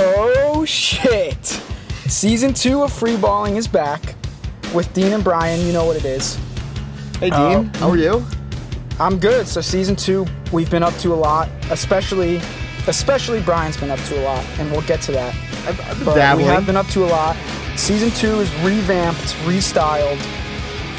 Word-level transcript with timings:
Oh 0.00 0.64
shit! 0.64 1.44
Season 2.06 2.54
two 2.54 2.84
of 2.84 2.92
Free 2.92 3.16
Balling 3.16 3.56
is 3.56 3.66
back 3.66 4.14
with 4.72 4.92
Dean 4.92 5.12
and 5.12 5.24
Brian. 5.24 5.66
You 5.66 5.72
know 5.72 5.84
what 5.86 5.96
it 5.96 6.04
is. 6.04 6.36
Hey, 7.18 7.30
Dean. 7.30 7.36
Uh, 7.66 7.78
how 7.78 7.90
are 7.90 7.96
you? 7.96 8.24
I'm 9.00 9.18
good. 9.18 9.48
So 9.48 9.60
season 9.60 9.96
two, 9.96 10.24
we've 10.52 10.70
been 10.70 10.84
up 10.84 10.94
to 10.98 11.12
a 11.12 11.16
lot, 11.16 11.48
especially, 11.72 12.36
especially 12.86 13.42
Brian's 13.42 13.76
been 13.76 13.90
up 13.90 13.98
to 14.04 14.20
a 14.20 14.22
lot, 14.22 14.44
and 14.60 14.70
we'll 14.70 14.82
get 14.82 15.00
to 15.02 15.12
that. 15.12 15.34
I've, 15.66 15.80
I've 15.80 15.96
been 15.96 16.04
But 16.04 16.14
dabbling. 16.14 16.46
we 16.46 16.52
have 16.52 16.64
been 16.64 16.76
up 16.76 16.86
to 16.88 17.04
a 17.04 17.10
lot. 17.10 17.36
Season 17.76 18.10
two 18.10 18.38
is 18.38 18.50
revamped, 18.62 19.34
restyled, 19.46 20.20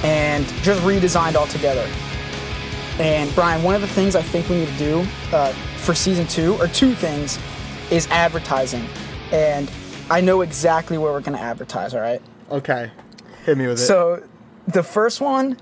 and 0.03 0.45
just 0.61 0.81
redesigned 0.83 1.35
altogether. 1.35 1.87
And 2.99 3.33
Brian, 3.33 3.63
one 3.63 3.75
of 3.75 3.81
the 3.81 3.87
things 3.87 4.17
I 4.17 4.21
think 4.21 4.49
we 4.49 4.57
need 4.57 4.67
to 4.67 4.77
do 4.77 5.05
uh, 5.31 5.53
for 5.77 5.95
season 5.95 6.27
two, 6.27 6.55
or 6.55 6.67
two 6.67 6.93
things, 6.95 7.39
is 7.91 8.07
advertising. 8.07 8.85
And 9.31 9.69
I 10.09 10.21
know 10.21 10.41
exactly 10.41 10.97
where 10.97 11.11
we're 11.11 11.21
going 11.21 11.37
to 11.37 11.43
advertise. 11.43 11.93
All 11.93 12.01
right. 12.01 12.21
okay. 12.51 12.91
Hit 13.45 13.57
me 13.57 13.67
with 13.67 13.79
it. 13.79 13.85
So, 13.85 14.23
the 14.67 14.83
first 14.83 15.21
one. 15.21 15.57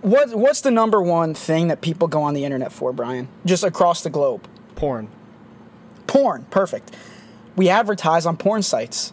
What, 0.00 0.34
what's 0.34 0.62
the 0.62 0.70
number 0.70 1.00
one 1.00 1.34
thing 1.34 1.68
that 1.68 1.80
people 1.82 2.08
go 2.08 2.22
on 2.22 2.34
the 2.34 2.44
internet 2.44 2.72
for, 2.72 2.92
Brian? 2.92 3.28
Just 3.44 3.62
across 3.64 4.02
the 4.02 4.10
globe. 4.10 4.46
porn. 4.76 5.08
Porn. 6.06 6.44
Perfect. 6.50 6.94
We 7.54 7.68
advertise 7.68 8.24
on 8.26 8.36
porn 8.36 8.62
sites. 8.62 9.12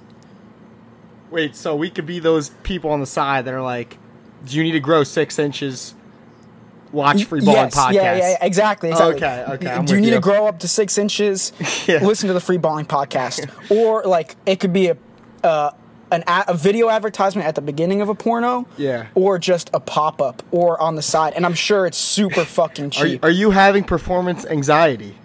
Wait, 1.29 1.55
so 1.55 1.76
we 1.76 1.90
could 1.90 2.05
be 2.05 2.20
those 2.20 2.49
people 2.63 2.90
on 2.90 2.99
the 2.99 3.05
side 3.05 3.45
that 3.45 3.54
are 3.54 3.62
like, 3.62 3.98
"Do 4.45 4.57
you 4.57 4.63
need 4.63 4.71
to 4.73 4.79
grow 4.79 5.04
six 5.04 5.38
inches? 5.40 5.93
Watch 6.91 7.23
free 7.26 7.40
balling 7.41 7.55
yes, 7.55 7.76
podcast." 7.76 7.94
Yeah, 7.94 8.16
yeah, 8.16 8.38
exactly, 8.41 8.90
exactly. 8.90 9.16
Okay, 9.16 9.45
okay, 9.54 9.70
I'm 9.70 9.86
Do 9.86 9.95
you 9.95 10.02
need 10.02 10.08
you. 10.09 10.13
to 10.16 10.20
grow 10.20 10.48
up 10.48 10.59
to 10.59 10.68
six 10.68 10.98
inches? 10.98 11.54
Yeah. 11.88 12.04
Listen 12.05 12.27
to 12.27 12.34
the 12.34 12.40
free 12.41 12.58
balling 12.58 12.86
podcast, 12.86 13.49
or 13.72 14.04
like 14.04 14.36
it 14.45 14.59
could 14.59 14.72
be 14.73 14.88
a 14.90 14.98
uh, 15.43 15.71
an 16.12 16.24
a, 16.27 16.46
a 16.49 16.54
video 16.54 16.90
advertisement 16.90 17.48
at 17.48 17.55
the 17.55 17.62
beginning 17.62 18.02
of 18.02 18.10
a 18.10 18.15
porno, 18.15 18.68
Yeah. 18.77 19.07
or 19.15 19.40
just 19.40 19.70
a 19.74 19.80
pop 19.80 20.21
up, 20.21 20.43
or 20.52 20.80
on 20.82 20.96
the 20.96 21.02
side. 21.02 21.34
And 21.34 21.46
I'm 21.46 21.54
sure 21.54 21.85
it's 21.85 21.98
super 21.98 22.43
fucking 22.46 22.85
Are, 22.88 22.90
cheap. 22.90 23.24
are 23.24 23.30
you 23.32 23.52
having 23.52 23.84
performance 23.85 24.46
anxiety? 24.46 25.15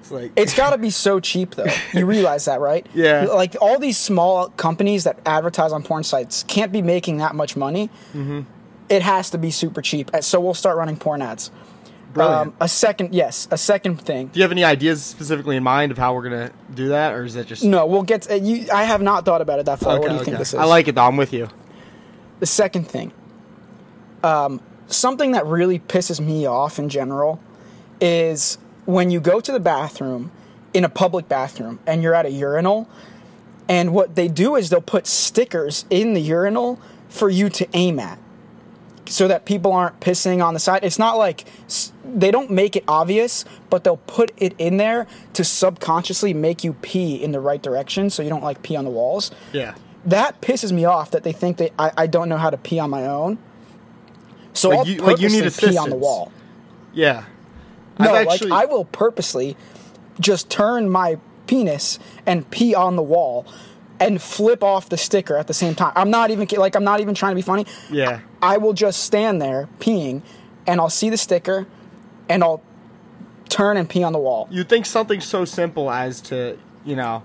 It's 0.00 0.10
like 0.12 0.32
It's 0.36 0.54
got 0.62 0.70
to 0.70 0.78
be 0.78 0.90
so 0.90 1.18
cheap, 1.20 1.56
though. 1.56 1.66
You 1.92 2.06
realize 2.06 2.44
that, 2.46 2.60
right? 2.60 2.86
Yeah. 2.94 3.24
Like 3.24 3.56
all 3.60 3.78
these 3.80 3.98
small 3.98 4.48
companies 4.50 5.04
that 5.04 5.18
advertise 5.26 5.72
on 5.72 5.82
porn 5.82 6.04
sites 6.04 6.44
can't 6.44 6.70
be 6.72 6.80
making 6.82 7.16
that 7.18 7.34
much 7.34 7.56
money. 7.56 7.90
Mm-hmm. 8.14 8.42
It 8.88 9.02
has 9.02 9.30
to 9.30 9.38
be 9.38 9.50
super 9.50 9.82
cheap. 9.82 10.10
Uh, 10.14 10.20
So 10.20 10.40
we'll 10.40 10.54
start 10.54 10.76
running 10.76 10.96
porn 10.96 11.22
ads. 11.22 11.50
brilliant. 12.14 12.48
Um, 12.48 12.54
a 12.60 12.68
second, 12.68 13.14
yes, 13.14 13.46
a 13.50 13.58
second 13.58 14.00
thing. 14.00 14.28
Do 14.28 14.38
you 14.38 14.42
have 14.42 14.52
any 14.52 14.64
ideas 14.64 15.02
specifically 15.02 15.56
in 15.56 15.62
mind 15.62 15.92
of 15.92 15.98
how 15.98 16.14
we're 16.14 16.22
gonna 16.22 16.50
do 16.74 16.88
that, 16.88 17.12
or 17.12 17.24
is 17.24 17.34
that 17.34 17.46
just 17.46 17.62
No, 17.64 17.84
we'll 17.86 18.02
get. 18.04 18.22
To, 18.22 18.32
uh, 18.34 18.36
you, 18.36 18.66
I 18.72 18.84
have 18.84 19.02
not 19.02 19.24
thought 19.24 19.40
about 19.42 19.58
it 19.58 19.66
that 19.66 19.78
far. 19.80 19.94
Okay, 19.94 20.00
what 20.00 20.08
do 20.08 20.14
you 20.14 20.20
okay. 20.20 20.24
think 20.26 20.38
this 20.38 20.54
is? 20.54 20.58
I 20.58 20.64
like 20.64 20.88
it 20.88 20.94
though. 20.94 21.04
I'm 21.06 21.16
with 21.16 21.32
you. 21.32 21.48
the 22.40 22.46
second 22.46 22.84
thing. 22.88 23.12
Um, 24.22 24.60
something 24.88 25.32
that 25.32 25.46
really 25.46 25.78
pisses 25.78 26.20
me 26.20 26.46
off 26.46 26.78
in 26.78 26.88
general 26.88 27.40
is 28.00 28.58
when 28.84 29.10
you 29.10 29.20
go 29.20 29.40
to 29.40 29.52
the 29.52 29.60
bathroom 29.60 30.30
in 30.74 30.84
a 30.84 30.88
public 30.88 31.28
bathroom 31.28 31.78
and 31.86 32.02
you're 32.02 32.14
at 32.14 32.26
a 32.26 32.30
urinal, 32.30 32.88
and 33.68 33.92
what 33.92 34.14
they 34.16 34.28
do 34.28 34.54
is 34.56 34.70
they'll 34.70 34.80
put 34.80 35.06
stickers 35.06 35.84
in 35.90 36.14
the 36.14 36.20
urinal 36.20 36.78
for 37.08 37.28
you 37.30 37.48
to 37.50 37.66
aim 37.72 37.98
at. 37.98 38.18
So 39.08 39.28
that 39.28 39.44
people 39.44 39.72
aren't 39.72 40.00
pissing 40.00 40.44
on 40.44 40.52
the 40.54 40.60
side. 40.60 40.82
It's 40.84 40.98
not 40.98 41.16
like 41.16 41.44
they 42.04 42.30
don't 42.32 42.50
make 42.50 42.74
it 42.74 42.82
obvious, 42.88 43.44
but 43.70 43.84
they'll 43.84 43.98
put 43.98 44.32
it 44.36 44.54
in 44.58 44.78
there 44.78 45.06
to 45.34 45.44
subconsciously 45.44 46.34
make 46.34 46.64
you 46.64 46.72
pee 46.82 47.22
in 47.22 47.30
the 47.32 47.38
right 47.40 47.62
direction 47.62 48.10
so 48.10 48.22
you 48.22 48.28
don't 48.28 48.42
like 48.42 48.62
pee 48.62 48.74
on 48.74 48.84
the 48.84 48.90
walls 48.90 49.30
Yeah. 49.52 49.74
that 50.04 50.40
pisses 50.40 50.72
me 50.72 50.84
off 50.84 51.12
that 51.12 51.22
they 51.22 51.32
think 51.32 51.58
that 51.58 51.72
I, 51.78 51.92
I 51.96 52.06
don't 52.08 52.28
know 52.28 52.36
how 52.36 52.50
to 52.50 52.56
pee 52.56 52.78
on 52.80 52.90
my 52.90 53.06
own. 53.06 53.38
So 54.54 54.70
Like 54.70 54.78
I'll 54.80 54.86
you- 54.88 54.98
like 55.02 55.20
you 55.20 55.28
need 55.28 55.42
purposely 55.44 55.68
pee 55.70 55.76
on 55.78 55.90
the 55.90 55.96
wall. 55.96 56.32
Yeah. 56.92 57.24
No, 58.00 58.12
I've 58.12 58.26
actually, 58.26 58.50
like 58.50 58.62
I 58.68 58.72
will 58.72 58.86
purposely 58.86 59.56
just 60.18 60.50
turn 60.50 60.90
my 60.90 61.18
penis 61.46 61.98
and 62.26 62.50
pee 62.50 62.74
on 62.74 62.96
the 62.96 63.02
wall 63.02 63.46
and 64.00 64.20
flip 64.20 64.62
off 64.62 64.88
the 64.88 64.96
sticker 64.96 65.36
at 65.36 65.46
the 65.46 65.54
same 65.54 65.74
time. 65.74 65.92
I'm 65.96 66.10
not 66.10 66.30
even 66.30 66.46
like 66.58 66.74
I'm 66.76 66.84
not 66.84 67.00
even 67.00 67.14
trying 67.14 67.32
to 67.32 67.36
be 67.36 67.42
funny. 67.42 67.66
Yeah. 67.90 68.20
I 68.42 68.58
will 68.58 68.72
just 68.72 69.02
stand 69.04 69.40
there 69.40 69.68
peeing 69.78 70.22
and 70.66 70.80
I'll 70.80 70.90
see 70.90 71.10
the 71.10 71.16
sticker 71.16 71.66
and 72.28 72.42
I'll 72.42 72.62
turn 73.48 73.76
and 73.76 73.88
pee 73.88 74.02
on 74.02 74.12
the 74.12 74.18
wall. 74.18 74.48
You'd 74.50 74.68
think 74.68 74.86
something 74.86 75.20
so 75.20 75.44
simple 75.44 75.90
as 75.90 76.20
to, 76.22 76.58
you 76.84 76.96
know, 76.96 77.22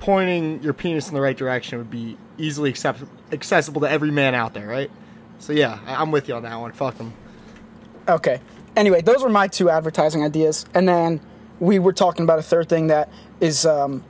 pointing 0.00 0.62
your 0.62 0.72
penis 0.72 1.08
in 1.08 1.14
the 1.14 1.20
right 1.20 1.36
direction 1.36 1.78
would 1.78 1.90
be 1.90 2.16
easily 2.38 2.70
accept- 2.70 3.02
accessible 3.30 3.80
to 3.82 3.90
every 3.90 4.10
man 4.10 4.34
out 4.34 4.54
there, 4.54 4.66
right? 4.66 4.90
So 5.38 5.52
yeah, 5.52 5.78
I- 5.86 5.96
I'm 6.00 6.10
with 6.10 6.28
you 6.28 6.34
on 6.34 6.42
that 6.44 6.58
one. 6.60 6.72
Fuck 6.72 6.98
them. 6.98 7.12
Okay. 8.08 8.40
Anyway, 8.76 9.02
those 9.02 9.22
were 9.22 9.28
my 9.28 9.48
two 9.48 9.68
advertising 9.68 10.24
ideas, 10.24 10.64
and 10.74 10.88
then 10.88 11.20
we 11.60 11.78
were 11.78 11.92
talking 11.92 12.24
about 12.24 12.38
a 12.38 12.42
third 12.42 12.68
thing 12.68 12.86
that 12.86 13.08
is 13.40 13.66
um, 13.66 14.02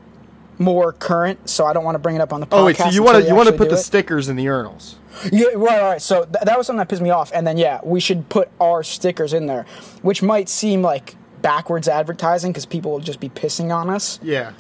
more 0.63 0.93
current. 0.93 1.49
So 1.49 1.67
I 1.67 1.73
don't 1.73 1.85
want 1.85 1.95
to 1.97 1.99
bring 1.99 2.17
it 2.17 2.21
up 2.21 2.33
on 2.33 2.41
the 2.41 2.47
podcast. 2.47 2.59
Oh 2.61 2.65
wait, 2.67 2.77
so 2.77 2.89
you 2.89 3.03
want 3.03 3.23
to 3.23 3.29
you 3.29 3.35
want 3.35 3.49
to 3.49 3.55
put 3.55 3.69
the 3.69 3.77
it. 3.77 3.79
stickers 3.79 4.29
in 4.29 4.37
the 4.37 4.47
urinals? 4.47 4.95
Yeah, 5.31 5.49
right, 5.55 5.83
right. 5.83 6.03
So 6.03 6.25
th- 6.25 6.45
that 6.45 6.57
was 6.57 6.67
something 6.67 6.79
that 6.79 6.89
pissed 6.89 7.03
me 7.03 7.11
off, 7.11 7.31
and 7.35 7.47
then 7.47 7.59
yeah, 7.59 7.81
we 7.85 8.01
should 8.01 8.29
put 8.29 8.51
our 8.61 8.83
stickers 8.83 9.33
in 9.33 9.47
there, 9.47 9.67
which 10.01 10.23
might 10.23 10.49
seem 10.49 10.83
like 10.83 11.17
backwards 11.43 11.89
advertising 11.89 12.53
because 12.53 12.67
people 12.67 12.93
will 12.93 13.01
just 13.01 13.21
be 13.21 13.29
pissing 13.29 13.75
on 13.75 13.91
us. 13.91 14.19
Yeah. 14.23 14.53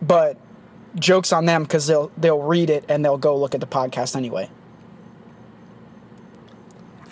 But 0.00 0.38
jokes 0.96 1.32
on 1.32 1.46
them 1.46 1.62
because 1.62 1.86
they'll 1.86 2.10
they'll 2.16 2.42
read 2.42 2.70
it 2.70 2.84
and 2.88 3.04
they'll 3.04 3.18
go 3.18 3.36
look 3.36 3.54
at 3.54 3.60
the 3.60 3.66
podcast 3.66 4.16
anyway. 4.16 4.50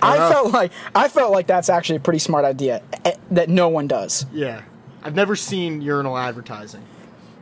I 0.00 0.16
enough. 0.16 0.32
felt 0.32 0.52
like 0.52 0.72
I 0.94 1.08
felt 1.08 1.32
like 1.32 1.46
that's 1.46 1.68
actually 1.68 1.96
a 1.96 2.00
pretty 2.00 2.20
smart 2.20 2.44
idea 2.44 2.82
eh, 3.04 3.14
that 3.32 3.48
no 3.48 3.68
one 3.68 3.88
does. 3.88 4.26
Yeah. 4.32 4.62
I've 5.02 5.14
never 5.14 5.36
seen 5.36 5.80
urinal 5.80 6.16
advertising. 6.16 6.82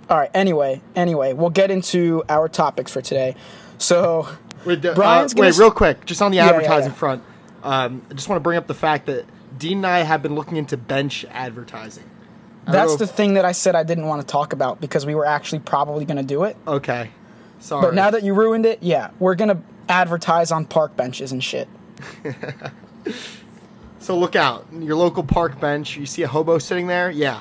All 0.09 0.17
right. 0.17 0.31
Anyway, 0.34 0.81
anyway, 0.94 1.33
we'll 1.33 1.50
get 1.50 1.71
into 1.71 2.22
our 2.28 2.49
topics 2.49 2.93
for 2.93 3.00
today. 3.03 3.34
So, 3.78 4.28
Wait, 4.65 4.84
uh, 4.84 4.94
Brian's 4.94 5.34
gonna 5.34 5.47
wait, 5.47 5.49
s- 5.50 5.59
real 5.59 5.71
quick, 5.71 6.05
just 6.06 6.22
on 6.22 6.31
the 6.31 6.37
Yeah, 6.39 6.44
yeah, 6.47 6.50
advertising 6.53 6.91
yeah. 6.93 6.97
front. 6.97 7.22
Um, 7.65 8.03
I 8.11 8.15
just 8.15 8.28
want 8.28 8.37
to 8.37 8.43
bring 8.43 8.56
up 8.56 8.66
the 8.69 8.75
fact 8.75 9.06
that 9.06 9.25
Dean 9.59 9.78
and 9.78 9.87
I 9.87 9.99
have 10.00 10.22
been 10.22 10.34
looking 10.34 10.56
into 10.56 10.77
bench 10.77 11.25
advertising. 11.31 12.05
I 12.66 12.72
that's 12.72 12.97
the 12.97 13.05
if- 13.05 13.11
thing 13.11 13.34
that 13.34 13.45
I 13.45 13.53
said 13.53 13.75
I 13.75 13.83
didn't 13.83 14.06
want 14.06 14.21
to 14.22 14.27
talk 14.27 14.53
about 14.53 14.81
because 14.81 15.05
we 15.06 15.15
were 15.15 15.27
actually 15.27 15.59
probably 15.61 16.05
going 16.05 16.16
to 16.19 16.22
do 16.22 16.45
it. 16.45 16.56
Okay. 16.66 17.11
Sorry. 17.59 17.81
But 17.83 17.95
now 17.95 18.11
that 18.11 18.22
you 18.22 18.34
ruined 18.34 18.66
it, 18.66 18.83
yeah, 18.83 19.11
we're 19.19 19.34
going 19.34 19.49
to 19.49 19.59
advertise 19.89 20.50
on 20.53 20.65
park 20.66 20.97
benches 20.97 21.33
and 21.33 21.43
shit. 21.43 21.69
So 23.99 24.16
look 24.16 24.37
out. 24.37 24.66
Your 24.72 24.95
local 24.95 25.25
park 25.25 25.59
bench, 25.59 25.97
you 25.97 26.06
see 26.06 26.22
a 26.22 26.28
hobo 26.28 26.59
sitting 26.59 26.87
there? 26.87 27.11
Yeah. 27.11 27.41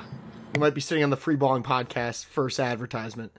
You 0.55 0.61
might 0.61 0.73
be 0.73 0.79
sitting 0.79 1.03
on 1.03 1.09
the 1.09 1.17
Free 1.17 1.35
Balling 1.35 1.63
Podcast 1.63 2.25
first 2.27 2.61
advertisement. 2.61 3.33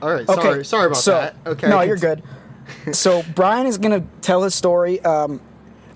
All 0.00 0.10
right. 0.10 0.26
Okay. 0.26 0.40
Sorry. 0.40 0.64
Sorry 0.64 0.86
about 0.86 0.96
so, 0.96 1.10
that. 1.10 1.36
Okay. 1.44 1.68
No, 1.68 1.82
you're 1.82 1.98
good. 1.98 2.22
so 2.92 3.22
Brian 3.34 3.66
is 3.66 3.76
going 3.76 4.00
to 4.00 4.08
tell 4.22 4.42
his 4.42 4.54
story. 4.54 4.98
Um, 5.00 5.42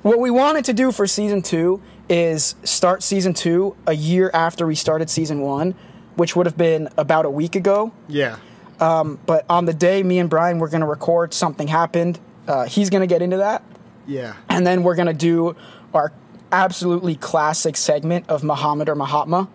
what 0.03 0.19
we 0.19 0.31
wanted 0.31 0.67
to 0.67 0.75
do 0.75 0.93
for 0.93 1.07
season 1.07 1.41
two 1.41 1.81
is 2.11 2.57
start 2.63 3.03
season 3.03 3.33
two 3.33 3.75
a 3.87 3.95
year 3.95 4.31
after 4.35 4.67
we 4.67 4.75
started 4.75 5.09
season 5.09 5.41
one, 5.41 5.75
which 6.17 6.37
would 6.37 6.45
have 6.45 6.59
been 6.59 6.91
about 6.99 7.25
a 7.25 7.31
week 7.31 7.57
ago. 7.57 7.91
Yeah. 8.07 8.37
But 8.79 9.47
on 9.49 9.65
the 9.65 9.73
day 9.73 10.03
me 10.03 10.19
and 10.19 10.29
Brian 10.29 10.59
were 10.59 10.69
going 10.69 10.83
to 10.83 10.87
record, 10.87 11.33
something 11.33 11.69
happened. 11.69 12.21
Uh, 12.47 12.67
he's 12.67 12.91
going 12.91 13.01
to 13.01 13.07
get 13.07 13.23
into 13.23 13.39
that. 13.39 13.63
Yeah. 14.07 14.35
And 14.51 14.67
then 14.67 14.83
we're 14.83 14.97
going 14.97 15.07
to 15.07 15.15
do 15.15 15.57
our 15.95 16.13
absolutely 16.55 17.17
classic 17.17 17.77
segment 17.77 18.29
of 18.29 18.45
Muhammad 18.45 18.89
or 18.89 18.95
Mahatma. 18.95 19.49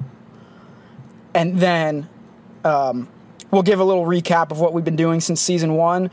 And 1.33 1.59
then 1.59 2.09
um, 2.65 3.07
we'll 3.51 3.63
give 3.63 3.79
a 3.79 3.83
little 3.83 4.05
recap 4.05 4.51
of 4.51 4.59
what 4.59 4.73
we've 4.73 4.83
been 4.83 4.97
doing 4.97 5.21
since 5.21 5.39
season 5.39 5.75
one, 5.75 6.11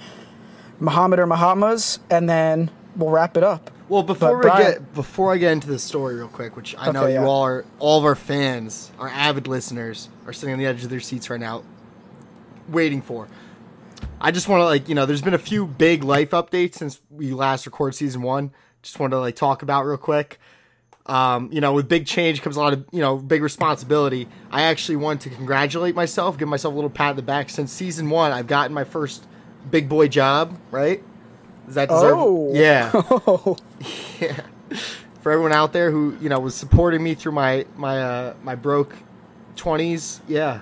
Muhammad 0.78 1.18
or 1.18 1.26
Mahatmas, 1.26 1.98
and 2.08 2.30
then 2.30 2.70
we'll 2.94 3.10
wrap 3.10 3.36
it 3.36 3.42
up. 3.42 3.70
Well, 3.88 4.02
before 4.02 4.30
But 4.30 4.36
we 4.36 4.42
Brian- 4.42 4.72
get 4.72 4.94
before 4.94 5.32
I 5.32 5.38
get 5.38 5.52
into 5.52 5.68
the 5.68 5.78
story 5.78 6.16
real 6.16 6.28
quick, 6.28 6.56
which 6.56 6.74
I 6.78 6.90
know 6.90 7.06
you 7.06 7.14
yeah. 7.14 7.24
all 7.24 7.42
are, 7.42 7.64
all 7.78 7.98
of 7.98 8.04
our 8.04 8.16
fans, 8.16 8.90
our 8.98 9.08
avid 9.08 9.46
listeners, 9.46 10.08
are 10.26 10.32
sitting 10.32 10.52
on 10.52 10.58
the 10.58 10.66
edge 10.66 10.82
of 10.84 10.90
their 10.90 11.00
seats 11.00 11.30
right 11.30 11.40
now, 11.40 11.62
waiting 12.68 13.00
for. 13.00 13.28
I 14.20 14.30
just 14.30 14.48
want 14.48 14.60
to 14.60 14.64
like 14.64 14.88
you 14.88 14.94
know, 14.94 15.06
there's 15.06 15.22
been 15.22 15.34
a 15.34 15.38
few 15.38 15.66
big 15.66 16.02
life 16.02 16.30
updates 16.30 16.74
since 16.74 17.00
we 17.10 17.32
last 17.32 17.64
recorded 17.64 17.96
season 17.96 18.22
one. 18.22 18.52
Just 18.82 18.98
wanted 18.98 19.16
to 19.16 19.20
like 19.20 19.36
talk 19.36 19.62
about 19.62 19.84
real 19.84 19.96
quick. 19.96 20.40
Um, 21.06 21.48
you 21.52 21.60
know, 21.60 21.72
with 21.72 21.88
big 21.88 22.04
change 22.06 22.42
comes 22.42 22.56
a 22.56 22.60
lot 22.60 22.72
of 22.72 22.84
you 22.92 23.00
know 23.00 23.16
big 23.16 23.42
responsibility. 23.42 24.28
I 24.50 24.62
actually 24.62 24.96
want 24.96 25.20
to 25.22 25.30
congratulate 25.30 25.94
myself, 25.94 26.36
give 26.36 26.48
myself 26.48 26.72
a 26.72 26.74
little 26.74 26.90
pat 26.90 27.10
on 27.10 27.16
the 27.16 27.22
back. 27.22 27.48
Since 27.50 27.72
season 27.72 28.10
one, 28.10 28.32
I've 28.32 28.46
gotten 28.48 28.74
my 28.74 28.84
first 28.84 29.26
big 29.70 29.88
boy 29.88 30.08
job. 30.08 30.58
Right? 30.70 31.02
Does 31.66 31.74
that 31.76 31.88
deserve? 31.88 32.14
Oh. 32.16 32.52
Yeah. 32.54 32.92
yeah. 34.20 34.40
For 35.22 35.32
everyone 35.32 35.52
out 35.52 35.72
there 35.72 35.90
who 35.90 36.16
you 36.20 36.28
know 36.28 36.38
was 36.40 36.54
supporting 36.54 37.02
me 37.02 37.14
through 37.14 37.32
my 37.32 37.66
my 37.76 38.00
uh, 38.02 38.34
my 38.42 38.54
broke 38.54 38.94
twenties, 39.56 40.20
yeah, 40.28 40.60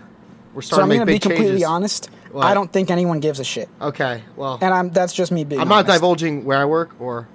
we're 0.55 0.63
starting 0.63 0.81
So 0.81 0.83
I'm 0.85 0.89
to 0.91 0.95
gonna 0.97 1.07
be 1.07 1.19
completely 1.19 1.47
changes. 1.47 1.65
honest. 1.65 2.11
What? 2.33 2.47
I 2.47 2.53
don't 2.55 2.73
think 2.73 2.91
anyone 2.91 3.21
gives 3.21 3.39
a 3.39 3.45
shit, 3.45 3.69
Okay, 3.81 4.25
well, 4.35 4.59
and 4.61 4.75
I'm 4.75 4.91
that's 4.91 5.13
just 5.13 5.31
me 5.31 5.45
being. 5.45 5.61
I'm 5.61 5.69
not 5.69 5.85
honest. 5.85 5.93
divulging 5.95 6.45
where 6.45 6.59
I 6.59 6.65
work 6.65 7.01
or 7.01 7.29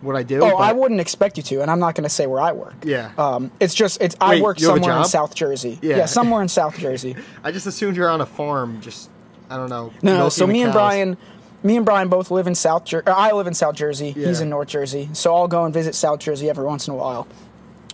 what 0.00 0.16
I 0.16 0.22
do. 0.22 0.42
Oh, 0.42 0.56
I 0.56 0.72
wouldn't 0.72 1.00
expect 1.00 1.36
you 1.36 1.42
to, 1.44 1.62
and 1.62 1.70
I'm 1.70 1.80
not 1.80 1.94
going 1.94 2.04
to 2.04 2.08
say 2.10 2.26
where 2.26 2.40
I 2.40 2.52
work. 2.52 2.74
Yeah. 2.84 3.10
Um, 3.18 3.50
it's 3.60 3.74
just 3.74 4.00
it's 4.00 4.16
I 4.20 4.40
work 4.40 4.60
you 4.60 4.68
have 4.68 4.76
a 4.76 4.80
somewhere 4.80 4.96
in 4.96 5.02
job? 5.02 5.10
South 5.10 5.34
Jersey. 5.34 5.78
Yeah. 5.82 6.06
somewhere 6.06 6.42
in 6.42 6.48
South 6.48 6.78
Jersey. 6.78 7.16
I 7.44 7.50
just 7.52 7.66
assumed 7.66 7.96
you're 7.96 8.08
on 8.10 8.20
a 8.20 8.26
farm. 8.26 8.80
Just 8.80 9.10
I 9.50 9.56
don't 9.56 9.70
know. 9.70 9.92
No, 10.02 10.12
no. 10.12 10.14
milking 10.18 10.30
So 10.30 10.46
the 10.46 10.52
me 10.52 10.62
and 10.62 10.68
cows. 10.72 10.74
Brian, 10.78 11.16
me 11.62 11.76
and 11.76 11.84
Brian 11.84 12.08
both 12.08 12.30
live 12.30 12.46
in 12.46 12.54
South 12.54 12.84
Jersey. 12.84 13.06
I 13.08 13.32
live 13.32 13.46
in 13.46 13.54
South 13.54 13.74
Jersey. 13.74 14.12
He's 14.12 14.38
Yeah. 14.38 14.42
in 14.44 14.50
North 14.50 14.68
Jersey. 14.68 15.08
So 15.14 15.34
I'll 15.34 15.48
go 15.48 15.64
and 15.64 15.74
visit 15.74 15.94
South 15.94 16.20
Jersey 16.20 16.48
every 16.48 16.64
once 16.64 16.86
in 16.86 16.94
a 16.94 16.96
while. 16.96 17.26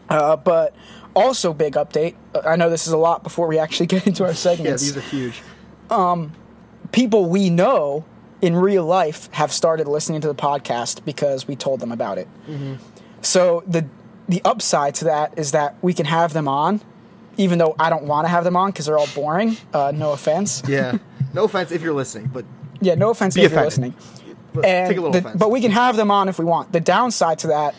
Uh, 0.09 0.37
but 0.37 0.75
also, 1.17 1.55
big 1.55 1.75
update. 1.75 2.15
uh, 2.35 2.43
I 2.45 2.57
know 2.57 2.69
this 2.69 2.87
is 2.87 2.93
a 2.93 2.99
lot 2.99 3.23
before 3.23 3.47
we 3.47 3.59
actually 3.59 3.87
get 3.95 4.07
into 4.07 4.25
our 4.25 4.31
Yeah, 4.31 4.35
segments. 4.35 4.83
these 4.83 4.97
are 4.97 5.01
huge. 5.01 5.41
People 6.93 7.27
we 7.29 7.51
know 7.51 8.05
in 8.45 8.57
real 8.57 8.85
life 8.85 9.29
have 9.33 9.51
started 9.53 9.89
listening 9.89 10.21
to 10.21 10.29
the 10.29 10.35
podcast 10.35 11.05
because 11.05 11.49
we 11.49 11.57
told 11.57 11.81
them 11.81 11.93
about 11.93 12.19
it. 12.19 12.29
Mm-hmm. 12.49 12.75
So 13.23 13.63
the 13.67 13.87
the 14.29 14.41
upside 14.45 14.95
to 14.97 15.05
that 15.07 15.39
is 15.39 15.53
that 15.53 15.77
we 15.83 15.93
can 15.95 16.07
have 16.07 16.33
them 16.33 16.49
on, 16.49 16.81
even 17.37 17.59
though 17.59 17.75
I 17.79 17.91
don't 17.91 18.05
want 18.05 18.25
to 18.25 18.29
have 18.29 18.45
them 18.45 18.57
on 18.57 18.71
because 18.71 18.87
they're 18.87 18.99
all 18.99 19.09
boring. 19.15 19.57
Uh, 19.73 19.93
no 19.95 20.13
offense. 20.13 20.63
Yeah. 20.69 20.99
no 21.33 21.45
offense 21.45 21.71
if 21.73 21.83
you're 21.83 21.93
listening, 21.95 22.31
but 22.33 22.45
Yeah, 22.81 22.95
no 22.95 23.11
offense 23.11 23.37
if 23.37 23.53
you're 23.53 23.63
listening. 23.65 23.95
but 24.55 24.65
And 24.65 24.89
take 24.89 24.99
a 24.99 25.01
little 25.01 25.13
the- 25.13 25.19
offense. 25.19 25.37
but 25.39 25.51
we 25.51 25.61
can 25.61 25.71
have 25.73 25.97
them 25.97 26.11
on 26.11 26.29
if 26.29 26.39
we 26.39 26.45
want. 26.45 26.73
The 26.73 26.81
downside 26.81 27.39
to 27.41 27.49
that 27.49 27.75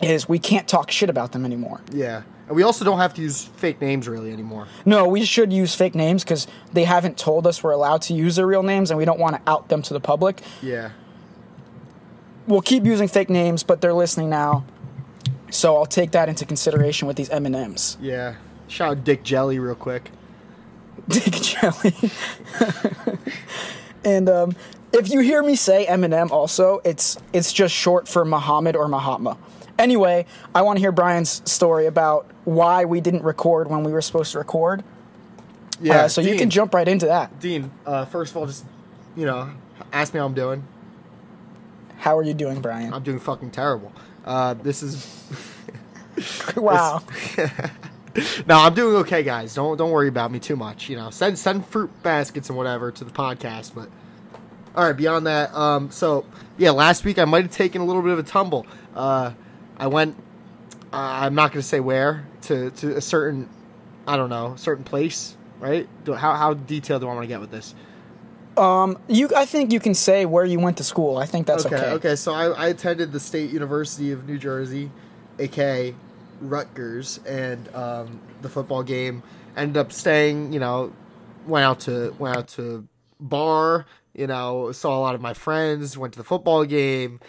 is 0.00 0.28
we 0.28 0.38
can't 0.38 0.66
talk 0.68 0.90
shit 0.90 1.10
about 1.10 1.32
them 1.32 1.44
anymore. 1.44 1.80
yeah, 1.92 2.22
and 2.48 2.56
we 2.56 2.62
also 2.62 2.84
don't 2.84 2.98
have 2.98 3.12
to 3.14 3.22
use 3.22 3.44
fake 3.44 3.80
names 3.80 4.08
really 4.08 4.32
anymore. 4.32 4.66
No, 4.86 5.06
we 5.06 5.24
should 5.24 5.52
use 5.52 5.74
fake 5.74 5.94
names 5.94 6.24
because 6.24 6.46
they 6.72 6.84
haven't 6.84 7.18
told 7.18 7.46
us 7.46 7.62
we're 7.62 7.72
allowed 7.72 8.02
to 8.02 8.14
use 8.14 8.36
their 8.36 8.46
real 8.46 8.62
names, 8.62 8.90
and 8.90 8.98
we 8.98 9.04
don't 9.04 9.20
want 9.20 9.36
to 9.36 9.50
out 9.50 9.68
them 9.68 9.82
to 9.82 9.94
the 9.94 10.00
public. 10.00 10.40
Yeah. 10.62 10.90
We'll 12.46 12.62
keep 12.62 12.84
using 12.84 13.06
fake 13.06 13.28
names, 13.28 13.62
but 13.62 13.82
they're 13.82 13.92
listening 13.92 14.30
now, 14.30 14.64
so 15.50 15.76
I'll 15.76 15.86
take 15.86 16.12
that 16.12 16.30
into 16.30 16.46
consideration 16.46 17.06
with 17.06 17.18
these 17.18 17.28
M 17.28 17.44
and 17.44 17.54
M's. 17.54 17.98
Yeah. 18.00 18.36
Shout 18.66 18.98
out 18.98 19.04
Dick 19.04 19.22
Jelly 19.22 19.58
real 19.58 19.74
quick. 19.74 20.10
Dick 21.08 21.34
Jelly. 21.34 21.94
and 24.04 24.28
um, 24.30 24.56
if 24.92 25.10
you 25.10 25.20
hear 25.20 25.42
me 25.42 25.54
say 25.54 25.84
Eminem, 25.86 26.30
also 26.30 26.80
it's 26.84 27.18
it's 27.34 27.52
just 27.52 27.74
short 27.74 28.08
for 28.08 28.24
Muhammad 28.24 28.74
or 28.74 28.88
Mahatma. 28.88 29.36
Anyway, 29.78 30.26
I 30.54 30.62
want 30.62 30.76
to 30.76 30.80
hear 30.80 30.92
Brian's 30.92 31.42
story 31.50 31.86
about 31.86 32.26
why 32.44 32.84
we 32.84 33.00
didn't 33.00 33.22
record 33.22 33.70
when 33.70 33.84
we 33.84 33.92
were 33.92 34.02
supposed 34.02 34.32
to 34.32 34.38
record. 34.38 34.82
Yeah. 35.80 36.02
Uh, 36.02 36.08
so 36.08 36.20
you 36.20 36.36
can 36.36 36.50
jump 36.50 36.74
right 36.74 36.88
into 36.88 37.06
that. 37.06 37.38
Dean, 37.40 37.70
uh, 37.86 38.04
first 38.04 38.32
of 38.32 38.36
all, 38.36 38.46
just 38.46 38.64
you 39.16 39.26
know, 39.26 39.50
ask 39.92 40.12
me 40.12 40.18
how 40.18 40.26
I'm 40.26 40.34
doing. 40.34 40.64
How 41.98 42.16
are 42.16 42.22
you 42.22 42.34
doing, 42.34 42.60
Brian? 42.60 42.92
I'm 42.92 43.02
doing 43.02 43.18
fucking 43.18 43.50
terrible. 43.50 43.92
Uh, 44.24 44.54
this 44.54 44.82
is 44.82 45.06
wow. 46.56 47.02
no, 48.46 48.58
I'm 48.58 48.74
doing 48.74 48.96
okay, 48.96 49.22
guys. 49.22 49.54
Don't 49.54 49.76
don't 49.76 49.90
worry 49.90 50.08
about 50.08 50.30
me 50.30 50.38
too 50.38 50.56
much. 50.56 50.88
You 50.88 50.96
know, 50.96 51.10
send 51.10 51.38
send 51.38 51.66
fruit 51.66 51.90
baskets 52.02 52.48
and 52.48 52.56
whatever 52.56 52.90
to 52.90 53.04
the 53.04 53.10
podcast. 53.10 53.74
But 53.74 53.88
all 54.74 54.84
right, 54.84 54.96
beyond 54.96 55.26
that, 55.26 55.54
um, 55.54 55.90
so 55.90 56.24
yeah, 56.56 56.70
last 56.70 57.04
week 57.04 57.18
I 57.18 57.24
might 57.24 57.42
have 57.42 57.52
taken 57.52 57.80
a 57.82 57.84
little 57.84 58.02
bit 58.02 58.12
of 58.12 58.18
a 58.18 58.22
tumble. 58.24 58.66
Uh, 58.94 59.32
I 59.78 59.86
went. 59.86 60.16
Uh, 60.92 60.96
I'm 60.96 61.34
not 61.34 61.52
going 61.52 61.62
to 61.62 61.68
say 61.68 61.80
where 61.80 62.26
to 62.42 62.70
to 62.70 62.96
a 62.96 63.00
certain, 63.00 63.48
I 64.06 64.16
don't 64.16 64.30
know, 64.30 64.56
certain 64.56 64.84
place. 64.84 65.36
Right? 65.60 65.88
Do, 66.04 66.14
how 66.14 66.34
how 66.34 66.54
detailed 66.54 67.02
do 67.02 67.08
I 67.08 67.14
want 67.14 67.24
to 67.24 67.28
get 67.28 67.40
with 67.40 67.50
this? 67.50 67.74
Um, 68.56 68.98
You, 69.06 69.30
I 69.36 69.44
think 69.44 69.72
you 69.72 69.80
can 69.80 69.94
say 69.94 70.26
where 70.26 70.44
you 70.44 70.58
went 70.58 70.78
to 70.78 70.84
school. 70.84 71.16
I 71.16 71.26
think 71.26 71.46
that's 71.46 71.64
okay. 71.64 71.76
okay, 71.76 71.90
okay. 71.92 72.16
So 72.16 72.34
I, 72.34 72.48
I 72.48 72.66
attended 72.68 73.12
the 73.12 73.20
State 73.20 73.50
University 73.50 74.10
of 74.10 74.28
New 74.28 74.38
Jersey, 74.38 74.90
aka 75.38 75.94
Rutgers, 76.40 77.20
and 77.26 77.72
um, 77.74 78.20
the 78.42 78.48
football 78.48 78.82
game. 78.82 79.22
Ended 79.56 79.76
up 79.76 79.92
staying. 79.92 80.52
You 80.52 80.60
know, 80.60 80.92
went 81.46 81.64
out 81.64 81.80
to 81.80 82.14
went 82.18 82.36
out 82.36 82.48
to 82.48 82.86
bar. 83.20 83.86
You 84.14 84.26
know, 84.26 84.72
saw 84.72 84.98
a 84.98 85.00
lot 85.00 85.14
of 85.14 85.20
my 85.20 85.34
friends. 85.34 85.96
Went 85.96 86.14
to 86.14 86.18
the 86.18 86.24
football 86.24 86.64
game. 86.64 87.20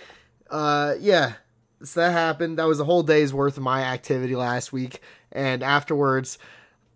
Uh, 0.49 0.95
yeah. 0.99 1.33
So 1.83 2.01
that 2.01 2.11
happened. 2.11 2.57
That 2.59 2.67
was 2.67 2.79
a 2.79 2.85
whole 2.85 3.03
day's 3.03 3.33
worth 3.33 3.57
of 3.57 3.63
my 3.63 3.83
activity 3.83 4.35
last 4.35 4.73
week, 4.73 5.01
and 5.31 5.63
afterwards, 5.63 6.37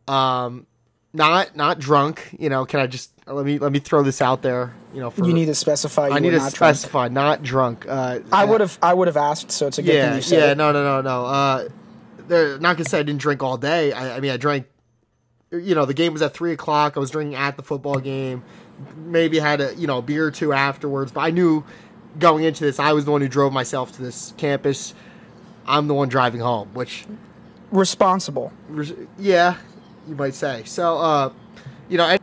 um, 0.08 0.68
not 1.14 1.56
not 1.56 1.80
drunk. 1.80 2.36
You 2.38 2.50
know, 2.50 2.66
can 2.66 2.80
I 2.80 2.88
just 2.88 3.12
let 3.26 3.46
me 3.46 3.60
let 3.60 3.72
me 3.72 3.80
throw 3.80 4.04
this 4.04 4.22
out 4.22 4.42
there? 4.42 4.74
You 4.94 5.00
know, 5.00 5.10
for 5.10 5.26
You 5.26 5.34
need 5.34 5.46
to 5.46 5.56
specify. 5.56 6.10
I 6.10 6.20
need 6.20 6.32
to 6.32 6.38
not 6.38 6.54
drunk. 6.54 6.76
specify, 6.76 7.08
not 7.08 7.44
drunk. 7.44 7.86
Uh, 7.88 8.20
I 8.32 8.46
would 8.46 8.62
have. 8.62 8.78
I 8.82 8.94
would 8.94 9.08
have 9.08 9.18
asked. 9.18 9.52
So 9.52 9.68
it's 9.68 9.78
a 9.78 9.84
good 9.84 10.02
thing 10.02 10.16
you 10.16 10.22
said. 10.22 10.40
yeah, 10.40 10.52
it. 10.52 10.58
no, 10.58 10.72
no, 10.72 10.84
no, 10.84 11.02
no. 11.02 11.26
Uh, 11.26 11.70
they're 12.28 12.60
not 12.60 12.76
gonna 12.76 12.90
say 12.90 13.00
I 13.00 13.04
didn't 13.04 13.22
drink 13.22 13.42
all 13.42 13.58
day. 13.58 13.94
I, 13.94 14.18
I 14.18 14.20
mean, 14.20 14.32
I 14.32 14.38
drank. 14.38 14.68
You 15.52 15.76
know, 15.76 15.86
the 15.86 15.94
game 15.94 16.14
was 16.14 16.22
at 16.22 16.34
three 16.34 16.52
o'clock. 16.52 16.98
I 16.98 17.00
was 17.00 17.12
drinking 17.12 17.36
at 17.36 17.58
the 17.58 17.64
football 17.64 18.00
game. 18.00 18.44
Maybe 18.98 19.40
had 19.40 19.62
a 19.62 19.76
you 19.76 19.88
know 19.88 20.02
beer 20.02 20.26
or 20.26 20.32
two 20.32 20.52
afterwards, 20.52 21.12
but 21.12 21.22
I 21.22 21.30
knew 21.30 21.64
going 22.20 22.44
into 22.44 22.64
this, 22.64 22.80
I 22.80 22.94
was 22.94 23.06
the 23.06 23.12
one 23.12 23.22
who 23.22 23.28
drove 23.28 23.54
myself 23.54 23.92
to 23.94 24.02
this 24.02 24.34
campus. 24.38 24.94
I'm 25.66 25.88
the 25.88 25.94
one 25.94 26.10
driving 26.10 26.42
home, 26.42 26.70
which 26.74 27.06
Responsible. 27.72 28.52
res- 28.70 28.94
yeah, 29.18 29.56
you 30.08 30.16
might 30.16 30.36
say. 30.36 30.64
So, 30.66 30.98
uh, 30.98 31.32
you 31.90 31.98
know, 31.98 32.06
and- 32.08 32.20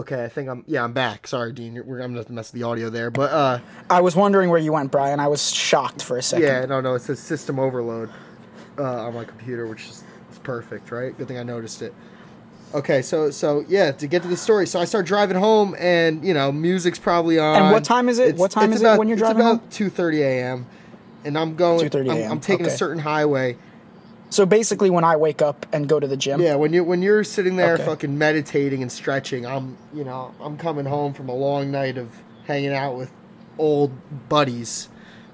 okay, 0.00 0.24
I 0.24 0.28
think 0.28 0.48
I'm 0.48 0.64
yeah, 0.66 0.82
I'm 0.84 0.92
back. 0.92 1.26
Sorry, 1.26 1.52
Dean, 1.52 1.82
we're, 1.86 2.00
I'm 2.00 2.14
gonna 2.14 2.24
mess 2.30 2.50
the 2.50 2.62
audio 2.62 2.90
there, 2.90 3.10
but 3.10 3.30
uh, 3.30 3.58
I 3.90 4.00
was 4.00 4.16
wondering 4.16 4.50
where 4.50 4.58
you 4.58 4.72
went, 4.72 4.90
Brian. 4.90 5.20
I 5.20 5.28
was 5.28 5.50
shocked 5.52 6.02
for 6.02 6.16
a 6.18 6.22
second. 6.22 6.46
yeah, 6.46 6.64
no, 6.66 6.80
no, 6.80 6.94
it 6.94 7.02
says 7.02 7.18
system 7.18 7.58
overload 7.58 8.10
uh, 8.78 9.06
on 9.06 9.14
my 9.14 9.24
computer, 9.24 9.66
which 9.66 9.84
is, 9.88 10.04
is 10.32 10.38
perfect, 10.42 10.90
right? 10.90 11.16
Good 11.16 11.28
thing 11.28 11.38
I 11.38 11.42
noticed 11.42 11.82
it. 11.82 11.94
Okay, 12.74 13.00
so 13.00 13.30
so 13.30 13.64
yeah, 13.68 13.92
to 13.92 14.06
get 14.06 14.22
to 14.22 14.28
the 14.28 14.36
story, 14.36 14.66
so 14.66 14.80
I 14.80 14.84
start 14.84 15.06
driving 15.06 15.36
home, 15.36 15.74
and 15.78 16.24
you 16.24 16.34
know, 16.34 16.52
music's 16.52 16.98
probably 16.98 17.38
on. 17.38 17.56
And 17.62 17.72
what 17.72 17.84
time 17.84 18.08
is 18.08 18.18
it? 18.18 18.24
It's- 18.28 18.38
What 18.40 18.50
time 18.50 18.72
is 18.72 18.82
it 18.82 18.98
when 18.98 19.08
you're 19.08 19.16
driving? 19.16 19.40
it's 19.46 19.50
about 19.58 19.70
two 19.70 19.88
thirty 19.88 20.22
a.m. 20.22 20.66
And 21.24 21.36
I'm 21.36 21.56
going. 21.56 21.88
2:30 21.90 22.24
I'm, 22.26 22.32
I'm 22.32 22.40
taking 22.40 22.66
a 22.66 22.70
certain 22.70 23.00
highway. 23.00 23.56
So 24.30 24.44
basically, 24.46 24.90
when 24.90 25.02
I 25.04 25.16
wake 25.16 25.40
up 25.42 25.66
and 25.72 25.88
go 25.88 25.98
to 25.98 26.06
the 26.06 26.16
gym, 26.16 26.40
Yeah, 26.40 26.54
when 26.56 26.72
you 26.72 26.84
when 26.84 27.02
you're 27.02 27.24
sitting 27.24 27.56
there 27.56 27.74
Okay. 27.74 27.84
fucking 27.84 28.16
meditating 28.18 28.82
and 28.82 28.90
stretching, 28.92 29.46
I'm 29.46 29.76
you 29.94 30.04
know 30.04 30.34
I'm 30.40 30.56
coming 30.58 30.84
home 30.84 31.14
from 31.14 31.28
a 31.28 31.34
long 31.34 31.70
night 31.70 31.96
of 31.98 32.08
hanging 32.46 32.72
out 32.74 32.96
with 32.96 33.10
old 33.58 33.92
buddies, 34.28 34.88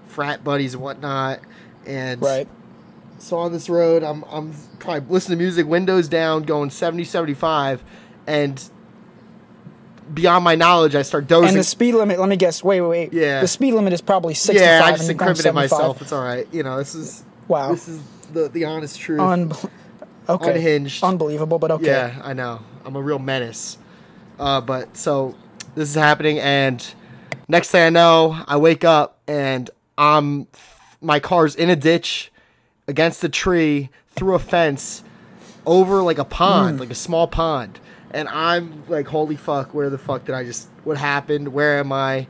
frat 0.06 0.44
buddies 0.44 0.74
and 0.74 0.82
whatnot, 0.82 1.40
and 1.86 2.22
right. 2.22 2.48
So 3.22 3.38
on 3.38 3.52
this 3.52 3.68
road, 3.68 4.02
I'm 4.02 4.24
I'm 4.24 4.52
probably 4.78 5.08
listening 5.12 5.38
to 5.38 5.44
music, 5.44 5.66
windows 5.66 6.08
down, 6.08 6.42
going 6.42 6.70
70, 6.70 7.04
75, 7.04 7.82
and 8.26 8.62
beyond 10.12 10.44
my 10.44 10.54
knowledge, 10.54 10.94
I 10.94 11.02
start 11.02 11.26
dozing. 11.28 11.50
And 11.50 11.58
the 11.58 11.64
speed 11.64 11.94
limit. 11.94 12.18
Let 12.18 12.28
me 12.28 12.36
guess. 12.36 12.62
Wait, 12.64 12.80
wait, 12.80 12.88
wait. 12.88 13.12
Yeah. 13.12 13.40
The 13.40 13.48
speed 13.48 13.74
limit 13.74 13.92
is 13.92 14.00
probably 14.00 14.34
sixty-five. 14.34 14.80
yeah, 14.80 14.84
I 14.84 14.92
just 14.96 15.08
incriminated 15.08 15.54
myself. 15.54 16.02
It's 16.02 16.12
all 16.12 16.22
right. 16.22 16.46
You 16.52 16.62
know, 16.62 16.78
this 16.78 16.94
is 16.94 17.24
Wow. 17.48 17.70
This 17.72 17.88
is 17.88 18.02
the 18.32 18.48
the 18.48 18.64
honest 18.64 18.98
truth. 18.98 19.20
Unbe- 19.20 19.70
okay. 20.28 20.54
Unhinged. 20.54 21.04
Unbelievable, 21.04 21.58
but 21.58 21.70
okay. 21.70 21.86
Yeah, 21.86 22.20
I 22.24 22.32
know. 22.32 22.60
I'm 22.84 22.96
a 22.96 23.02
real 23.02 23.18
menace. 23.18 23.78
Uh, 24.38 24.60
but 24.60 24.96
so 24.96 25.36
this 25.74 25.88
is 25.88 25.94
happening, 25.94 26.38
and 26.40 26.84
next 27.48 27.70
thing 27.70 27.82
I 27.86 27.90
know, 27.90 28.42
I 28.48 28.56
wake 28.56 28.84
up 28.84 29.18
and 29.28 29.70
I'm 29.96 30.48
my 31.00 31.20
car's 31.20 31.54
in 31.54 31.70
a 31.70 31.76
ditch 31.76 32.31
against 32.92 33.24
a 33.24 33.28
tree 33.28 33.88
through 34.10 34.34
a 34.34 34.38
fence 34.38 35.02
over 35.64 36.02
like 36.02 36.18
a 36.18 36.26
pond, 36.26 36.76
mm. 36.76 36.80
like 36.80 36.90
a 36.90 36.94
small 36.94 37.26
pond. 37.26 37.80
And 38.10 38.28
I'm 38.28 38.84
like, 38.86 39.06
holy 39.06 39.36
fuck, 39.36 39.72
where 39.72 39.88
the 39.88 39.96
fuck 39.96 40.26
did 40.26 40.34
I 40.34 40.44
just 40.44 40.68
what 40.84 40.98
happened? 40.98 41.48
Where 41.48 41.78
am 41.78 41.90
I? 41.90 42.26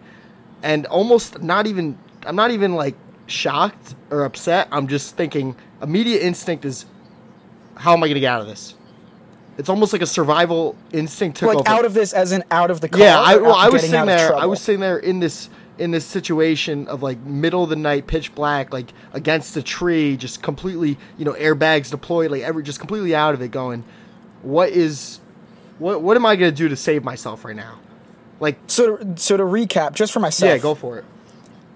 And 0.62 0.86
almost 0.86 1.42
not 1.42 1.66
even 1.66 1.98
I'm 2.24 2.36
not 2.36 2.52
even 2.52 2.76
like 2.76 2.94
shocked 3.26 3.96
or 4.10 4.24
upset. 4.24 4.68
I'm 4.70 4.86
just 4.86 5.16
thinking 5.16 5.56
immediate 5.82 6.22
instinct 6.22 6.64
is 6.64 6.86
how 7.74 7.94
am 7.94 8.04
I 8.04 8.06
gonna 8.06 8.20
get 8.20 8.28
out 8.28 8.40
of 8.40 8.46
this? 8.46 8.76
It's 9.58 9.68
almost 9.68 9.92
like 9.92 10.02
a 10.02 10.06
survival 10.06 10.76
instinct 10.92 11.38
took 11.38 11.48
Like 11.48 11.58
over. 11.58 11.68
out 11.68 11.84
of 11.84 11.92
this, 11.92 12.12
as 12.12 12.30
in 12.30 12.44
out 12.52 12.70
of 12.70 12.80
the 12.80 12.88
car. 12.88 13.00
Yeah, 13.00 13.20
I, 13.20 13.36
well, 13.36 13.54
I 13.54 13.68
was 13.68 13.82
sitting 13.82 14.06
there. 14.06 14.34
I 14.34 14.46
was 14.46 14.60
sitting 14.60 14.80
there 14.80 14.98
in 14.98 15.18
this 15.18 15.50
in 15.78 15.90
this 15.90 16.04
situation 16.04 16.86
of 16.88 17.02
like 17.02 17.18
middle 17.20 17.64
of 17.64 17.70
the 17.70 17.76
night, 17.76 18.06
pitch 18.06 18.34
black, 18.34 18.72
like 18.72 18.92
against 19.12 19.56
a 19.56 19.62
tree, 19.62 20.16
just 20.16 20.42
completely, 20.42 20.98
you 21.18 21.24
know, 21.24 21.32
airbags 21.32 21.90
deployed, 21.90 22.30
like 22.30 22.42
every 22.42 22.62
just 22.62 22.78
completely 22.78 23.14
out 23.14 23.34
of 23.34 23.42
it. 23.42 23.50
Going, 23.50 23.84
what 24.42 24.68
is, 24.70 25.20
what 25.78 26.02
what 26.02 26.16
am 26.16 26.26
I 26.26 26.36
gonna 26.36 26.52
do 26.52 26.68
to 26.68 26.76
save 26.76 27.02
myself 27.04 27.44
right 27.44 27.56
now? 27.56 27.78
Like, 28.40 28.58
So, 28.66 28.96
to, 28.96 29.16
so 29.16 29.36
to 29.36 29.42
recap, 29.44 29.94
just 29.94 30.12
for 30.12 30.18
myself. 30.20 30.48
yeah, 30.50 30.58
go 30.58 30.74
for 30.74 30.98
it. 30.98 31.04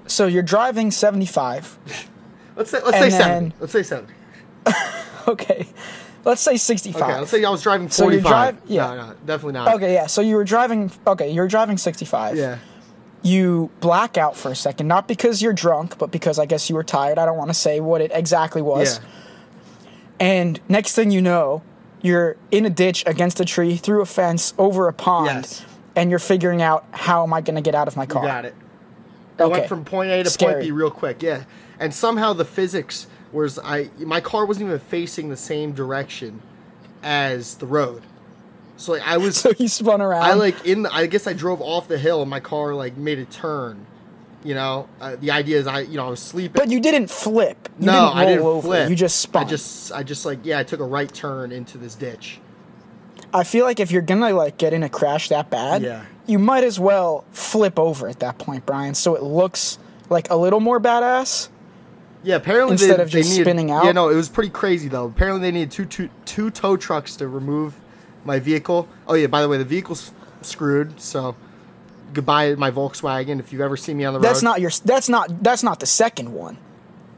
So 0.09 0.27
you're 0.27 0.43
driving 0.43 0.91
75 0.91 1.79
Let's 2.57 2.71
say 2.71 2.79
let's 2.85 2.97
say 2.99 3.11
then- 3.11 3.21
seventy. 3.21 3.57
Let's 3.61 3.73
say 3.73 3.83
seventy. 3.83 4.13
Okay, 5.29 5.67
let's 6.25 6.41
say 6.41 6.57
sixty-five. 6.57 7.03
Okay, 7.03 7.19
let's 7.19 7.31
say 7.33 7.45
I 7.45 7.51
was 7.51 7.61
driving 7.61 7.91
So 7.91 8.05
you 8.05 8.21
forty-five. 8.21 8.55
drive- 8.61 8.71
yeah. 8.71 8.87
No, 8.95 9.07
no, 9.09 9.15
definitely 9.27 9.55
not. 9.55 9.75
Okay, 9.75 9.93
yeah. 9.95 10.07
So 10.07 10.21
you 10.21 10.37
were 10.37 10.45
driving. 10.45 10.89
Okay, 11.05 11.33
you're 11.33 11.49
driving 11.49 11.79
sixty-five. 11.79 12.37
Yeah. 12.37 12.59
You 13.27 13.71
black 13.81 14.17
out 14.17 14.37
for 14.37 14.51
a 14.53 14.55
second, 14.57 14.87
not 14.87 15.09
because 15.09 15.43
you're 15.43 15.53
drunk, 15.53 15.99
but 15.99 16.13
because 16.13 16.39
I 16.39 16.47
guess 16.47 16.71
you 16.71 16.77
were 16.77 16.85
tired. 16.85 17.19
I 17.19 17.27
don't 17.27 17.37
want 17.37 17.51
to 17.51 17.55
say 17.55 17.81
what 17.81 18.01
it 18.01 18.13
exactly 18.15 18.63
was. 18.63 18.99
Yeah. 19.01 19.05
And 20.21 20.61
next 20.69 20.95
thing 20.95 21.11
you 21.11 21.21
know, 21.21 21.63
you're 22.03 22.37
in 22.51 22.65
a 22.67 22.71
ditch 22.71 23.03
against 23.07 23.41
a 23.41 23.45
tree, 23.45 23.77
through 23.77 24.01
a 24.03 24.07
fence, 24.07 24.55
over 24.59 24.87
a 24.87 24.93
pond, 24.93 25.27
Yes. 25.45 25.65
and 25.97 26.09
you're 26.11 26.19
figuring 26.21 26.63
out 26.63 26.85
how 26.93 27.25
am 27.25 27.33
I 27.35 27.41
going 27.41 27.57
to 27.57 27.63
get 27.63 27.75
out 27.75 27.89
of 27.89 27.97
my 27.97 28.05
You 28.05 28.09
car. 28.09 28.25
got 28.25 28.45
it. 28.45 28.55
I 29.39 29.47
went 29.47 29.67
from 29.69 29.85
point 29.85 30.11
A 30.11 30.23
to 30.23 30.39
point 30.39 30.61
B 30.61 30.71
real 30.71 30.91
quick. 30.91 31.23
Yeah, 31.23 31.45
and 31.81 31.93
somehow 31.93 32.33
the 32.33 32.45
physics 32.45 33.07
was 33.33 33.59
I 33.59 33.91
my 33.99 34.21
car 34.21 34.47
wasn't 34.47 34.67
even 34.69 34.79
facing 34.79 35.29
the 35.29 35.37
same 35.37 35.73
direction 35.73 36.41
as 37.03 37.57
the 37.57 37.67
road. 37.67 38.03
So 38.77 38.93
like 38.93 39.03
I 39.03 39.17
was 39.17 39.37
So 39.41 39.53
you 39.59 39.69
spun 39.69 40.01
around. 40.01 40.23
I 40.23 40.35
like 40.35 40.65
in 40.67 40.83
the, 40.83 40.93
I 40.95 41.07
guess 41.07 41.27
I 41.27 41.33
drove 41.33 41.61
off 41.61 41.89
the 41.89 41.99
hill 41.99 42.21
and 42.23 42.31
my 42.31 42.41
car 42.41 42.75
like 42.75 42.97
made 42.97 43.19
a 43.19 43.25
turn. 43.25 43.87
You 44.45 44.55
know, 44.55 44.89
uh, 45.01 45.17
the 45.17 45.33
idea 45.33 45.59
is 45.59 45.67
I 45.67 45.81
you 45.81 45.97
know 45.97 46.07
I 46.07 46.11
was 46.11 46.21
sleeping. 46.21 46.53
but 46.55 46.71
you 46.71 46.79
didn't 46.81 47.11
flip. 47.11 47.69
You 47.81 47.87
no, 47.87 47.93
didn't 47.93 48.05
roll 48.05 48.15
I 48.17 48.25
didn't 48.27 48.43
over. 48.47 48.67
flip. 48.69 48.91
You 48.91 48.97
just 48.97 49.21
spun. 49.21 49.45
I 49.45 49.49
just 49.49 49.93
I 49.93 50.03
just 50.03 50.25
like 50.25 50.41
yeah 50.45 50.59
I 50.59 50.63
took 50.63 50.81
a 50.81 50.85
right 50.85 51.13
turn 51.13 51.53
into 51.53 51.79
this 51.79 51.95
ditch. 51.95 52.41
I 53.35 53.45
feel 53.45 53.65
like 53.65 53.81
if 53.81 53.91
you're 53.91 54.03
gonna 54.03 54.31
like 54.31 54.57
get 54.57 54.73
in 54.73 54.83
a 54.83 54.89
crash 54.89 55.29
that 55.31 55.51
bad, 55.51 55.83
Yeah. 55.83 56.05
you 56.27 56.39
might 56.39 56.65
as 56.65 56.79
well 56.79 57.25
flip 57.33 57.79
over 57.79 58.09
at 58.09 58.21
that 58.21 58.39
point, 58.39 58.65
Brian, 58.67 58.95
so 58.95 59.15
it 59.17 59.23
looks 59.23 59.79
like 60.09 60.31
a 60.31 60.37
little 60.37 60.61
more 60.61 60.81
badass. 60.81 61.49
Yeah, 62.23 62.37
apparently 62.37 62.73
Instead 62.73 62.99
they, 62.99 63.03
of 63.03 63.09
just 63.11 63.31
needed, 63.31 63.45
spinning 63.45 63.71
out? 63.71 63.85
Yeah, 63.85 63.93
no, 63.93 64.09
it 64.09 64.17
was 64.17 64.29
pretty 64.29 64.51
crazy 64.51 64.89
though. 64.89 65.07
Apparently 65.07 65.41
they 65.43 65.53
needed 65.53 65.71
two, 65.71 65.85
two, 65.87 66.09
two 66.25 66.51
tow 66.51 66.77
trucks 66.77 67.17
to 67.17 67.29
remove 67.29 67.75
my 68.27 68.39
vehicle. 68.39 68.89
Oh 69.07 69.15
yeah, 69.15 69.29
by 69.29 69.41
the 69.41 69.49
way, 69.49 69.57
the 69.59 69.65
vehicle's 69.65 70.13
screwed. 70.43 71.01
So 71.01 71.37
goodbye 72.13 72.55
my 72.57 72.71
Volkswagen. 72.71 73.41
If 73.41 73.53
you've 73.53 73.63
ever 73.63 73.77
seen 73.77 73.97
me 73.97 74.05
on 74.05 74.13
the 74.15 74.21
That's 74.21 74.29
road, 74.29 74.35
that's 74.35 74.43
not 74.43 74.61
your. 74.61 74.71
That's 74.85 75.09
not. 75.09 75.43
That's 75.43 75.63
not 75.63 75.81
the 75.81 75.87
second 75.87 76.33
one. 76.33 76.59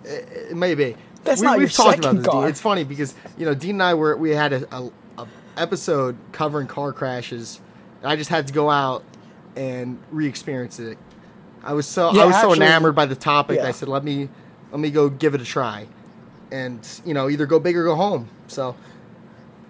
Uh, 0.04 0.10
uh, 0.10 0.12
it 0.50 0.56
may 0.56 0.74
be. 0.74 0.96
That's 1.24 1.40
we, 1.40 1.46
not 1.46 1.58
we've 1.58 1.68
your 1.68 1.70
talked 1.70 1.98
about 1.98 2.02
second 2.04 2.16
this. 2.18 2.24
Dean. 2.26 2.32
car. 2.32 2.48
It's 2.48 2.60
funny 2.60 2.84
because 2.84 3.14
you 3.36 3.44
know 3.44 3.54
Dean 3.54 3.76
and 3.76 3.82
I 3.82 3.94
were 3.94 4.16
we 4.16 4.30
had 4.30 4.52
a, 4.52 4.74
a, 4.74 4.90
a 5.18 5.26
episode 5.56 6.16
covering 6.32 6.68
car 6.68 6.92
crashes. 6.92 7.60
And 8.00 8.10
I 8.12 8.14
just 8.16 8.30
had 8.30 8.46
to 8.46 8.52
go 8.52 8.70
out 8.70 9.02
and 9.56 9.98
re-experience 10.12 10.78
it. 10.78 10.96
I 11.64 11.72
was 11.72 11.84
so 11.86 12.12
Yeah, 12.12 12.22
I 12.22 12.26
was 12.26 12.40
so 12.40 12.54
enamored 12.54 12.94
by 12.94 13.06
the 13.06 13.16
topic. 13.16 13.56
yeah. 13.56 13.66
I 13.66 13.72
said, 13.72 13.88
let 13.88 14.04
me 14.04 14.28
let 14.70 14.78
me 14.78 14.90
go 14.90 15.08
give 15.08 15.34
it 15.34 15.40
a 15.40 15.44
try, 15.44 15.88
and 16.52 16.86
you 17.04 17.12
know 17.12 17.28
either 17.28 17.44
go 17.46 17.58
big 17.58 17.76
or 17.76 17.84
go 17.84 17.96
home. 17.96 18.28
So 18.46 18.76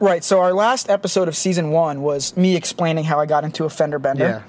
Right. 0.01 0.23
So 0.23 0.41
our 0.41 0.53
last 0.53 0.91
episode 0.91 1.29
of 1.29 1.37
season 1.37 1.71
one 1.71 2.03
was 2.03 2.37
me 2.37 2.55
explaining 2.57 3.05
how 3.05 3.19
I 3.19 3.27
got 3.27 3.45
into 3.45 3.65
a 3.65 3.71
fender 3.71 3.99
bender, 3.99 4.25
yeah. 4.25 4.43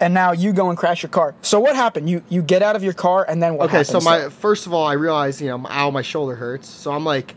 and 0.00 0.12
now 0.12 0.32
you 0.32 0.52
go 0.52 0.68
and 0.68 0.78
crash 0.78 1.02
your 1.02 1.10
car. 1.10 1.34
So 1.42 1.60
what 1.60 1.76
happened? 1.76 2.10
You 2.10 2.22
you 2.28 2.42
get 2.42 2.62
out 2.62 2.76
of 2.76 2.84
your 2.84 2.92
car, 2.92 3.24
and 3.28 3.42
then 3.42 3.56
what? 3.56 3.70
Okay, 3.70 3.84
so 3.84 4.00
my 4.00 4.28
first 4.28 4.66
of 4.66 4.74
all, 4.74 4.86
I 4.86 4.92
realized 4.94 5.40
you 5.40 5.48
know, 5.48 5.66
ow, 5.68 5.90
my 5.90 6.02
shoulder 6.02 6.34
hurts. 6.34 6.68
So 6.68 6.92
I'm 6.92 7.04
like, 7.04 7.34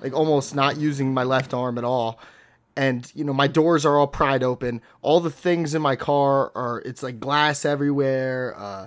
like 0.00 0.14
almost 0.14 0.54
not 0.54 0.78
using 0.78 1.12
my 1.12 1.24
left 1.24 1.52
arm 1.52 1.76
at 1.76 1.84
all, 1.84 2.18
and 2.74 3.10
you 3.14 3.24
know, 3.24 3.34
my 3.34 3.48
doors 3.48 3.84
are 3.84 3.98
all 3.98 4.06
pried 4.06 4.42
open. 4.42 4.80
All 5.02 5.20
the 5.20 5.30
things 5.30 5.74
in 5.74 5.82
my 5.82 5.96
car 5.96 6.52
are 6.54 6.80
it's 6.86 7.02
like 7.02 7.20
glass 7.20 7.66
everywhere. 7.66 8.54
Uh, 8.56 8.86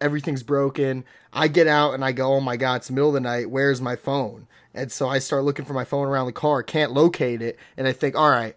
everything's 0.00 0.42
broken. 0.42 1.04
I 1.32 1.48
get 1.48 1.66
out 1.66 1.94
and 1.94 2.04
I 2.04 2.12
go, 2.12 2.34
oh 2.34 2.40
my 2.40 2.56
god, 2.56 2.76
it's 2.76 2.88
the 2.88 2.92
middle 2.92 3.08
of 3.08 3.14
the 3.14 3.20
night. 3.20 3.50
Where's 3.50 3.80
my 3.80 3.96
phone? 3.96 4.46
And 4.74 4.90
so 4.92 5.08
I 5.08 5.18
start 5.18 5.44
looking 5.44 5.64
for 5.64 5.72
my 5.72 5.84
phone 5.84 6.06
around 6.06 6.26
the 6.26 6.32
car, 6.32 6.62
can't 6.62 6.92
locate 6.92 7.42
it, 7.42 7.58
and 7.76 7.88
I 7.88 7.92
think, 7.92 8.14
all 8.16 8.30
right, 8.30 8.56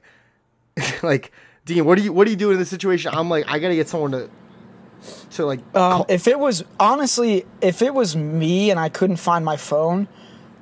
like 1.03 1.31
Dean, 1.65 1.85
what 1.85 1.97
do 1.97 2.03
you 2.03 2.13
what 2.13 2.25
do 2.25 2.31
you 2.31 2.37
do 2.37 2.51
in 2.51 2.59
this 2.59 2.69
situation? 2.69 3.11
I'm 3.13 3.29
like, 3.29 3.45
I 3.47 3.59
gotta 3.59 3.75
get 3.75 3.87
someone 3.89 4.11
to 4.11 4.29
to 5.31 5.45
like 5.45 5.59
Um, 5.75 6.05
if 6.09 6.27
it 6.27 6.39
was 6.39 6.63
honestly, 6.79 7.45
if 7.61 7.81
it 7.81 7.93
was 7.93 8.15
me 8.15 8.69
and 8.69 8.79
I 8.79 8.89
couldn't 8.89 9.17
find 9.17 9.43
my 9.43 9.57
phone, 9.57 10.07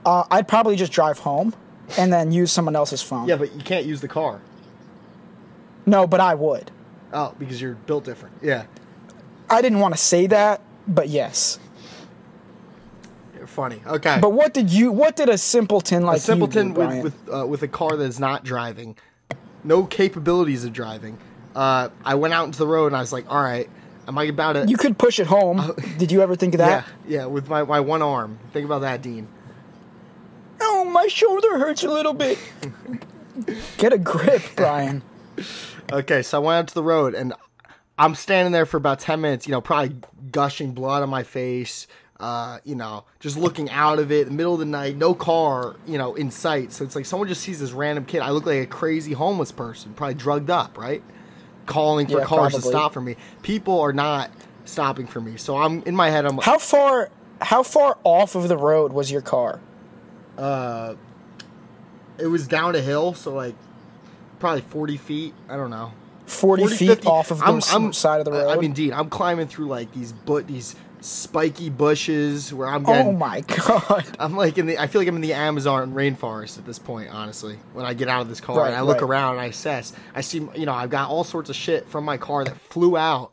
uh, 0.05 0.23
I'd 0.31 0.47
probably 0.47 0.75
just 0.75 0.91
drive 0.91 1.19
home 1.19 1.53
and 1.97 2.13
then 2.13 2.31
use 2.31 2.51
someone 2.51 2.75
else's 2.75 3.01
phone. 3.01 3.27
yeah, 3.27 3.35
but 3.35 3.53
you 3.53 3.61
can't 3.61 3.85
use 3.85 3.99
the 4.01 4.07
car. 4.07 4.41
No, 5.85 6.07
but 6.07 6.19
I 6.21 6.35
would. 6.35 6.71
Oh, 7.11 7.35
because 7.37 7.61
you're 7.61 7.73
built 7.75 8.05
different. 8.05 8.35
Yeah, 8.41 8.65
I 9.49 9.61
didn't 9.61 9.79
want 9.79 9.93
to 9.95 9.99
say 9.99 10.27
that, 10.27 10.61
but 10.87 11.09
yes. 11.09 11.59
You're 13.41 13.47
funny. 13.47 13.81
Okay, 13.87 14.19
But 14.21 14.33
what 14.33 14.53
did 14.53 14.69
you? 14.69 14.91
What 14.91 15.15
did 15.15 15.27
a 15.27 15.35
simpleton 15.35 16.05
like 16.05 16.17
a 16.17 16.19
simpleton 16.19 16.67
you 16.67 16.73
do, 16.73 16.79
Brian? 16.79 17.01
with 17.01 17.25
with 17.25 17.33
uh, 17.33 17.47
with 17.47 17.63
a 17.63 17.67
car 17.67 17.97
that's 17.97 18.19
not 18.19 18.43
driving, 18.43 18.95
no 19.63 19.83
capabilities 19.83 20.63
of 20.63 20.73
driving. 20.73 21.17
Uh, 21.55 21.89
I 22.05 22.13
went 22.13 22.35
out 22.35 22.45
into 22.45 22.59
the 22.59 22.67
road 22.67 22.87
and 22.87 22.95
I 22.95 22.99
was 22.99 23.11
like, 23.11 23.25
all 23.31 23.41
right, 23.41 23.67
am 24.07 24.15
I 24.19 24.25
about 24.25 24.53
to? 24.53 24.67
you 24.67 24.77
could 24.77 24.95
push 24.99 25.19
it 25.19 25.25
home. 25.25 25.73
did 25.97 26.11
you 26.11 26.21
ever 26.21 26.35
think 26.35 26.53
of 26.53 26.59
that? 26.59 26.85
yeah, 27.07 27.21
yeah, 27.21 27.25
with 27.25 27.49
my, 27.49 27.63
my 27.63 27.79
one 27.79 28.03
arm. 28.03 28.37
Think 28.53 28.65
about 28.65 28.81
that, 28.81 29.01
Dean. 29.01 29.27
Oh, 30.61 30.85
my 30.85 31.07
shoulder 31.07 31.57
hurts 31.57 31.83
a 31.83 31.89
little 31.89 32.13
bit. 32.13 32.37
Get 33.79 33.91
a 33.91 33.97
grip, 33.97 34.43
Brian. 34.55 35.01
Okay, 35.91 36.21
so 36.21 36.37
I 36.37 36.45
went 36.45 36.57
out 36.59 36.67
to 36.67 36.73
the 36.75 36.83
road 36.83 37.15
and 37.15 37.33
I'm 37.97 38.13
standing 38.13 38.51
there 38.51 38.67
for 38.67 38.77
about 38.77 38.99
10 38.99 39.19
minutes, 39.19 39.47
you 39.47 39.51
know, 39.51 39.61
probably 39.61 39.95
gushing 40.31 40.73
blood 40.73 41.01
on 41.01 41.09
my 41.09 41.23
face, 41.23 41.87
uh, 42.21 42.59
you 42.63 42.75
know, 42.75 43.03
just 43.19 43.35
looking 43.35 43.69
out 43.71 43.97
of 43.99 44.11
it, 44.11 44.31
middle 44.31 44.53
of 44.53 44.59
the 44.59 44.65
night, 44.65 44.95
no 44.95 45.13
car, 45.15 45.75
you 45.87 45.97
know, 45.97 46.13
in 46.13 46.29
sight. 46.29 46.71
So 46.71 46.85
it's 46.85 46.95
like 46.95 47.05
someone 47.05 47.27
just 47.27 47.41
sees 47.41 47.59
this 47.59 47.71
random 47.71 48.05
kid. 48.05 48.21
I 48.21 48.29
look 48.29 48.45
like 48.45 48.61
a 48.61 48.65
crazy 48.67 49.13
homeless 49.13 49.51
person, 49.51 49.93
probably 49.93 50.13
drugged 50.13 50.49
up, 50.51 50.77
right? 50.77 51.01
Calling 51.65 52.07
for 52.07 52.19
Yeah, 52.19 52.25
cars 52.25 52.53
to 52.53 52.61
stop 52.61 52.93
for 52.93 53.01
me. 53.01 53.15
People 53.41 53.79
are 53.81 53.93
not 53.93 54.29
stopping 54.65 55.07
for 55.07 55.19
me. 55.19 55.37
So 55.37 55.57
I'm 55.57 55.81
in 55.83 55.95
my 55.95 56.09
head, 56.09 56.25
I'm 56.25 56.37
How 56.37 56.57
far? 56.59 57.09
How 57.41 57.63
far 57.63 57.97
off 58.03 58.35
of 58.35 58.47
the 58.47 58.57
road 58.57 58.93
was 58.93 59.11
your 59.11 59.21
car? 59.21 59.59
Uh, 60.37 60.93
it 62.19 62.27
was 62.27 62.47
down 62.47 62.75
a 62.75 62.81
hill, 62.81 63.15
so 63.15 63.33
like 63.33 63.55
probably 64.39 64.61
40 64.61 64.97
feet. 64.97 65.33
I 65.49 65.55
don't 65.57 65.71
know. 65.71 65.93
40, 66.27 66.63
40, 66.63 66.75
feet 66.75 66.87
50. 66.87 67.07
off 67.07 67.31
of 67.31 67.39
the 67.39 67.45
I'm- 67.45 67.93
side 67.93 68.19
of 68.19 68.25
the 68.25 68.31
road. 68.31 68.49
I 68.49 68.55
mean, 68.55 68.65
indeed, 68.65 68.93
I'm 68.93 69.09
climbing 69.09 69.47
through 69.47 69.67
like 69.67 69.91
these 69.91 70.11
but 70.13 70.47
these 70.47 70.75
spiky 71.01 71.69
bushes 71.69 72.53
where 72.53 72.67
I'm 72.67 72.85
oh 72.85 72.93
getting. 72.93 73.07
oh 73.07 73.11
my 73.11 73.41
god! 73.41 74.05
I'm 74.19 74.35
like 74.35 74.57
in 74.57 74.67
the. 74.67 74.77
I 74.77 74.87
feel 74.87 75.01
like 75.01 75.07
I'm 75.07 75.15
in 75.15 75.21
the 75.21 75.33
Amazon 75.33 75.93
rainforest 75.93 76.57
at 76.57 76.65
this 76.65 76.79
point. 76.79 77.09
Honestly, 77.09 77.59
when 77.73 77.85
I 77.85 77.93
get 77.93 78.07
out 78.07 78.21
of 78.21 78.29
this 78.29 78.39
car 78.39 78.57
Right, 78.57 78.67
and 78.67 78.75
I 78.75 78.81
look 78.81 79.01
right. 79.01 79.09
around 79.09 79.33
and 79.33 79.41
I 79.41 79.45
assess, 79.45 79.93
I 80.15 80.21
see 80.21 80.47
you 80.55 80.65
know 80.65 80.73
I've 80.73 80.89
got 80.89 81.09
all 81.09 81.23
sorts 81.23 81.49
of 81.49 81.55
shit 81.55 81.87
from 81.89 82.05
my 82.05 82.17
car 82.17 82.45
that 82.45 82.59
flew 82.61 82.95
out, 82.95 83.31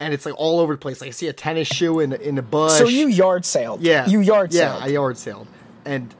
and 0.00 0.14
it's 0.14 0.24
like 0.24 0.38
all 0.38 0.60
over 0.60 0.74
the 0.74 0.78
place. 0.78 1.00
Like 1.00 1.08
I 1.08 1.12
see 1.12 1.28
a 1.28 1.32
tennis 1.32 1.68
shoe 1.68 2.00
in 2.00 2.12
in 2.12 2.38
a 2.38 2.42
bush. 2.42 2.78
So 2.78 2.88
you 2.88 3.08
yard 3.08 3.44
sailed? 3.44 3.82
yeah, 3.82 4.06
you 4.06 4.20
yard 4.20 4.54
yeah. 4.54 4.76
I 4.76 4.86
yard 4.86 5.18
sailed, 5.18 5.48
and 5.84 6.14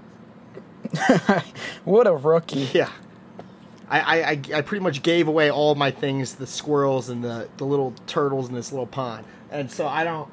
what 1.84 2.06
a 2.06 2.14
rookie! 2.14 2.68
yeah. 2.72 2.90
I, 3.90 4.00
I, 4.00 4.16
I, 4.16 4.40
I 4.56 4.60
pretty 4.60 4.82
much 4.82 5.02
gave 5.02 5.28
away 5.28 5.50
all 5.50 5.74
my 5.74 5.90
things, 5.90 6.34
the 6.34 6.46
squirrels 6.46 7.08
and 7.08 7.24
the, 7.24 7.48
the 7.56 7.64
little 7.64 7.94
turtles 8.06 8.50
in 8.50 8.54
this 8.54 8.70
little 8.70 8.86
pond. 8.86 9.24
And 9.50 9.70
so 9.70 9.86
I 9.86 10.04
don't 10.04 10.28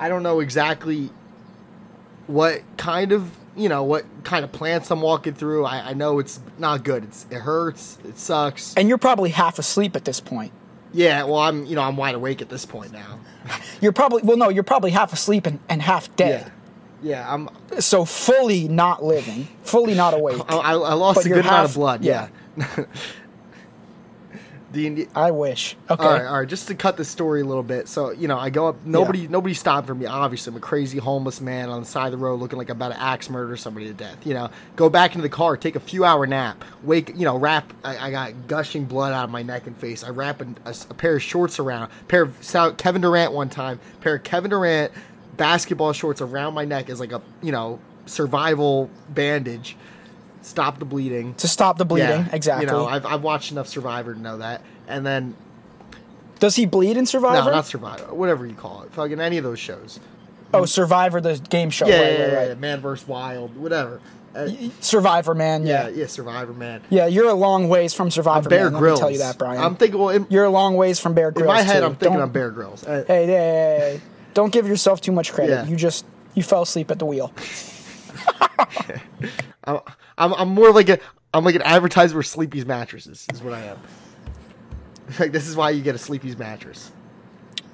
I 0.00 0.08
don't 0.08 0.22
know 0.22 0.40
exactly 0.40 1.10
what 2.26 2.62
kind 2.76 3.12
of 3.12 3.30
you 3.56 3.68
know, 3.68 3.82
what 3.82 4.04
kind 4.24 4.44
of 4.44 4.52
plants 4.52 4.90
I'm 4.90 5.02
walking 5.02 5.34
through. 5.34 5.64
I, 5.66 5.90
I 5.90 5.92
know 5.92 6.18
it's 6.18 6.40
not 6.58 6.82
good. 6.84 7.04
It's 7.04 7.26
it 7.30 7.40
hurts, 7.40 7.98
it 8.04 8.18
sucks. 8.18 8.74
And 8.74 8.88
you're 8.88 8.98
probably 8.98 9.30
half 9.30 9.58
asleep 9.58 9.96
at 9.96 10.04
this 10.04 10.20
point. 10.20 10.52
Yeah, 10.92 11.24
well 11.24 11.38
I'm 11.38 11.66
you 11.66 11.76
know, 11.76 11.82
I'm 11.82 11.96
wide 11.96 12.14
awake 12.14 12.40
at 12.42 12.48
this 12.48 12.64
point 12.64 12.92
now. 12.92 13.20
You're 13.80 13.92
probably 13.92 14.22
well, 14.22 14.36
no, 14.36 14.48
you're 14.50 14.62
probably 14.62 14.90
half 14.90 15.12
asleep 15.12 15.46
and, 15.46 15.60
and 15.68 15.80
half 15.80 16.14
dead. 16.16 16.46
Yeah. 16.46 16.52
Yeah, 17.02 17.34
I'm 17.34 17.48
So 17.80 18.04
fully 18.04 18.68
not 18.68 19.02
living, 19.02 19.48
fully 19.62 19.94
not 19.94 20.12
awake. 20.18 20.42
I, 20.48 20.72
I 20.74 20.92
lost 20.92 21.24
a 21.24 21.28
good 21.30 21.46
amount 21.46 21.70
of 21.70 21.74
blood, 21.74 22.04
yeah. 22.04 22.28
yeah. 22.58 22.84
the, 24.72 25.08
I 25.14 25.30
wish. 25.30 25.76
Okay. 25.90 26.04
All 26.04 26.12
right, 26.12 26.26
all 26.26 26.40
right. 26.40 26.48
Just 26.48 26.68
to 26.68 26.74
cut 26.74 26.96
the 26.96 27.04
story 27.04 27.40
a 27.40 27.44
little 27.44 27.62
bit. 27.62 27.88
So 27.88 28.10
you 28.10 28.28
know, 28.28 28.38
I 28.38 28.50
go 28.50 28.68
up. 28.68 28.84
Nobody, 28.84 29.26
nobody 29.28 29.54
stopped 29.54 29.86
for 29.86 29.94
me. 29.94 30.06
Obviously, 30.06 30.52
I'm 30.52 30.56
a 30.56 30.60
crazy 30.60 30.98
homeless 30.98 31.40
man 31.40 31.68
on 31.68 31.80
the 31.80 31.86
side 31.86 32.06
of 32.06 32.12
the 32.12 32.18
road, 32.18 32.40
looking 32.40 32.58
like 32.58 32.70
I'm 32.70 32.76
about 32.76 32.92
to 32.92 33.00
axe 33.00 33.28
murder 33.28 33.56
somebody 33.56 33.86
to 33.86 33.94
death. 33.94 34.26
You 34.26 34.34
know, 34.34 34.50
go 34.76 34.88
back 34.88 35.14
into 35.14 35.22
the 35.22 35.28
car, 35.28 35.56
take 35.56 35.76
a 35.76 35.80
few 35.80 36.04
hour 36.04 36.26
nap, 36.26 36.64
wake. 36.82 37.08
You 37.10 37.24
know, 37.24 37.36
wrap. 37.36 37.72
I, 37.84 38.08
I 38.08 38.10
got 38.10 38.46
gushing 38.46 38.84
blood 38.84 39.12
out 39.12 39.24
of 39.24 39.30
my 39.30 39.42
neck 39.42 39.66
and 39.66 39.76
face. 39.76 40.04
I 40.04 40.10
wrap 40.10 40.40
a, 40.40 40.46
a, 40.64 40.74
a 40.90 40.94
pair 40.94 41.16
of 41.16 41.22
shorts 41.22 41.58
around, 41.58 41.90
pair 42.08 42.22
of 42.22 42.76
Kevin 42.76 43.02
Durant 43.02 43.32
one 43.32 43.48
time, 43.48 43.80
pair 44.00 44.16
of 44.16 44.22
Kevin 44.22 44.50
Durant 44.50 44.92
basketball 45.36 45.94
shorts 45.94 46.20
around 46.20 46.52
my 46.52 46.66
neck 46.66 46.90
as 46.90 47.00
like 47.00 47.12
a 47.12 47.22
you 47.42 47.50
know 47.50 47.80
survival 48.06 48.90
bandage. 49.08 49.76
Stop 50.42 50.78
the 50.78 50.84
bleeding. 50.84 51.34
to 51.34 51.48
stop 51.48 51.76
the 51.78 51.84
bleeding, 51.84 52.26
exactly. 52.32 52.66
You 52.66 52.72
know, 52.72 52.86
I've, 52.86 53.04
I've 53.04 53.22
watched 53.22 53.52
enough 53.52 53.68
Survivor 53.68 54.14
to 54.14 54.20
know 54.20 54.38
that. 54.38 54.62
And 54.88 55.04
then 55.06 55.36
Does 56.38 56.56
he 56.56 56.64
bleed 56.66 56.96
in 56.96 57.06
Survivor? 57.06 57.50
no, 57.50 57.56
not 57.56 57.66
Survivor. 57.66 58.14
Whatever 58.14 58.46
you 58.46 58.54
call 58.54 58.82
it. 58.82 58.92
Fucking 58.92 59.20
any 59.20 59.36
of 59.38 59.44
those 59.44 59.58
shows. 59.58 60.00
Oh, 60.54 60.64
Survivor, 60.64 61.20
the 61.20 61.36
game 61.50 61.70
show. 61.70 61.86
yeah, 61.86 61.94
right, 62.00 62.02
yeah, 62.18 62.24
right, 62.24 62.32
yeah, 62.32 62.48
right. 62.48 62.58
Man 62.58 62.80
vs. 62.80 63.06
Wild, 63.06 63.54
whatever. 63.56 64.00
Uh, 64.34 64.48
Survivor, 64.80 65.34
man. 65.34 65.66
yeah, 65.66 65.88
Yeah. 65.88 65.94
yeah, 66.02 66.06
Survivor 66.06 66.52
Man. 66.52 66.82
Yeah, 66.88 67.06
you're 67.06 67.28
a 67.28 67.34
long 67.34 67.68
ways 67.68 67.92
from 67.94 68.10
Survivor, 68.12 68.48
Bear 68.48 68.70
man. 68.70 68.78
Grylls. 68.80 69.00
Let 69.00 69.10
me 69.10 69.16
tell 69.18 69.26
you 69.26 69.32
that, 69.32 69.38
Brian. 69.38 69.60
I'm 69.60 69.74
thinking. 69.76 69.98
Well, 70.00 70.10
in, 70.10 70.26
you're 70.30 70.44
a 70.44 70.50
long 70.50 70.76
ways 70.76 70.98
from 71.00 71.14
Bear 71.14 71.32
Grylls. 71.32 71.50
in 71.50 71.54
my 71.56 71.62
head, 71.62 71.80
too. 71.80 71.86
I'm 71.86 71.96
thinking 71.96 72.12
Don't- 72.14 72.22
I'm 72.22 72.30
Bear 72.32 72.50
Grylls. 72.50 72.84
Uh, 72.86 73.04
Hey, 73.08 73.26
hey, 73.26 73.32
hey, 73.32 73.78
hey, 73.96 74.00
don't 74.34 74.52
give 74.52 74.68
yourself 74.68 75.00
too 75.00 75.10
much 75.12 75.32
credit. 75.32 75.52
Yeah. 75.52 75.66
You 75.66 75.74
just 75.76 76.04
you 76.34 76.42
fell 76.44 76.62
asleep 76.62 76.90
at 76.92 76.98
the 77.00 77.06
wheel. 77.06 77.32
I'm, 79.64 79.80
I'm, 80.20 80.32
I'm 80.34 80.48
more 80.50 80.70
like 80.72 80.88
a, 80.88 80.98
I'm 81.34 81.44
like 81.44 81.54
an 81.56 81.62
advertiser 81.62 82.14
for 82.14 82.22
Sleepy's 82.22 82.66
mattresses. 82.66 83.26
Is 83.32 83.42
what 83.42 83.54
I 83.54 83.62
am. 83.62 83.78
Like 85.18 85.32
this 85.32 85.48
is 85.48 85.56
why 85.56 85.70
you 85.70 85.82
get 85.82 85.96
a 85.96 85.98
Sleepy's 85.98 86.38
mattress. 86.38 86.92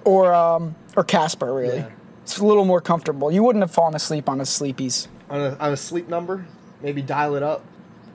Or 0.04 0.32
um 0.32 0.74
or 0.96 1.04
Casper, 1.04 1.52
really. 1.52 1.76
Yeah. 1.78 1.90
It's 2.22 2.38
a 2.38 2.46
little 2.46 2.64
more 2.64 2.80
comfortable. 2.80 3.30
You 3.30 3.42
wouldn't 3.42 3.62
have 3.62 3.70
fallen 3.70 3.94
asleep 3.94 4.30
on 4.30 4.40
a 4.40 4.46
Sleepy's. 4.46 5.06
on 5.28 5.40
a, 5.42 5.56
on 5.58 5.72
a 5.72 5.76
sleep 5.76 6.08
number. 6.08 6.46
Maybe 6.80 7.02
dial 7.02 7.34
it 7.36 7.42
up. 7.42 7.62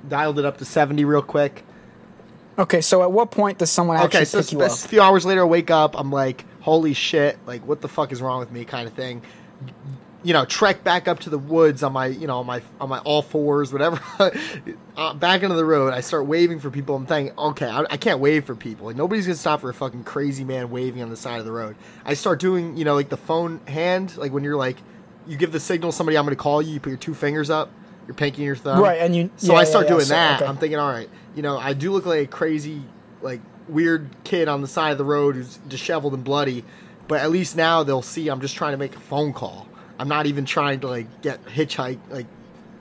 Dialed 0.09 0.39
it 0.39 0.45
up 0.45 0.57
to 0.57 0.65
70 0.65 1.05
real 1.05 1.21
quick. 1.21 1.63
Okay, 2.57 2.81
so 2.81 3.03
at 3.03 3.11
what 3.11 3.29
point 3.29 3.59
does 3.59 3.69
someone 3.69 3.97
actually 3.97 4.07
Okay, 4.21 4.25
so 4.25 4.41
pick 4.41 4.51
you 4.51 4.61
a 4.63 4.65
up? 4.65 4.71
few 4.71 5.01
hours 5.01 5.23
later, 5.23 5.41
I 5.41 5.45
wake 5.45 5.69
up. 5.69 5.93
I'm 5.97 6.11
like, 6.11 6.43
holy 6.61 6.93
shit! 6.95 7.37
Like, 7.45 7.65
what 7.67 7.81
the 7.81 7.87
fuck 7.87 8.11
is 8.11 8.21
wrong 8.23 8.39
with 8.39 8.51
me? 8.51 8.65
Kind 8.65 8.87
of 8.87 8.93
thing. 8.95 9.21
You 10.23 10.33
know, 10.33 10.45
trek 10.45 10.83
back 10.83 11.07
up 11.07 11.19
to 11.21 11.31
the 11.31 11.37
woods 11.39 11.81
on 11.81 11.93
my, 11.93 12.05
you 12.05 12.27
know, 12.27 12.39
on 12.39 12.45
my 12.45 12.61
on 12.79 12.89
my 12.89 12.99
all 12.99 13.21
fours, 13.23 13.73
whatever. 13.73 13.99
uh, 14.97 15.13
back 15.15 15.41
into 15.43 15.55
the 15.55 15.65
road. 15.65 15.93
I 15.93 16.01
start 16.01 16.27
waving 16.27 16.59
for 16.59 16.69
people. 16.69 16.95
I'm 16.95 17.05
thinking, 17.07 17.37
okay, 17.37 17.65
I, 17.67 17.81
I 17.89 17.97
can't 17.97 18.19
wave 18.19 18.45
for 18.45 18.55
people. 18.55 18.85
Like, 18.85 18.95
nobody's 18.95 19.25
gonna 19.25 19.35
stop 19.35 19.61
for 19.61 19.69
a 19.69 19.73
fucking 19.73 20.03
crazy 20.03 20.43
man 20.43 20.69
waving 20.69 21.01
on 21.01 21.09
the 21.09 21.17
side 21.17 21.39
of 21.39 21.45
the 21.45 21.51
road. 21.51 21.75
I 22.05 22.13
start 22.13 22.39
doing, 22.39 22.77
you 22.77 22.85
know, 22.85 22.93
like 22.93 23.09
the 23.09 23.17
phone 23.17 23.61
hand, 23.67 24.15
like 24.17 24.31
when 24.31 24.43
you're 24.43 24.57
like, 24.57 24.77
you 25.27 25.37
give 25.37 25.51
the 25.51 25.59
signal 25.59 25.91
somebody 25.91 26.17
I'm 26.17 26.25
gonna 26.25 26.35
call 26.35 26.61
you. 26.61 26.73
You 26.73 26.79
put 26.79 26.89
your 26.89 26.97
two 26.99 27.15
fingers 27.15 27.49
up, 27.49 27.71
your 28.05 28.13
pinky 28.13 28.41
and 28.43 28.45
your 28.45 28.55
thumb. 28.55 28.79
Right, 28.79 29.01
and 29.01 29.15
you- 29.15 29.31
So 29.37 29.53
yeah, 29.53 29.59
I 29.59 29.63
start 29.63 29.85
yeah, 29.85 29.89
doing 29.93 30.05
so- 30.05 30.13
that. 30.13 30.41
okay. 30.41 30.47
I'm 30.49 30.57
thinking, 30.57 30.77
all 30.77 30.91
right, 30.91 31.09
you 31.35 31.41
know, 31.41 31.57
I 31.57 31.73
do 31.73 31.91
look 31.91 32.05
like 32.05 32.19
a 32.25 32.27
crazy, 32.27 32.83
like 33.23 33.41
weird 33.67 34.07
kid 34.23 34.47
on 34.47 34.61
the 34.61 34.67
side 34.67 34.91
of 34.91 34.97
the 34.99 35.05
road 35.05 35.33
who's 35.35 35.57
disheveled 35.67 36.13
and 36.13 36.23
bloody, 36.23 36.63
but 37.07 37.21
at 37.21 37.31
least 37.31 37.55
now 37.55 37.81
they'll 37.81 38.01
see 38.03 38.27
I'm 38.27 38.41
just 38.41 38.55
trying 38.55 38.73
to 38.73 38.77
make 38.77 38.95
a 38.95 38.99
phone 38.99 39.33
call. 39.33 39.67
I'm 40.01 40.07
not 40.07 40.25
even 40.25 40.45
trying 40.45 40.79
to 40.79 40.87
like 40.87 41.21
get 41.21 41.45
hitchhike. 41.45 41.99
Like, 42.09 42.25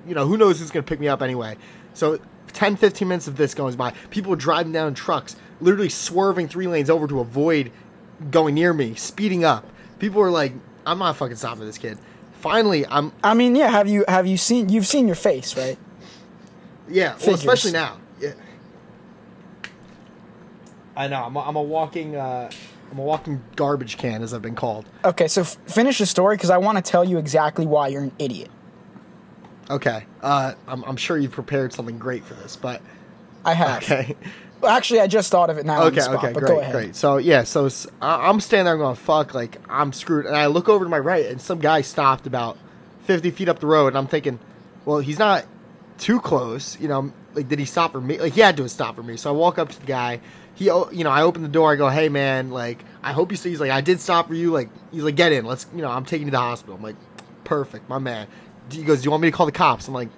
you 0.08 0.14
know, 0.14 0.26
who 0.26 0.38
knows 0.38 0.58
who's 0.58 0.70
gonna 0.70 0.82
pick 0.82 0.98
me 0.98 1.06
up 1.06 1.20
anyway. 1.20 1.58
So 1.92 2.18
10, 2.54 2.76
15 2.76 3.06
minutes 3.06 3.28
of 3.28 3.36
this 3.36 3.52
goes 3.52 3.76
by. 3.76 3.90
People 4.08 4.34
driving 4.36 4.72
down 4.72 4.94
trucks, 4.94 5.36
literally 5.60 5.90
swerving 5.90 6.48
three 6.48 6.66
lanes 6.66 6.88
over 6.88 7.06
to 7.06 7.20
avoid 7.20 7.70
going 8.30 8.54
near 8.54 8.72
me, 8.72 8.94
speeding 8.94 9.44
up. 9.44 9.66
People 9.98 10.22
are 10.22 10.30
like, 10.30 10.54
I'm 10.86 10.98
not 10.98 11.14
fucking 11.16 11.36
stopping 11.36 11.66
this 11.66 11.76
kid. 11.76 11.98
Finally, 12.32 12.86
I'm 12.86 13.12
I 13.22 13.34
mean, 13.34 13.54
yeah, 13.54 13.68
have 13.68 13.86
you 13.86 14.06
have 14.08 14.26
you 14.26 14.38
seen 14.38 14.70
you've 14.70 14.86
seen 14.86 15.06
your 15.06 15.16
face, 15.16 15.54
right? 15.58 15.76
Yeah, 16.88 17.18
well, 17.26 17.34
especially 17.34 17.72
now. 17.72 17.98
Yeah. 18.18 18.32
I 20.96 21.06
know. 21.06 21.22
I'm 21.24 21.36
a, 21.36 21.40
I'm 21.40 21.56
a 21.56 21.62
walking. 21.62 22.16
Uh, 22.16 22.50
I'm 22.90 22.98
a 22.98 23.02
walking 23.02 23.42
garbage 23.56 23.96
can, 23.98 24.22
as 24.22 24.34
I've 24.34 24.42
been 24.42 24.54
called. 24.56 24.84
Okay, 25.04 25.28
so 25.28 25.42
f- 25.42 25.56
finish 25.66 25.98
the 25.98 26.06
story 26.06 26.36
because 26.36 26.50
I 26.50 26.58
want 26.58 26.76
to 26.76 26.82
tell 26.82 27.04
you 27.04 27.18
exactly 27.18 27.64
why 27.66 27.88
you're 27.88 28.02
an 28.02 28.12
idiot. 28.18 28.50
Okay. 29.68 30.04
Uh, 30.20 30.54
I'm, 30.66 30.82
I'm 30.84 30.96
sure 30.96 31.16
you've 31.16 31.30
prepared 31.32 31.72
something 31.72 31.98
great 31.98 32.24
for 32.24 32.34
this, 32.34 32.56
but 32.56 32.82
I 33.44 33.54
have. 33.54 33.82
okay. 33.84 34.16
Actually, 34.66 35.00
I 35.00 35.06
just 35.06 35.30
thought 35.30 35.48
of 35.48 35.56
it 35.58 35.64
now. 35.64 35.84
Okay. 35.84 36.00
spot, 36.00 36.16
Okay. 36.16 36.32
but 36.32 36.40
Great. 36.40 36.48
go 36.54 36.60
ahead. 36.60 36.72
Great. 36.72 36.96
So 36.96 37.16
yeah. 37.16 37.44
So 37.44 37.70
I'm 38.02 38.40
standing 38.40 38.66
there 38.66 38.76
going, 38.76 38.96
"Fuck!" 38.96 39.32
Like 39.32 39.56
I'm 39.70 39.92
screwed. 39.94 40.26
And 40.26 40.36
I 40.36 40.46
look 40.46 40.68
over 40.68 40.84
to 40.84 40.88
my 40.90 40.98
right, 40.98 41.24
and 41.26 41.40
some 41.40 41.60
guy 41.60 41.80
stopped 41.80 42.26
about 42.26 42.58
50 43.04 43.30
feet 43.30 43.48
up 43.48 43.58
the 43.60 43.66
road, 43.66 43.86
and 43.88 43.96
I'm 43.96 44.06
thinking, 44.06 44.38
"Well, 44.84 44.98
he's 44.98 45.18
not 45.18 45.46
too 45.96 46.20
close." 46.20 46.78
You 46.78 46.88
know, 46.88 47.12
like 47.32 47.48
did 47.48 47.58
he 47.58 47.64
stop 47.64 47.92
for 47.92 48.02
me? 48.02 48.18
Like 48.18 48.34
he 48.34 48.42
had 48.42 48.56
to 48.58 48.64
have 48.64 48.70
stopped 48.70 48.96
for 48.96 49.02
me. 49.02 49.16
So 49.16 49.30
I 49.30 49.32
walk 49.32 49.58
up 49.58 49.70
to 49.70 49.80
the 49.80 49.86
guy. 49.86 50.20
He, 50.60 50.66
you 50.66 51.04
know, 51.04 51.10
I 51.10 51.22
open 51.22 51.40
the 51.40 51.48
door. 51.48 51.72
I 51.72 51.76
go, 51.76 51.88
"Hey, 51.88 52.10
man! 52.10 52.50
Like, 52.50 52.84
I 53.02 53.12
hope 53.12 53.30
you 53.30 53.38
see." 53.38 53.48
He's 53.48 53.60
like, 53.60 53.70
"I 53.70 53.80
did 53.80 53.98
stop 53.98 54.28
for 54.28 54.34
you." 54.34 54.50
Like, 54.50 54.68
he's 54.92 55.02
like, 55.02 55.16
"Get 55.16 55.32
in. 55.32 55.46
Let's." 55.46 55.66
You 55.74 55.80
know, 55.80 55.88
I'm 55.90 56.04
taking 56.04 56.26
you 56.26 56.30
to 56.30 56.36
the 56.36 56.42
hospital. 56.42 56.76
I'm 56.76 56.82
like, 56.82 56.96
"Perfect, 57.44 57.88
my 57.88 57.98
man." 57.98 58.26
He 58.70 58.82
goes, 58.82 59.00
"Do 59.00 59.06
you 59.06 59.10
want 59.10 59.22
me 59.22 59.30
to 59.30 59.36
call 59.36 59.46
the 59.46 59.52
cops?" 59.52 59.88
I'm 59.88 59.94
like, 59.94 60.10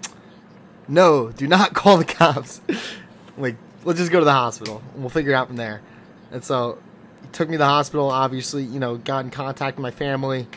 "No, 0.89 1.31
do 1.31 1.47
not 1.47 1.75
call 1.75 1.97
the 1.97 2.05
cops." 2.05 2.61
Like, 3.39 3.55
let's 3.85 4.01
just 4.01 4.11
go 4.11 4.19
to 4.19 4.25
the 4.25 4.33
hospital 4.33 4.83
we'll 4.97 5.11
figure 5.11 5.33
it 5.33 5.35
out 5.37 5.47
from 5.47 5.57
there. 5.57 5.81
And 6.33 6.43
so 6.43 6.79
he 7.21 7.29
took 7.29 7.49
me 7.49 7.55
to 7.55 7.59
the 7.59 7.65
hospital, 7.65 8.11
obviously, 8.11 8.65
you 8.65 8.81
know, 8.81 8.97
got 8.97 9.25
in 9.25 9.31
contact 9.31 9.77
with 9.77 9.83
my 9.83 9.93
family, 9.93 10.49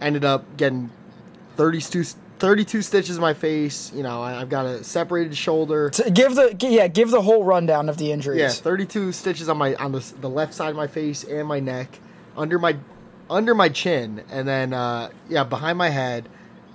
ended 0.00 0.24
up 0.24 0.56
getting 0.56 0.90
32, 1.56 2.04
32 2.38 2.82
stitches 2.82 3.16
in 3.16 3.22
my 3.22 3.34
face. 3.34 3.92
You 3.94 4.02
know, 4.02 4.22
I, 4.22 4.40
I've 4.40 4.48
got 4.48 4.66
a 4.66 4.84
separated 4.84 5.36
shoulder. 5.36 5.90
To 5.90 6.10
give 6.10 6.34
the 6.34 6.56
yeah, 6.60 6.88
give 6.88 7.10
the 7.10 7.22
whole 7.22 7.44
rundown 7.44 7.88
of 7.88 7.98
the 7.98 8.12
injuries. 8.12 8.40
Yeah, 8.40 8.48
32 8.48 9.12
stitches 9.12 9.48
on 9.48 9.58
my 9.58 9.74
on 9.76 9.92
the, 9.92 10.14
the 10.20 10.28
left 10.28 10.54
side 10.54 10.70
of 10.70 10.76
my 10.76 10.86
face 10.86 11.24
and 11.24 11.48
my 11.48 11.60
neck, 11.60 11.98
under 12.36 12.58
my 12.58 12.76
under 13.30 13.54
my 13.54 13.68
chin, 13.68 14.22
and 14.30 14.46
then 14.46 14.72
uh, 14.72 15.10
yeah, 15.28 15.44
behind 15.44 15.78
my 15.78 15.88
head, 15.88 16.28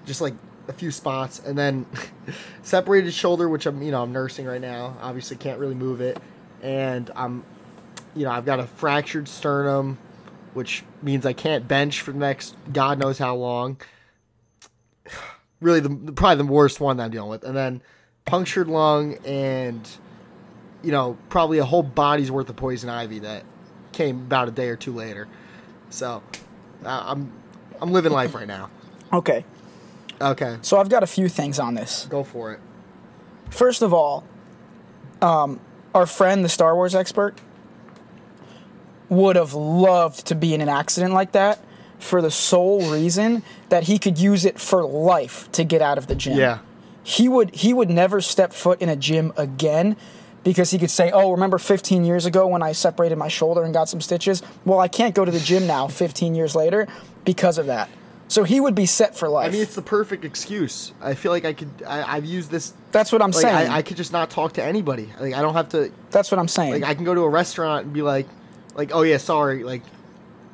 just 0.05 0.21
like 0.21 0.33
a 0.67 0.73
few 0.73 0.91
spots, 0.91 1.39
and 1.39 1.57
then 1.57 1.85
separated 2.63 3.13
shoulder, 3.13 3.47
which 3.47 3.65
I'm 3.65 3.81
you 3.81 3.91
know 3.91 4.01
I'm 4.01 4.11
nursing 4.11 4.45
right 4.45 4.61
now. 4.61 4.97
Obviously, 5.01 5.37
can't 5.37 5.59
really 5.59 5.75
move 5.75 6.01
it, 6.01 6.19
and 6.61 7.09
I'm 7.15 7.43
you 8.15 8.25
know 8.25 8.31
I've 8.31 8.45
got 8.45 8.59
a 8.59 8.65
fractured 8.65 9.27
sternum, 9.27 9.97
which 10.53 10.83
means 11.01 11.25
I 11.25 11.33
can't 11.33 11.67
bench 11.67 12.01
for 12.01 12.11
the 12.11 12.19
next 12.19 12.55
God 12.71 12.99
knows 12.99 13.19
how 13.19 13.35
long. 13.35 13.77
Really, 15.61 15.79
the 15.79 16.11
probably 16.13 16.43
the 16.45 16.51
worst 16.51 16.79
one 16.81 16.97
that 16.97 17.05
I'm 17.05 17.11
dealing 17.11 17.29
with, 17.29 17.43
and 17.43 17.55
then 17.55 17.81
punctured 18.25 18.67
lung 18.67 19.15
and 19.25 19.87
you 20.83 20.91
know, 20.91 21.17
probably 21.29 21.59
a 21.59 21.65
whole 21.65 21.83
body's 21.83 22.31
worth 22.31 22.49
of 22.49 22.55
poison 22.55 22.89
ivy 22.89 23.19
that 23.19 23.43
came 23.91 24.17
about 24.17 24.47
a 24.47 24.51
day 24.51 24.67
or 24.69 24.75
two 24.75 24.91
later. 24.93 25.27
So, 25.91 26.23
uh, 26.83 27.03
I'm 27.05 27.31
I'm 27.79 27.91
living 27.91 28.11
life 28.11 28.33
right 28.33 28.47
now. 28.47 28.69
Okay, 29.13 29.45
Okay, 30.21 30.57
so 30.61 30.77
I've 30.77 30.89
got 30.89 31.01
a 31.03 31.07
few 31.07 31.27
things 31.27 31.59
on 31.59 31.73
this. 31.73 32.07
go 32.09 32.23
for 32.23 32.53
it. 32.53 32.59
First 33.49 33.81
of 33.81 33.93
all, 33.93 34.23
um, 35.21 35.59
our 35.95 36.05
friend, 36.05 36.45
the 36.45 36.49
Star 36.49 36.75
Wars 36.75 36.93
expert, 36.95 37.37
would 39.09 39.35
have 39.35 39.53
loved 39.53 40.27
to 40.27 40.35
be 40.35 40.53
in 40.53 40.61
an 40.61 40.69
accident 40.69 41.13
like 41.13 41.31
that 41.33 41.59
for 42.01 42.21
the 42.21 42.31
sole 42.31 42.81
reason 42.91 43.43
that 43.69 43.83
he 43.83 43.97
could 43.99 44.17
use 44.17 44.45
it 44.45 44.59
for 44.59 44.83
life 44.83 45.51
to 45.53 45.63
get 45.63 45.81
out 45.81 45.97
of 45.97 46.07
the 46.07 46.15
gym. 46.15 46.37
Yeah, 46.37 46.59
he 47.03 47.29
would 47.29 47.55
he 47.55 47.73
would 47.73 47.89
never 47.89 48.21
step 48.21 48.53
foot 48.53 48.81
in 48.81 48.89
a 48.89 48.95
gym 48.95 49.33
again 49.37 49.95
because 50.43 50.71
he 50.71 50.77
could 50.79 50.91
say, 50.91 51.11
"Oh, 51.11 51.31
remember 51.31 51.57
15 51.57 52.03
years 52.03 52.25
ago 52.25 52.47
when 52.47 52.63
I 52.63 52.71
separated 52.71 53.17
my 53.17 53.27
shoulder 53.27 53.63
and 53.63 53.73
got 53.73 53.89
some 53.89 54.01
stitches? 54.01 54.41
Well, 54.65 54.79
I 54.79 54.87
can't 54.87 55.13
go 55.15 55.23
to 55.25 55.31
the 55.31 55.39
gym 55.39 55.67
now 55.67 55.87
15 55.87 56.35
years 56.35 56.55
later 56.55 56.87
because 57.25 57.57
of 57.57 57.67
that." 57.67 57.89
So 58.27 58.45
he 58.45 58.61
would 58.61 58.75
be 58.75 58.85
set 58.85 59.13
for 59.17 59.27
life. 59.27 59.49
I 59.49 59.51
mean 59.51 59.61
it's 59.61 59.75
the 59.75 59.81
perfect 59.81 60.23
excuse. 60.23 60.93
I 61.01 61.15
feel 61.15 61.33
like 61.33 61.43
I 61.43 61.51
could. 61.51 61.69
I, 61.85 62.15
I've 62.15 62.23
used 62.23 62.49
this. 62.49 62.73
That's 62.93 63.11
what 63.11 63.21
I'm 63.21 63.31
Like 63.31 63.41
saying. 63.41 63.69
I, 63.69 63.77
I 63.77 63.81
could 63.81 63.97
just 63.97 64.13
not 64.13 64.29
talk 64.29 64.53
to 64.53 64.63
anybody. 64.63 65.09
Like 65.19 65.33
I 65.33 65.41
don't 65.41 65.53
have 65.53 65.67
to. 65.69 65.91
That's 66.11 66.31
what 66.31 66.39
I'm 66.39 66.47
saying. 66.47 66.71
Like 66.71 66.83
I 66.83 66.95
can 66.95 67.03
go 67.03 67.13
to 67.13 67.21
a 67.21 67.29
restaurant 67.29 67.85
and 67.85 67.93
be 67.93 68.01
like, 68.01 68.27
like 68.73 68.91
oh 68.93 69.01
yeah, 69.01 69.17
sorry, 69.17 69.63
like. 69.63 69.83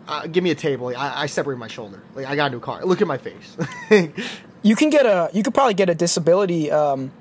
Uh, 0.08 0.26
give 0.28 0.43
me 0.43 0.52
a 0.52 0.56
table. 0.56 0.88
I, 0.96 1.24
I 1.24 1.26
separated 1.26 1.60
my 1.60 1.67
shoulder. 1.67 2.02
Like 2.15 2.26
I 2.28 2.36
got 2.36 2.48
into 2.48 2.58
a 2.58 2.62
car. 2.62 2.84
Look 2.86 3.02
at 3.02 3.08
my 3.08 3.17
face. 3.17 3.58
you 4.62 4.76
can 4.76 4.89
get 4.89 5.06
a 5.06 5.30
you 5.34 5.43
could 5.43 5.54
probably 5.54 5.74
get 5.74 5.89
a 5.89 5.96
disability 5.96 6.72
um, 6.72 7.12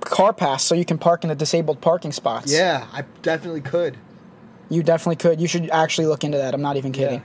car 0.00 0.32
pass 0.32 0.62
so 0.64 0.74
you 0.74 0.84
can 0.84 0.98
park 0.98 1.24
in 1.24 1.28
the 1.28 1.34
disabled 1.34 1.80
parking 1.80 2.12
spots. 2.12 2.52
yeah, 2.52 2.86
I 2.92 3.02
definitely 3.22 3.60
could. 3.62 3.96
You 4.68 4.82
definitely 4.84 5.16
could. 5.16 5.40
You 5.40 5.48
should 5.48 5.68
actually 5.70 6.06
look 6.06 6.22
into 6.22 6.38
that. 6.38 6.54
I'm 6.54 6.62
not 6.62 6.76
even 6.76 6.92
kidding. 6.92 7.22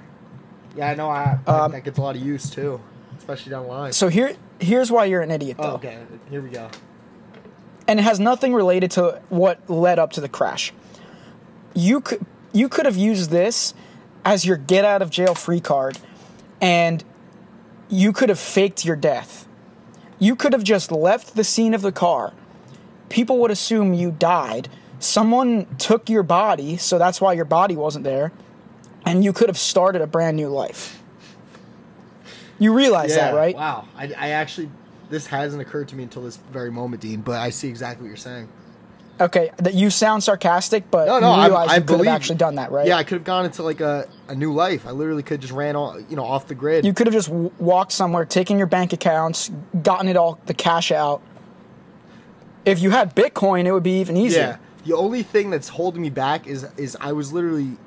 Yeah, 0.76 0.90
I 0.90 0.96
know. 0.96 1.10
I, 1.10 1.38
Um, 1.46 1.72
that 1.72 1.84
gets 1.84 1.98
a 1.98 2.02
lot 2.02 2.16
of 2.16 2.22
use 2.24 2.50
too, 2.50 2.82
especially 3.20 3.52
down 3.52 3.64
the 3.64 3.70
line. 3.70 3.94
So 3.94 4.08
here 4.08 4.36
here's 4.60 4.92
why 4.92 5.06
you're 5.06 5.22
an 5.22 5.30
idiot 5.32 5.58
though. 5.58 5.74
Oh, 5.74 5.76
okay, 5.76 6.00
here 6.30 6.42
we 6.42 6.50
go. 6.50 6.70
and 7.88 8.00
it 8.00 8.04
has 8.04 8.20
nothing 8.20 8.54
related 8.54 8.90
to 8.92 9.22
what 9.30 9.70
led 9.70 10.00
up 10.00 10.14
to 10.14 10.22
the 10.22 10.30
crash. 10.30 10.74
You 11.76 12.02
could 12.02 12.26
you 12.52 12.68
could 12.68 12.86
have 12.86 12.98
used 12.98 13.30
this 13.30 13.74
as 14.26 14.44
your 14.44 14.58
get 14.58 14.84
out 14.84 15.04
of 15.04 15.10
jail 15.12 15.36
free 15.36 15.62
card 15.62 16.00
and 16.60 17.04
you 17.88 18.12
could 18.12 18.30
have 18.30 18.40
faked 18.40 18.84
your 18.84 18.96
death. 18.96 19.48
You 20.18 20.36
could 20.36 20.52
have 20.54 20.64
just 20.64 20.92
left 20.92 21.36
the 21.36 21.44
scene 21.44 21.74
of 21.76 21.84
the 21.84 21.92
car. 21.92 22.34
People 23.10 23.38
would 23.40 23.52
assume 23.52 23.94
you 23.94 24.12
died. 24.12 24.68
Someone 24.98 25.68
took 25.78 26.10
your 26.10 26.24
body, 26.24 26.78
so 26.78 26.98
that's 26.98 27.22
why 27.22 27.34
your 27.34 27.46
body 27.46 27.76
wasn't 27.76 28.04
there, 28.04 28.32
and 29.06 29.24
you 29.24 29.32
could 29.32 29.50
have 29.50 29.58
started 29.58 30.02
a 30.02 30.08
brand 30.08 30.36
new 30.36 30.48
life. 30.48 31.04
You 32.58 32.74
realize 32.74 33.14
that, 33.16 33.36
right? 33.36 33.56
Wow. 33.56 33.86
I, 33.96 34.06
I 34.18 34.30
actually, 34.30 34.72
this 35.10 35.28
hasn't 35.28 35.62
occurred 35.62 35.90
to 35.90 35.96
me 35.96 36.04
until 36.04 36.24
this 36.24 36.38
very 36.38 36.72
moment, 36.72 37.02
Dean. 37.02 37.22
But 37.22 37.40
I 37.40 37.50
see 37.50 37.68
exactly 37.68 38.04
what 38.04 38.08
you're 38.08 38.18
saying. 38.18 38.48
Okay, 39.20 39.50
that 39.58 39.74
you 39.74 39.90
sound 39.90 40.24
sarcastic, 40.24 40.92
but 40.92 41.06
No, 41.08 41.20
no, 41.20 41.34
you 41.36 41.42
I, 41.42 41.46
realize 41.46 41.70
I 41.70 41.76
you 41.76 41.80
could 41.82 41.86
believe 41.88 42.06
have 42.08 42.16
actually 42.16 42.36
done 42.36 42.56
that, 42.56 42.72
right? 42.72 42.86
Yeah, 42.86 42.98
I 42.98 43.04
could 43.04 43.16
have 43.16 43.24
gone 43.24 43.46
into 43.46 43.64
like 43.64 43.80
a, 43.80 44.10
a 44.28 44.36
new 44.36 44.54
life. 44.54 44.86
I 44.86 44.92
literally 44.92 45.24
could 45.24 45.36
have 45.36 45.42
just 45.42 45.54
ran 45.54 45.78
all 45.78 45.98
you 46.00 46.18
know 46.18 46.26
off 46.26 46.48
the 46.48 46.56
grid. 46.56 46.84
You 46.86 46.94
could 46.94 47.08
have 47.08 47.14
just 47.14 47.30
w- 47.30 47.50
walked 47.58 47.94
somewhere, 47.94 48.26
taken 48.26 48.58
your 48.58 48.68
bank 48.68 48.92
accounts, 48.92 49.52
gotten 49.82 50.10
it 50.10 50.18
all 50.18 50.38
the 50.48 50.54
cash 50.54 50.92
out. 50.92 51.22
If 52.66 52.82
you 52.82 52.90
had 52.90 53.16
Bitcoin, 53.16 53.66
it 53.66 53.72
would 53.72 53.84
be 53.84 54.00
even 54.00 54.18
easier. 54.18 54.40
yeah. 54.42 54.58
The 54.86 54.96
only 54.96 55.24
thing 55.24 55.50
that's 55.50 55.70
holding 55.70 56.02
me 56.02 56.10
back 56.10 56.46
is 56.48 56.66
is 56.78 56.98
I 57.00 57.14
was 57.14 57.32
literally 57.32 57.78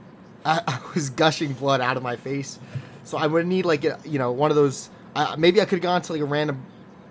I, 0.45 0.62
I 0.67 0.81
was 0.95 1.11
gushing 1.11 1.53
blood 1.53 1.81
out 1.81 1.97
of 1.97 2.03
my 2.03 2.17
face, 2.17 2.59
so 3.05 3.19
I 3.19 3.27
would 3.27 3.47
need 3.47 3.67
like 3.67 3.85
a, 3.85 3.99
you 4.05 4.19
know 4.19 4.33
one 4.33 4.51
of 4.51 4.57
those. 4.57 4.88
Uh, 5.14 5.37
maybe 5.38 5.61
I 5.61 5.64
could 5.64 5.77
have 5.77 5.83
gone 5.83 6.01
to 6.03 6.12
like 6.12 6.23
a 6.23 6.25
random, 6.25 6.64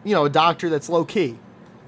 you 0.03 0.13
know, 0.15 0.25
a 0.25 0.29
doctor 0.29 0.69
that's 0.69 0.87
low 0.89 1.03
key, 1.05 1.37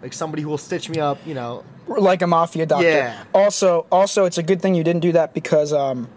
like 0.02 0.12
somebody 0.14 0.44
who 0.44 0.50
will 0.50 0.58
stitch 0.58 0.90
me 0.90 1.00
up. 1.00 1.18
You 1.26 1.34
know, 1.34 1.64
like 1.98 2.22
a 2.22 2.28
mafia 2.28 2.66
doctor. 2.66 2.88
Yeah. 2.88 3.24
Also, 3.34 3.86
also, 3.92 4.26
it's 4.26 4.38
a 4.38 4.44
good 4.44 4.62
thing 4.62 4.76
you 4.76 4.84
didn't 4.84 5.02
do 5.02 5.14
that 5.14 5.34
because 5.34 5.74
um, 5.74 6.08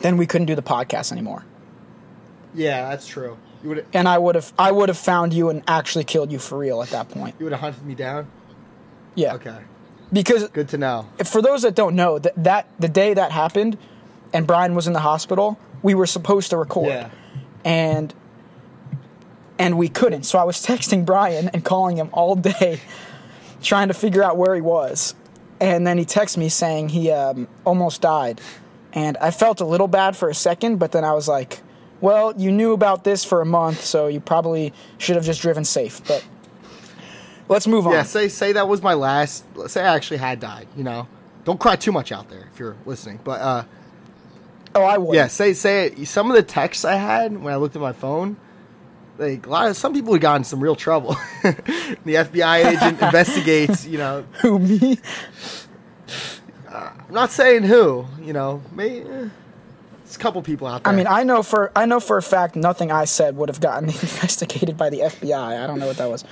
then 0.00 0.16
we 0.16 0.26
couldn't 0.26 0.46
do 0.46 0.54
the 0.54 0.62
podcast 0.62 1.12
anymore, 1.12 1.44
yeah, 2.54 2.88
that's 2.90 3.06
true. 3.06 3.36
You 3.62 3.68
would 3.70 3.86
and 3.92 4.08
I 4.08 4.18
would 4.18 4.34
have, 4.34 4.52
I 4.58 4.72
would 4.72 4.88
have 4.88 4.98
found 4.98 5.32
you 5.32 5.48
and 5.48 5.62
actually 5.68 6.04
killed 6.04 6.32
you 6.32 6.38
for 6.38 6.58
real 6.58 6.82
at 6.82 6.90
that 6.90 7.08
point. 7.08 7.36
you 7.38 7.44
would 7.46 7.52
have 7.52 7.60
hunted 7.60 7.84
me 7.86 7.94
down. 7.94 8.26
Yeah. 9.14 9.34
Okay, 9.34 9.56
Because 10.12 10.48
good 10.48 10.68
to 10.70 10.78
know. 10.78 11.06
for 11.24 11.40
those 11.42 11.62
that 11.62 11.74
don't 11.74 11.94
know, 11.94 12.18
that 12.18 12.32
that 12.42 12.68
the 12.80 12.88
day 12.88 13.14
that 13.14 13.30
happened, 13.32 13.78
and 14.32 14.46
Brian 14.46 14.74
was 14.74 14.86
in 14.86 14.92
the 14.94 15.00
hospital, 15.00 15.58
we 15.82 15.94
were 15.94 16.06
supposed 16.06 16.50
to 16.50 16.56
record. 16.56 16.88
Yeah. 16.88 17.10
and 17.64 18.12
and 19.58 19.78
we 19.78 19.88
couldn't. 19.88 20.24
So 20.24 20.38
I 20.38 20.44
was 20.44 20.56
texting 20.66 21.04
Brian 21.06 21.48
and 21.50 21.64
calling 21.64 21.96
him 21.96 22.08
all 22.12 22.34
day, 22.34 22.80
trying 23.62 23.88
to 23.88 23.94
figure 23.94 24.22
out 24.22 24.36
where 24.36 24.54
he 24.54 24.60
was. 24.60 25.14
And 25.60 25.86
then 25.86 25.96
he 25.96 26.04
texted 26.04 26.38
me 26.38 26.48
saying 26.48 26.88
he 26.90 27.10
um, 27.10 27.46
almost 27.64 28.02
died, 28.02 28.40
and 28.92 29.16
I 29.18 29.30
felt 29.30 29.60
a 29.60 29.64
little 29.64 29.86
bad 29.86 30.16
for 30.16 30.28
a 30.28 30.34
second, 30.34 30.78
but 30.78 30.90
then 30.90 31.04
I 31.04 31.12
was 31.12 31.28
like, 31.28 31.60
"Well, 32.00 32.34
you 32.36 32.50
knew 32.50 32.72
about 32.72 33.04
this 33.04 33.24
for 33.24 33.40
a 33.40 33.46
month, 33.46 33.80
so 33.80 34.08
you 34.08 34.18
probably 34.18 34.72
should 34.98 35.14
have 35.14 35.24
just 35.24 35.40
driven 35.40 35.64
safe." 35.64 36.00
But 36.08 36.26
let's 37.48 37.68
move 37.68 37.86
on. 37.86 37.92
Yeah, 37.92 38.02
say 38.02 38.28
say 38.28 38.52
that 38.52 38.66
was 38.66 38.82
my 38.82 38.94
last. 38.94 39.44
Say 39.68 39.82
I 39.82 39.94
actually 39.94 40.16
had 40.16 40.40
died. 40.40 40.66
You 40.76 40.82
know, 40.82 41.06
don't 41.44 41.60
cry 41.60 41.76
too 41.76 41.92
much 41.92 42.10
out 42.10 42.28
there 42.28 42.48
if 42.52 42.58
you're 42.58 42.76
listening. 42.84 43.20
But 43.22 43.40
uh, 43.40 43.64
oh, 44.74 44.82
I 44.82 44.98
would. 44.98 45.14
yeah, 45.14 45.28
say 45.28 45.54
say 45.54 45.86
it. 45.86 46.08
Some 46.08 46.28
of 46.28 46.36
the 46.36 46.42
texts 46.42 46.84
I 46.84 46.94
had 46.94 47.40
when 47.40 47.52
I 47.52 47.56
looked 47.56 47.76
at 47.76 47.82
my 47.82 47.92
phone, 47.92 48.36
like 49.18 49.46
a 49.46 49.50
lot 49.50 49.68
of 49.68 49.76
some 49.76 49.92
people 49.92 50.12
had 50.12 50.22
gotten 50.22 50.44
some 50.44 50.60
real 50.60 50.74
trouble. 50.76 51.16
the 51.42 52.14
FBI 52.14 52.64
agent 52.72 53.02
investigates. 53.02 53.86
You 53.86 53.98
know, 53.98 54.24
Who 54.40 54.58
me? 54.58 54.98
I'm 56.68 57.12
not 57.12 57.30
saying 57.30 57.64
who. 57.64 58.06
You 58.20 58.32
know, 58.32 58.62
maybe 58.72 59.06
eh, 59.08 59.28
it's 60.04 60.16
a 60.16 60.18
couple 60.18 60.40
people 60.42 60.66
out 60.66 60.84
there. 60.84 60.92
I 60.92 60.96
mean, 60.96 61.06
I 61.06 61.22
know 61.24 61.42
for 61.42 61.70
I 61.76 61.86
know 61.86 62.00
for 62.00 62.16
a 62.16 62.22
fact 62.22 62.56
nothing 62.56 62.90
I 62.90 63.04
said 63.04 63.36
would 63.36 63.48
have 63.48 63.60
gotten 63.60 63.88
investigated 63.88 64.76
by 64.76 64.90
the 64.90 65.00
FBI. 65.00 65.62
I 65.62 65.66
don't 65.66 65.78
know 65.78 65.86
what 65.86 65.98
that 65.98 66.08
was. 66.08 66.24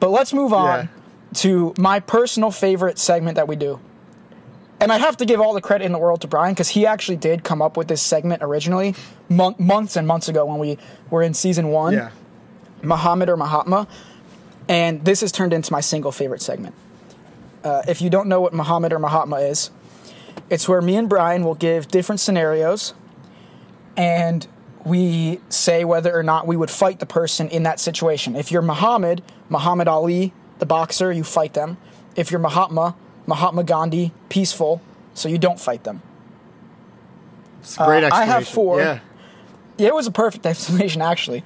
But 0.00 0.10
let's 0.10 0.32
move 0.32 0.52
on 0.52 0.80
Yeah. 0.84 0.86
to 1.34 1.74
my 1.78 2.00
personal 2.00 2.50
favorite 2.50 2.98
segment 2.98 3.36
that 3.36 3.46
we 3.46 3.56
do. 3.56 3.78
And 4.80 4.90
I 4.90 4.98
have 4.98 5.16
to 5.18 5.24
give 5.24 5.40
all 5.40 5.54
the 5.54 5.60
credit 5.60 5.84
in 5.84 5.92
the 5.92 5.98
world 5.98 6.22
to 6.22 6.26
Brian 6.26 6.54
because 6.54 6.70
he 6.70 6.86
actually 6.86 7.16
did 7.16 7.44
come 7.44 7.62
up 7.62 7.76
with 7.76 7.86
this 7.86 8.02
segment 8.02 8.42
originally 8.42 8.96
mon- 9.36 9.54
months 9.58 9.96
and 9.96 10.06
months 10.06 10.28
ago 10.28 10.44
when 10.46 10.58
we 10.58 10.78
were 11.10 11.22
in 11.22 11.34
season 11.34 11.68
one, 11.68 11.94
yeah, 11.94 12.10
Muhammad 12.82 13.28
or 13.28 13.36
Mahatma. 13.36 13.86
And 14.68 15.04
this 15.04 15.20
has 15.20 15.32
turned 15.32 15.52
into 15.52 15.72
my 15.72 15.80
single 15.80 16.12
favorite 16.12 16.40
segment. 16.42 16.74
Uh, 17.64 17.82
if 17.88 18.00
you 18.00 18.10
don't 18.10 18.28
know 18.28 18.40
what 18.40 18.52
Muhammad 18.54 18.92
or 18.92 18.98
Mahatma 18.98 19.36
is, 19.36 19.70
it's 20.48 20.68
where 20.68 20.80
me 20.80 20.96
and 20.96 21.08
Brian 21.08 21.44
will 21.44 21.54
give 21.54 21.88
different 21.88 22.20
scenarios 22.20 22.94
and 23.96 24.46
we 24.84 25.40
say 25.48 25.84
whether 25.84 26.16
or 26.16 26.22
not 26.22 26.46
we 26.46 26.56
would 26.56 26.70
fight 26.70 26.98
the 26.98 27.06
person 27.06 27.48
in 27.48 27.62
that 27.64 27.78
situation. 27.78 28.34
If 28.34 28.50
you're 28.50 28.62
Muhammad, 28.62 29.22
Muhammad 29.48 29.86
Ali, 29.88 30.32
the 30.58 30.66
boxer, 30.66 31.12
you 31.12 31.22
fight 31.24 31.54
them. 31.54 31.76
If 32.16 32.30
you're 32.30 32.40
Mahatma, 32.40 32.94
Mahatma 33.26 33.64
Gandhi, 33.64 34.12
peaceful, 34.28 34.80
so 35.14 35.28
you 35.28 35.38
don't 35.38 35.60
fight 35.60 35.84
them. 35.84 36.02
it's 37.60 37.78
a 37.78 37.84
great 37.84 38.04
Uh, 38.04 38.10
I 38.12 38.24
have 38.24 38.48
four. 38.48 38.80
Yeah, 38.80 39.00
it 39.88 39.94
was 39.94 40.06
a 40.06 40.10
perfect 40.12 40.46
explanation, 40.52 41.02
actually. 41.02 41.44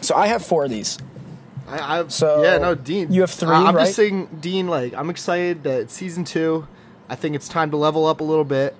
So 0.00 0.14
I 0.14 0.26
have 0.28 0.44
four 0.44 0.64
of 0.64 0.70
these. 0.70 0.98
I, 1.68 1.98
I've 1.98 2.12
So, 2.12 2.42
yeah 2.44 2.58
no 2.58 2.74
Dean. 2.76 3.12
you 3.12 3.22
have 3.22 3.30
three, 3.30 3.48
I, 3.48 3.64
I'm 3.64 3.74
right? 3.74 3.84
just 3.86 3.96
saying 3.96 4.28
Dean. 4.40 4.68
Like 4.68 4.94
I'm 4.94 5.10
excited 5.10 5.64
that 5.64 5.80
it's 5.80 5.94
season 5.94 6.24
two. 6.24 6.68
I 7.08 7.16
think 7.16 7.34
it's 7.34 7.48
time 7.48 7.70
to 7.72 7.76
level 7.76 8.06
up 8.06 8.20
a 8.20 8.24
little 8.24 8.44
bit, 8.44 8.76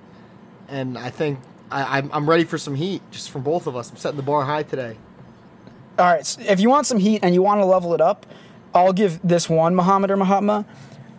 and 0.69 0.97
I 0.97 1.09
think 1.09 1.39
I, 1.69 1.97
I'm 1.97 2.09
I'm 2.13 2.29
ready 2.29 2.45
for 2.45 2.57
some 2.57 2.75
heat 2.75 3.01
just 3.11 3.29
from 3.29 3.43
both 3.43 3.67
of 3.67 3.75
us. 3.75 3.89
I'm 3.89 3.97
setting 3.97 4.15
the 4.17 4.23
bar 4.23 4.43
high 4.45 4.63
today. 4.63 4.95
All 5.99 6.05
right, 6.05 6.25
so 6.25 6.39
if 6.41 6.59
you 6.61 6.69
want 6.69 6.85
some 6.87 6.99
heat 6.99 7.21
and 7.23 7.33
you 7.33 7.41
want 7.41 7.59
to 7.59 7.65
level 7.65 7.93
it 7.93 7.99
up, 8.01 8.25
I'll 8.73 8.93
give 8.93 9.19
this 9.21 9.49
one 9.49 9.75
Muhammad 9.75 10.11
or 10.11 10.15
Mahatma. 10.17 10.65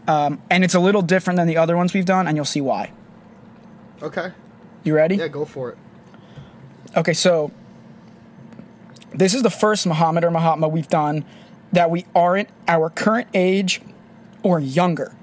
Um, 0.06 0.40
and 0.48 0.64
it's 0.64 0.74
a 0.74 0.80
little 0.80 1.02
different 1.02 1.36
than 1.36 1.46
the 1.48 1.58
other 1.58 1.76
ones 1.76 1.92
we've 1.92 2.06
done, 2.06 2.26
and 2.28 2.34
you'll 2.36 2.44
see 2.46 2.60
why. 2.62 2.92
Okay. 4.02 4.32
You 4.84 4.94
ready? 4.94 5.16
Yeah, 5.16 5.28
go 5.28 5.44
for 5.44 5.70
it. 5.72 5.78
Okay, 6.96 7.12
so 7.12 7.50
this 9.14 9.34
is 9.34 9.42
the 9.42 9.50
first 9.50 9.86
Muhammad 9.86 10.24
or 10.24 10.30
Mahatma 10.30 10.68
we've 10.68 10.88
done 10.88 11.24
that 11.72 11.90
we 11.90 12.06
aren't 12.14 12.48
our 12.66 12.88
current 12.90 13.28
age 13.34 13.82
or 14.42 14.58
younger. 14.58 15.14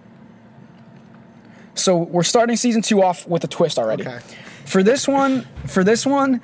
So 1.73 1.97
we're 1.97 2.23
starting 2.23 2.55
season 2.55 2.81
two 2.81 3.01
off 3.03 3.27
with 3.27 3.43
a 3.43 3.47
twist 3.47 3.77
already. 3.77 4.07
Okay. 4.07 4.19
For 4.65 4.81
this 4.81 5.07
one, 5.07 5.47
for 5.67 5.83
this 5.83 6.05
one, 6.05 6.41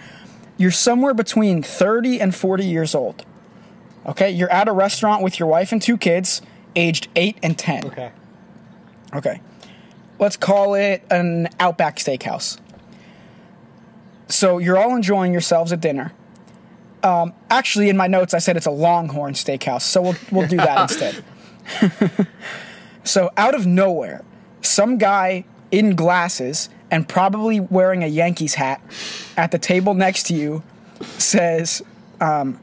you're 0.57 0.71
somewhere 0.71 1.13
between 1.13 1.63
30 1.63 2.19
and 2.19 2.35
40 2.35 2.65
years 2.65 2.93
old. 2.93 3.25
Okay, 4.05 4.31
you're 4.31 4.51
at 4.51 4.67
a 4.67 4.71
restaurant 4.71 5.23
with 5.23 5.39
your 5.39 5.47
wife 5.47 5.71
and 5.71 5.81
two 5.81 5.97
kids, 5.97 6.41
aged 6.75 7.07
8 7.15 7.37
and 7.43 7.57
10. 7.57 7.85
Okay. 7.87 8.11
Okay. 9.13 9.41
Let's 10.19 10.37
call 10.37 10.75
it 10.75 11.03
an 11.09 11.49
Outback 11.59 11.97
Steakhouse. 11.97 12.59
So 14.31 14.57
you're 14.57 14.77
all 14.77 14.95
enjoying 14.95 15.31
yourselves 15.33 15.71
at 15.71 15.81
dinner. 15.81 16.13
Um, 17.03 17.33
actually, 17.49 17.89
in 17.89 17.97
my 17.97 18.07
notes, 18.07 18.33
I 18.33 18.39
said 18.39 18.57
it's 18.57 18.65
a 18.65 18.71
Longhorn 18.71 19.33
Steakhouse, 19.33 19.81
so 19.81 20.01
we'll 20.01 20.15
we'll 20.31 20.47
do 20.47 20.57
that 20.57 20.81
instead. 20.91 22.27
so 23.03 23.31
out 23.37 23.55
of 23.55 23.65
nowhere, 23.65 24.23
some 24.61 24.97
guy 24.97 25.45
in 25.71 25.95
glasses 25.95 26.69
and 26.91 27.07
probably 27.07 27.59
wearing 27.59 28.03
a 28.03 28.07
Yankees 28.07 28.55
hat 28.55 28.81
at 29.37 29.51
the 29.51 29.57
table 29.57 29.93
next 29.93 30.23
to 30.27 30.35
you 30.35 30.61
says, 31.17 31.81
um, 32.19 32.59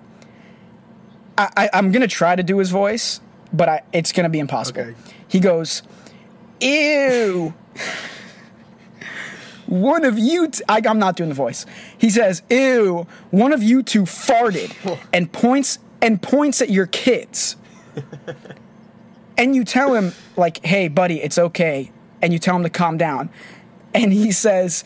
I, 1.36 1.48
I, 1.56 1.70
"I'm 1.72 1.90
gonna 1.90 2.06
try 2.06 2.36
to 2.36 2.42
do 2.42 2.58
his 2.58 2.70
voice, 2.70 3.20
but 3.52 3.68
I, 3.68 3.82
it's 3.92 4.12
gonna 4.12 4.28
be 4.28 4.38
impossible." 4.38 4.82
Okay. 4.82 4.94
He 5.26 5.40
goes, 5.40 5.82
Ew. 6.60 7.54
One 9.68 10.04
of 10.04 10.18
you, 10.18 10.48
t- 10.48 10.64
I, 10.68 10.80
am 10.84 10.98
not 10.98 11.16
doing 11.16 11.28
the 11.28 11.34
voice. 11.34 11.66
He 11.98 12.08
says, 12.08 12.42
"Ew." 12.48 13.06
One 13.30 13.52
of 13.52 13.62
you 13.62 13.82
two 13.82 14.02
farted, 14.02 14.72
and 15.12 15.30
points 15.30 15.78
and 16.00 16.20
points 16.22 16.62
at 16.62 16.70
your 16.70 16.86
kids. 16.86 17.56
and 19.36 19.54
you 19.54 19.64
tell 19.64 19.94
him, 19.94 20.14
like, 20.36 20.64
"Hey, 20.64 20.88
buddy, 20.88 21.20
it's 21.20 21.38
okay," 21.38 21.92
and 22.22 22.32
you 22.32 22.38
tell 22.38 22.56
him 22.56 22.62
to 22.62 22.70
calm 22.70 22.96
down. 22.96 23.28
And 23.94 24.10
he 24.10 24.32
says, 24.32 24.84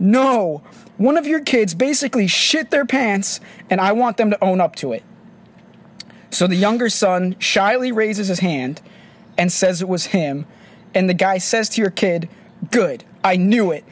"No, 0.00 0.62
one 0.96 1.16
of 1.16 1.26
your 1.26 1.40
kids 1.40 1.74
basically 1.74 2.26
shit 2.26 2.72
their 2.72 2.84
pants, 2.84 3.38
and 3.70 3.80
I 3.80 3.92
want 3.92 4.16
them 4.16 4.30
to 4.30 4.44
own 4.44 4.60
up 4.60 4.74
to 4.76 4.92
it." 4.92 5.04
So 6.34 6.48
the 6.48 6.56
younger 6.56 6.88
son 6.88 7.36
shyly 7.38 7.92
raises 7.92 8.26
his 8.26 8.40
hand 8.40 8.82
and 9.38 9.52
says 9.52 9.80
it 9.80 9.88
was 9.88 10.06
him. 10.06 10.46
And 10.92 11.08
the 11.08 11.14
guy 11.14 11.38
says 11.38 11.68
to 11.70 11.80
your 11.80 11.90
kid, 11.90 12.28
Good, 12.72 13.04
I 13.22 13.36
knew 13.36 13.70
it. 13.70 13.84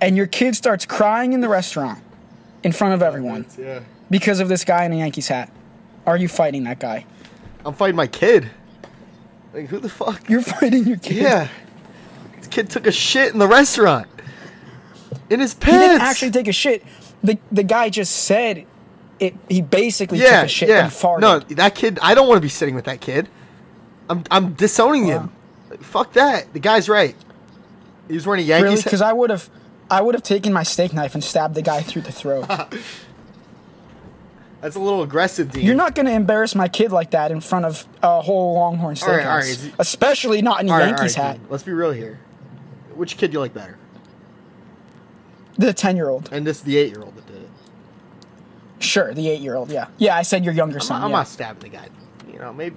And 0.00 0.16
your 0.16 0.26
kid 0.26 0.54
starts 0.56 0.84
crying 0.86 1.32
in 1.32 1.40
the 1.40 1.48
restaurant 1.48 2.00
in 2.62 2.72
front 2.72 2.94
of 2.94 3.02
everyone 3.02 3.46
Yeah. 3.58 3.80
because 4.10 4.40
of 4.40 4.48
this 4.48 4.64
guy 4.64 4.84
in 4.84 4.92
a 4.92 4.96
Yankees 4.96 5.28
hat. 5.28 5.50
Are 6.06 6.16
you 6.16 6.28
fighting 6.28 6.64
that 6.64 6.78
guy? 6.78 7.06
I'm 7.64 7.74
fighting 7.74 7.96
my 7.96 8.06
kid. 8.06 8.50
Like 9.52 9.68
who 9.68 9.78
the 9.78 9.88
fuck? 9.88 10.28
You're 10.28 10.42
fighting 10.42 10.86
your 10.86 10.98
kid. 10.98 11.16
Yeah. 11.16 11.48
This 12.36 12.46
kid 12.48 12.70
took 12.70 12.86
a 12.86 12.92
shit 12.92 13.32
in 13.32 13.38
the 13.38 13.48
restaurant. 13.48 14.06
In 15.30 15.40
his 15.40 15.54
pants. 15.54 15.76
He 15.82 15.88
didn't 15.88 16.02
actually 16.02 16.30
take 16.30 16.48
a 16.48 16.52
shit. 16.52 16.84
The, 17.24 17.38
the 17.50 17.62
guy 17.62 17.88
just 17.88 18.14
said 18.24 18.66
it. 19.18 19.34
He 19.48 19.62
basically 19.62 20.18
yeah, 20.18 20.40
took 20.42 20.44
a 20.46 20.48
shit 20.48 20.68
yeah. 20.68 20.84
and 20.84 20.92
farted. 20.92 21.20
No, 21.20 21.38
that 21.40 21.74
kid. 21.74 21.98
I 22.02 22.14
don't 22.14 22.28
want 22.28 22.36
to 22.36 22.42
be 22.42 22.48
sitting 22.50 22.74
with 22.74 22.84
that 22.84 23.00
kid. 23.00 23.28
I'm 24.08 24.22
I'm 24.30 24.52
disowning 24.52 25.06
him. 25.06 25.32
Like, 25.70 25.82
fuck 25.82 26.12
that. 26.12 26.52
The 26.52 26.60
guy's 26.60 26.88
right. 26.88 27.16
He 28.06 28.14
was 28.14 28.26
wearing 28.26 28.44
a 28.44 28.46
Yankees. 28.46 28.62
really? 28.62 28.76
hat- 28.76 28.84
Because 28.84 29.02
I 29.02 29.12
would 29.12 29.30
have, 29.30 29.50
I 29.90 30.00
would 30.02 30.14
have 30.14 30.22
taken 30.24 30.52
my 30.52 30.62
steak 30.62 30.92
knife 30.92 31.14
and 31.14 31.22
stabbed 31.22 31.54
the 31.54 31.62
guy 31.62 31.80
through 31.82 32.02
the 32.02 32.12
throat. 32.12 32.46
That's 34.60 34.74
a 34.74 34.80
little 34.80 35.02
aggressive, 35.02 35.52
Dean. 35.52 35.64
You're 35.64 35.74
not 35.76 35.94
going 35.94 36.06
to 36.06 36.12
embarrass 36.12 36.54
my 36.54 36.66
kid 36.66 36.90
like 36.90 37.10
that 37.12 37.30
in 37.30 37.40
front 37.40 37.66
of 37.66 37.86
a 38.02 38.20
whole 38.22 38.54
Longhorn 38.54 38.96
Steakhouse, 38.96 39.06
right, 39.18 39.26
all 39.26 39.36
right, 39.36 39.44
is 39.44 39.66
it- 39.66 39.74
especially 39.78 40.42
not 40.42 40.60
in 40.62 40.68
a 40.68 40.72
All 40.72 40.78
right, 40.78 40.86
Yankees 40.88 41.16
all 41.16 41.24
right, 41.24 41.30
hat. 41.38 41.40
Let's 41.50 41.62
be 41.62 41.72
real 41.72 41.92
here. 41.92 42.18
Which 42.94 43.16
kid 43.16 43.28
do 43.28 43.34
you 43.34 43.40
like 43.40 43.54
better? 43.54 43.78
The 45.58 45.72
ten-year-old, 45.72 46.30
And 46.32 46.46
this 46.46 46.58
is 46.58 46.62
the 46.64 46.76
eight-year-old 46.78 47.14
that 47.16 47.26
did 47.26 47.36
it. 47.42 47.48
sure. 48.78 49.14
The 49.14 49.28
eight-year-old, 49.28 49.70
yeah, 49.70 49.86
yeah. 49.98 50.16
I 50.16 50.22
said 50.22 50.44
your 50.44 50.52
younger 50.54 50.76
I'm, 50.78 50.82
son. 50.82 51.02
I'm 51.02 51.10
yeah. 51.10 51.16
not 51.16 51.28
stabbing 51.28 51.62
the 51.70 51.76
guy. 51.76 51.88
You 52.30 52.38
know, 52.38 52.52
maybe 52.52 52.76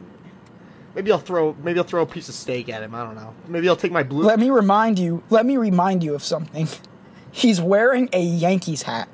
maybe 0.95 1.11
I'll 1.11 1.17
throw 1.19 1.55
maybe 1.63 1.79
I'll 1.79 1.85
throw 1.85 2.03
a 2.03 2.05
piece 2.05 2.29
of 2.29 2.35
steak 2.35 2.69
at 2.69 2.81
him. 2.83 2.93
I 2.95 3.03
don't 3.03 3.15
know. 3.15 3.33
Maybe 3.47 3.67
I'll 3.67 3.75
take 3.75 3.91
my 3.91 4.03
blue. 4.03 4.23
Let 4.23 4.39
me 4.39 4.49
remind 4.49 4.97
you. 4.99 5.23
Let 5.29 5.45
me 5.45 5.57
remind 5.57 6.03
you 6.03 6.13
of 6.15 6.23
something. 6.23 6.67
He's 7.31 7.61
wearing 7.61 8.09
a 8.13 8.21
Yankees 8.21 8.83
hat. 8.83 9.07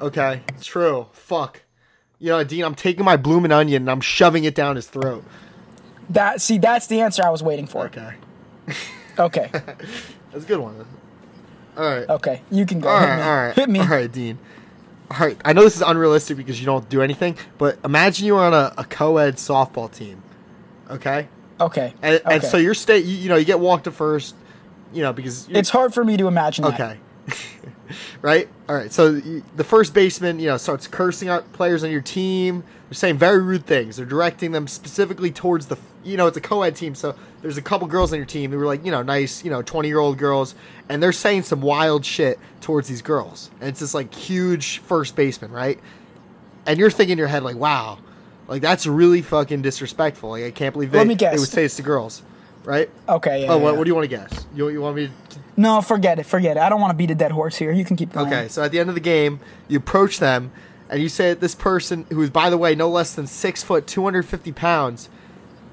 Okay, 0.00 0.42
true. 0.60 1.06
Fuck. 1.12 1.62
You 2.18 2.30
know, 2.30 2.44
Dean, 2.44 2.64
I'm 2.64 2.74
taking 2.74 3.04
my 3.04 3.16
bloomin' 3.16 3.52
onion 3.52 3.82
and 3.82 3.90
I'm 3.90 4.00
shoving 4.00 4.44
it 4.44 4.54
down 4.54 4.76
his 4.76 4.86
throat. 4.86 5.24
That 6.10 6.40
see, 6.40 6.58
that's 6.58 6.86
the 6.86 7.00
answer 7.00 7.22
I 7.24 7.30
was 7.30 7.42
waiting 7.42 7.66
for. 7.66 7.86
Okay, 7.86 8.14
Okay, 9.18 9.48
that's 9.52 10.44
a 10.44 10.48
good 10.48 10.58
one. 10.58 10.84
All 11.76 11.84
right. 11.84 12.08
okay, 12.08 12.42
you 12.50 12.66
can 12.66 12.80
go. 12.80 12.88
All 12.88 13.00
Hit 13.00 13.08
right, 13.08 13.16
me. 13.16 13.22
all 13.22 13.36
right, 13.36 13.54
Hit 13.54 13.68
me. 13.68 13.80
all 13.80 13.86
right, 13.86 14.10
Dean. 14.12 14.38
All 15.10 15.18
right, 15.18 15.36
I 15.44 15.52
know 15.52 15.62
this 15.62 15.76
is 15.76 15.82
unrealistic 15.82 16.36
because 16.36 16.58
you 16.58 16.66
don't 16.66 16.88
do 16.88 17.02
anything, 17.02 17.36
but 17.58 17.78
imagine 17.84 18.26
you're 18.26 18.40
on 18.40 18.54
a, 18.54 18.72
a 18.78 18.84
co-ed 18.84 19.36
softball 19.36 19.92
team, 19.92 20.22
okay? 20.90 21.28
Okay. 21.60 21.94
And, 22.02 22.20
and 22.24 22.42
so 22.42 22.56
you're 22.56 22.74
state, 22.74 23.04
you, 23.04 23.14
you 23.16 23.28
know, 23.28 23.36
you 23.36 23.44
get 23.44 23.60
walked 23.60 23.84
to 23.84 23.92
first, 23.92 24.34
you 24.92 25.02
know, 25.02 25.12
because 25.12 25.46
it's 25.50 25.68
hard 25.70 25.94
for 25.94 26.04
me 26.04 26.16
to 26.16 26.26
imagine. 26.26 26.64
that. 26.64 26.74
okay, 26.74 26.98
right? 28.22 28.48
All 28.68 28.74
right. 28.74 28.92
So 28.92 29.12
the 29.12 29.64
first 29.64 29.94
baseman, 29.94 30.38
you 30.38 30.46
know, 30.46 30.56
starts 30.56 30.86
cursing 30.86 31.28
out 31.28 31.52
players 31.52 31.84
on 31.84 31.90
your 31.90 32.00
team. 32.00 32.64
They're 32.88 32.94
saying 32.94 33.18
very 33.18 33.42
rude 33.42 33.66
things. 33.66 33.96
They're 33.96 34.06
directing 34.06 34.52
them 34.52 34.68
specifically 34.68 35.30
towards 35.30 35.66
the, 35.66 35.78
you 36.04 36.16
know, 36.16 36.26
it's 36.26 36.36
a 36.36 36.40
co-ed 36.40 36.76
team, 36.76 36.94
so 36.94 37.14
there's 37.42 37.56
a 37.56 37.62
couple 37.62 37.86
girls 37.88 38.12
on 38.12 38.18
your 38.18 38.26
team 38.26 38.50
who 38.50 38.58
were 38.58 38.66
like, 38.66 38.84
you 38.84 38.90
know, 38.90 39.02
nice, 39.02 39.44
you 39.44 39.50
know, 39.50 39.62
20 39.62 39.88
year 39.88 39.98
old 39.98 40.18
girls, 40.18 40.54
and 40.88 41.02
they're 41.02 41.12
saying 41.12 41.42
some 41.42 41.60
wild 41.60 42.04
shit 42.04 42.38
towards 42.60 42.88
these 42.88 43.02
girls, 43.02 43.50
and 43.60 43.68
it's 43.68 43.80
this 43.80 43.94
like 43.94 44.14
huge 44.14 44.78
first 44.78 45.16
baseman, 45.16 45.50
right? 45.50 45.78
And 46.66 46.78
you're 46.78 46.90
thinking 46.90 47.12
in 47.12 47.18
your 47.18 47.28
head 47.28 47.42
like, 47.42 47.56
wow, 47.56 47.98
like 48.48 48.62
that's 48.62 48.86
really 48.86 49.22
fucking 49.22 49.62
disrespectful. 49.62 50.30
Like 50.30 50.44
I 50.44 50.50
can't 50.50 50.72
believe 50.72 50.90
they, 50.90 50.98
Let 50.98 51.06
me 51.06 51.14
they 51.14 51.30
would 51.30 51.40
say 51.40 51.62
this 51.62 51.76
to 51.76 51.82
girls, 51.82 52.22
right? 52.64 52.90
Okay. 53.08 53.42
Yeah, 53.42 53.52
oh, 53.52 53.56
yeah, 53.56 53.62
what, 53.62 53.76
what 53.76 53.84
do 53.84 53.88
you 53.88 53.94
want 53.94 54.08
to 54.08 54.16
guess? 54.16 54.46
You, 54.54 54.68
you 54.68 54.80
want 54.80 54.96
me 54.96 55.10
to 55.30 55.33
No, 55.56 55.80
forget 55.80 56.18
it. 56.18 56.24
Forget 56.26 56.56
it. 56.56 56.60
I 56.60 56.68
don't 56.68 56.80
want 56.80 56.90
to 56.90 56.96
beat 56.96 57.10
a 57.10 57.14
dead 57.14 57.30
horse 57.32 57.56
here. 57.56 57.70
You 57.70 57.84
can 57.84 57.96
keep 57.96 58.12
going. 58.12 58.26
Okay, 58.26 58.48
so 58.48 58.62
at 58.62 58.72
the 58.72 58.80
end 58.80 58.88
of 58.88 58.94
the 58.94 59.00
game, 59.00 59.40
you 59.68 59.78
approach 59.78 60.18
them 60.18 60.50
and 60.90 61.00
you 61.02 61.08
say 61.08 61.30
that 61.30 61.40
this 61.40 61.54
person, 61.54 62.06
who 62.10 62.20
is 62.22 62.30
by 62.30 62.50
the 62.50 62.58
way 62.58 62.74
no 62.74 62.88
less 62.88 63.14
than 63.14 63.26
six 63.26 63.62
foot, 63.62 63.86
two 63.86 64.02
hundred 64.04 64.24
fifty 64.26 64.52
pounds, 64.52 65.08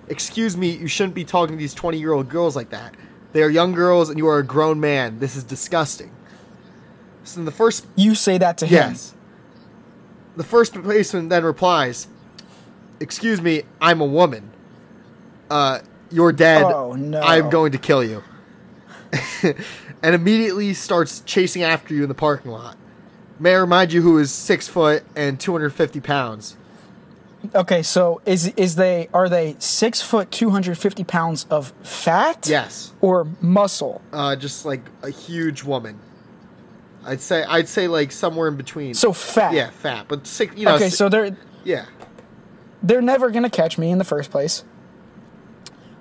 excuse 0.08 0.56
me, 0.56 0.70
you 0.70 0.88
shouldn't 0.88 1.15
be 1.15 1.26
talking 1.26 1.56
to 1.56 1.60
these 1.60 1.74
twenty 1.74 1.98
year 2.00 2.13
old 2.13 2.30
girls 2.30 2.56
like 2.56 2.70
that. 2.70 2.96
They 3.34 3.41
are 3.44 3.50
young 3.50 3.72
girls, 3.74 4.10
and 4.10 4.17
you 4.20 4.28
are 4.28 4.39
a 4.39 4.44
grown 4.44 4.80
man. 4.80 5.20
This 5.20 5.36
is 5.36 5.44
disgusting. 5.44 6.12
So 7.24 7.39
in 7.39 7.46
the 7.46 7.52
first, 7.52 7.86
You 7.96 8.13
say 8.15 8.38
that 8.38 8.58
to 8.60 8.65
him. 8.65 8.74
yes, 8.91 9.13
the 10.36 10.44
first 10.44 10.82
baseman 10.84 11.30
then 11.30 11.44
replies, 11.44 12.08
"Excuse 13.00 13.41
me, 13.41 13.63
I'm 13.80 14.02
a 14.02 14.06
woman. 14.06 14.52
Uh, 15.50 15.80
you're 16.10 16.32
dead. 16.34 16.63
Oh, 16.63 16.94
no. 16.94 17.22
I'm 17.22 17.50
going 17.50 17.72
to 17.72 17.78
kill 17.78 18.04
you." 18.04 18.24
and 20.04 20.15
immediately 20.15 20.74
starts 20.74 21.21
chasing 21.21 21.63
after 21.63 21.93
you 21.93 22.04
in 22.04 22.10
the 22.10 22.15
parking 22.15 22.52
lot. 22.52 22.78
May 23.39 23.56
I 23.56 23.58
remind 23.60 23.91
you 23.93 24.02
who 24.02 24.17
is 24.19 24.32
six 24.32 24.67
foot 24.67 25.04
and 25.15 25.39
250 25.39 26.00
pounds? 26.00 26.56
Okay. 27.56 27.82
So 27.82 28.21
is 28.26 28.47
is 28.50 28.76
they 28.76 29.10
are 29.15 29.28
they 29.28 29.56
six 29.58 30.00
foot 30.00 30.30
two 30.30 30.52
hundred 30.52 30.78
fifty 30.78 31.04
pounds 31.04 31.47
of 31.50 31.74
fat? 31.82 32.47
Yes, 32.47 32.93
Or 33.02 33.26
muscle? 33.41 34.00
uh, 34.13 34.36
just 34.36 34.63
like 34.63 34.82
a 35.02 35.10
huge 35.10 35.63
woman. 35.63 35.97
I'd 37.04 37.19
say 37.19 37.43
I'd 37.43 37.67
say 37.67 37.88
like 37.88 38.12
somewhere 38.12 38.47
in 38.47 38.58
between. 38.58 38.93
So 38.93 39.12
fat. 39.12 39.54
yeah, 39.56 39.71
fat, 39.71 40.06
but 40.08 40.28
six. 40.28 40.56
You 40.56 40.65
know, 40.65 40.76
okay. 40.76 40.89
si- 40.89 40.97
So 40.97 41.10
they're 41.10 41.36
yeah, 41.63 41.88
they're 42.84 43.02
never 43.02 43.32
gonna 43.32 43.50
catch 43.50 43.80
me 43.80 43.89
in 43.89 43.97
the 43.97 44.04
first 44.04 44.30
place. 44.30 44.63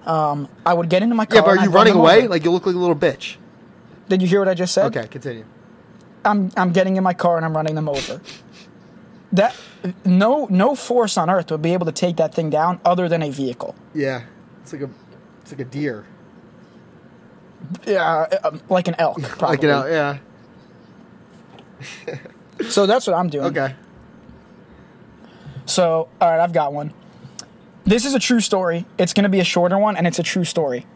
Um, 0.07 0.49
I 0.65 0.73
would 0.75 0.89
get 0.89 1.03
into 1.03 1.15
my 1.15 1.27
car. 1.27 1.37
yeah. 1.37 1.43
But 1.43 1.59
are 1.59 1.65
you 1.65 1.71
running 1.71 1.95
away? 1.95 2.19
over. 2.21 2.29
Like 2.29 2.45
you 2.45 2.51
look 2.51 2.67
like 2.67 2.75
a 2.75 2.79
little 2.79 2.97
bitch. 2.97 3.37
Did 4.09 4.23
you 4.23 4.29
hear 4.29 4.41
what 4.41 4.49
I 4.49 4.55
just 4.55 4.75
said? 4.75 4.87
Okay, 4.97 5.07
continue. 5.09 5.45
I'm 6.25 6.51
I'm 6.57 6.73
getting 6.73 6.97
in 6.97 7.05
my 7.05 7.15
car 7.15 7.37
and 7.37 7.45
I'm 7.47 7.55
running 7.57 7.75
them 7.75 7.89
over. 7.89 8.21
That 9.33 9.55
no 10.05 10.47
no 10.51 10.75
force 10.75 11.17
on 11.17 11.31
earth 11.31 11.51
would 11.51 11.63
be 11.63 11.73
able 11.73 11.87
to 11.87 11.93
take 11.93 12.17
that 12.17 12.35
thing 12.35 12.51
down 12.51 12.81
other 12.85 13.09
than 13.09 13.23
a 13.23 13.31
vehicle. 13.31 13.75
Yeah, 13.95 14.23
it's 14.63 14.73
like 14.73 14.83
a 14.83 14.91
it's 15.43 15.53
like 15.53 15.61
a 15.61 15.65
deer. 15.65 16.05
Yeah, 17.87 18.27
uh, 18.43 18.59
like 18.69 18.89
an 18.89 18.97
elk. 18.99 19.21
Probably. 19.23 19.49
Like 19.49 19.63
you 19.63 19.69
know, 19.69 19.87
yeah. 19.87 20.19
So 22.69 22.87
that's 22.87 23.07
what 23.07 23.15
I'm 23.17 23.29
doing. 23.29 23.47
Okay. 23.47 23.75
So 25.67 26.09
all 26.21 26.31
right, 26.31 26.41
I've 26.41 26.53
got 26.53 26.73
one. 26.73 26.93
This 27.85 28.05
is 28.05 28.15
a 28.15 28.19
true 28.19 28.41
story. 28.41 28.87
It's 28.99 29.13
going 29.13 29.25
to 29.25 29.31
be 29.31 29.41
a 29.41 29.45
shorter 29.45 29.79
one, 29.79 29.97
and 29.97 30.07
it's 30.07 30.19
a 30.19 30.23
true 30.23 30.45
story. 30.45 30.87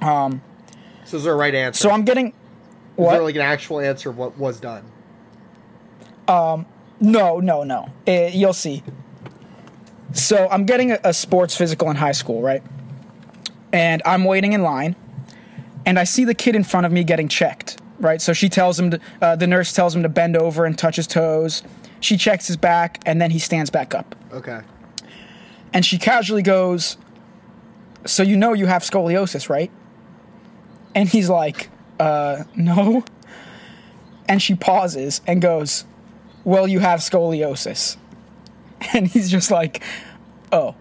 So 0.00 1.16
is 1.16 1.24
there 1.24 1.32
a 1.32 1.36
right 1.36 1.54
answer? 1.54 1.82
So 1.82 1.90
I'm 1.90 2.04
getting 2.04 2.28
is 2.28 2.34
what? 2.96 3.12
there 3.12 3.22
like 3.22 3.34
an 3.34 3.40
actual 3.42 3.80
answer 3.80 4.10
of 4.10 4.16
what 4.16 4.36
was 4.38 4.60
done? 4.60 4.84
Um, 6.26 6.66
No, 7.00 7.38
no, 7.40 7.62
no. 7.62 7.90
Eh, 8.06 8.30
you'll 8.34 8.52
see. 8.52 8.82
So 10.12 10.48
I'm 10.50 10.66
getting 10.66 10.92
a, 10.92 10.98
a 11.04 11.12
sports 11.14 11.56
physical 11.56 11.90
in 11.90 11.96
high 11.96 12.12
school, 12.12 12.42
right? 12.42 12.62
And 13.72 14.02
I'm 14.04 14.24
waiting 14.24 14.52
in 14.52 14.62
line, 14.62 14.96
and 15.86 15.98
I 15.98 16.04
see 16.04 16.24
the 16.24 16.34
kid 16.34 16.56
in 16.56 16.64
front 16.64 16.86
of 16.86 16.92
me 16.92 17.04
getting 17.04 17.28
checked, 17.28 17.78
right? 18.00 18.20
So 18.20 18.32
she 18.32 18.48
tells 18.48 18.78
him 18.78 18.90
to, 18.92 19.00
uh, 19.20 19.36
the 19.36 19.46
nurse 19.46 19.72
tells 19.72 19.94
him 19.94 20.02
to 20.02 20.08
bend 20.08 20.36
over 20.36 20.64
and 20.64 20.76
touch 20.76 20.96
his 20.96 21.06
toes. 21.06 21.62
She 22.00 22.16
checks 22.16 22.46
his 22.46 22.56
back, 22.56 23.00
and 23.04 23.20
then 23.20 23.30
he 23.30 23.38
stands 23.38 23.70
back 23.70 23.94
up. 23.94 24.14
Okay. 24.32 24.60
And 25.72 25.84
she 25.84 25.98
casually 25.98 26.42
goes, 26.42 26.96
So 28.06 28.22
you 28.22 28.36
know 28.36 28.52
you 28.52 28.66
have 28.66 28.82
scoliosis, 28.82 29.48
right? 29.48 29.70
And 30.94 31.08
he's 31.08 31.28
like, 31.28 31.70
Uh, 31.98 32.44
no. 32.56 33.04
And 34.28 34.42
she 34.42 34.54
pauses 34.54 35.20
and 35.26 35.40
goes, 35.40 35.84
Well, 36.44 36.66
you 36.68 36.80
have 36.80 37.00
scoliosis. 37.00 37.96
And 38.94 39.08
he's 39.08 39.30
just 39.30 39.50
like, 39.50 39.82
Oh. 40.52 40.74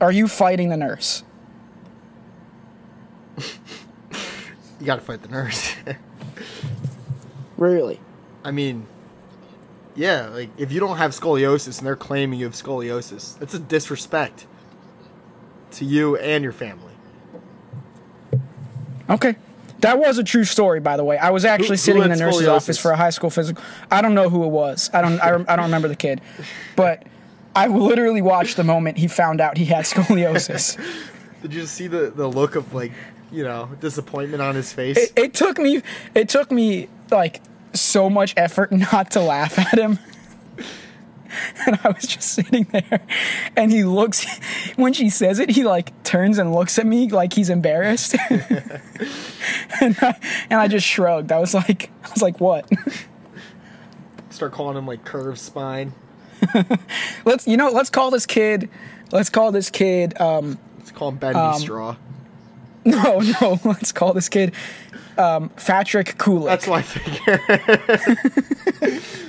Are 0.00 0.12
you 0.12 0.28
fighting 0.28 0.68
the 0.68 0.76
nurse? 0.76 1.22
You 4.80 4.86
got 4.86 4.96
to 4.96 5.02
fight 5.02 5.22
the 5.22 5.28
nurse. 5.28 5.74
Really? 7.56 8.00
I 8.44 8.50
mean, 8.50 8.86
yeah, 9.94 10.28
like 10.28 10.50
if 10.58 10.72
you 10.72 10.80
don't 10.80 10.96
have 10.98 11.12
scoliosis 11.12 11.78
and 11.78 11.86
they're 11.86 11.96
claiming 11.96 12.38
you 12.38 12.46
have 12.46 12.54
scoliosis, 12.54 13.38
that's 13.38 13.54
a 13.54 13.58
disrespect 13.58 14.46
to 15.72 15.84
you 15.84 16.16
and 16.16 16.42
your 16.44 16.52
family. 16.52 16.92
Okay. 19.08 19.36
That 19.80 19.98
was 19.98 20.16
a 20.18 20.24
true 20.24 20.44
story, 20.44 20.80
by 20.80 20.96
the 20.96 21.04
way. 21.04 21.18
I 21.18 21.30
was 21.30 21.44
actually 21.44 21.66
Who- 21.66 21.72
who 21.72 21.76
sitting 21.76 22.02
in 22.04 22.08
the 22.10 22.16
nurse's 22.16 22.42
scoliosis? 22.46 22.54
office 22.56 22.78
for 22.78 22.90
a 22.92 22.96
high 22.96 23.10
school 23.10 23.28
physical. 23.28 23.62
I 23.90 24.00
don't 24.00 24.14
know 24.14 24.30
who 24.30 24.44
it 24.44 24.48
was. 24.48 24.88
I 24.94 25.02
don't. 25.02 25.20
I, 25.20 25.34
I 25.46 25.56
don't 25.56 25.66
remember 25.66 25.88
the 25.88 25.96
kid, 25.96 26.20
but 26.74 27.02
I 27.54 27.66
literally 27.66 28.22
watched 28.22 28.56
the 28.56 28.64
moment 28.64 28.96
he 28.96 29.08
found 29.08 29.40
out 29.42 29.58
he 29.58 29.66
had 29.66 29.84
scoliosis. 29.84 30.78
Did 31.42 31.52
you 31.52 31.66
see 31.66 31.86
the, 31.88 32.10
the 32.10 32.26
look 32.26 32.54
of 32.56 32.72
like, 32.72 32.92
you 33.30 33.44
know, 33.44 33.68
disappointment 33.80 34.42
on 34.42 34.54
his 34.54 34.72
face? 34.72 34.96
it, 34.96 35.12
it 35.16 35.34
took 35.34 35.58
me. 35.58 35.82
It 36.14 36.30
took 36.30 36.50
me 36.50 36.88
like 37.10 37.42
so 37.74 38.08
much 38.08 38.34
effort 38.36 38.72
not 38.72 39.10
to 39.12 39.20
laugh 39.20 39.58
at 39.58 39.78
him. 39.78 39.98
And 41.66 41.80
I 41.82 41.88
was 41.88 42.04
just 42.06 42.28
sitting 42.32 42.62
there, 42.70 43.00
and 43.56 43.72
he 43.72 43.82
looks. 43.82 44.24
When 44.76 44.92
she 44.92 45.10
says 45.10 45.40
it, 45.40 45.50
he 45.50 45.64
like 45.64 46.04
turns 46.04 46.38
and 46.38 46.54
looks 46.54 46.78
at 46.78 46.86
me 46.86 47.08
like 47.08 47.32
he's 47.32 47.50
embarrassed, 47.50 48.14
and 48.30 49.96
I, 50.00 50.16
and 50.48 50.60
I 50.60 50.68
just 50.68 50.86
shrugged. 50.86 51.32
I 51.32 51.40
was 51.40 51.52
like, 51.52 51.90
I 52.04 52.10
was 52.10 52.22
like, 52.22 52.40
what? 52.40 52.68
Start 54.30 54.52
calling 54.52 54.76
him 54.76 54.86
like 54.86 55.04
curved 55.04 55.40
spine. 55.40 55.92
let's 57.24 57.48
you 57.48 57.56
know 57.56 57.70
let's 57.70 57.90
call 57.90 58.10
this 58.10 58.26
kid 58.26 58.68
let's 59.10 59.30
call 59.30 59.50
this 59.52 59.70
kid 59.70 60.20
um 60.20 60.58
Let's 60.78 60.90
call 60.92 61.08
him 61.08 61.16
Bendy 61.16 61.58
Straw. 61.58 61.96
no 62.84 63.20
no 63.40 63.58
let's 63.64 63.92
call 63.92 64.12
this 64.12 64.28
kid 64.28 64.52
um 65.18 65.50
Patrick 65.50 66.16
Kulik. 66.18 66.46
That's 66.46 66.68
I 66.68 66.82
figure. 66.82 67.38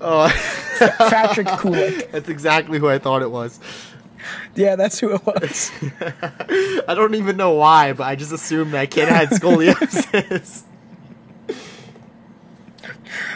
Patrick 0.00 1.46
Kulik. 1.46 2.10
that's 2.12 2.28
exactly 2.28 2.78
who 2.78 2.88
I 2.88 2.98
thought 2.98 3.22
it 3.22 3.30
was. 3.30 3.60
Yeah, 4.54 4.76
that's 4.76 4.98
who 5.00 5.14
it 5.14 5.26
was. 5.26 5.70
I 6.88 6.94
don't 6.94 7.14
even 7.14 7.36
know 7.36 7.52
why, 7.52 7.92
but 7.92 8.04
I 8.04 8.14
just 8.16 8.32
assumed 8.32 8.72
that 8.72 8.90
kid 8.90 9.08
had 9.08 9.30
scoliosis. 9.30 10.62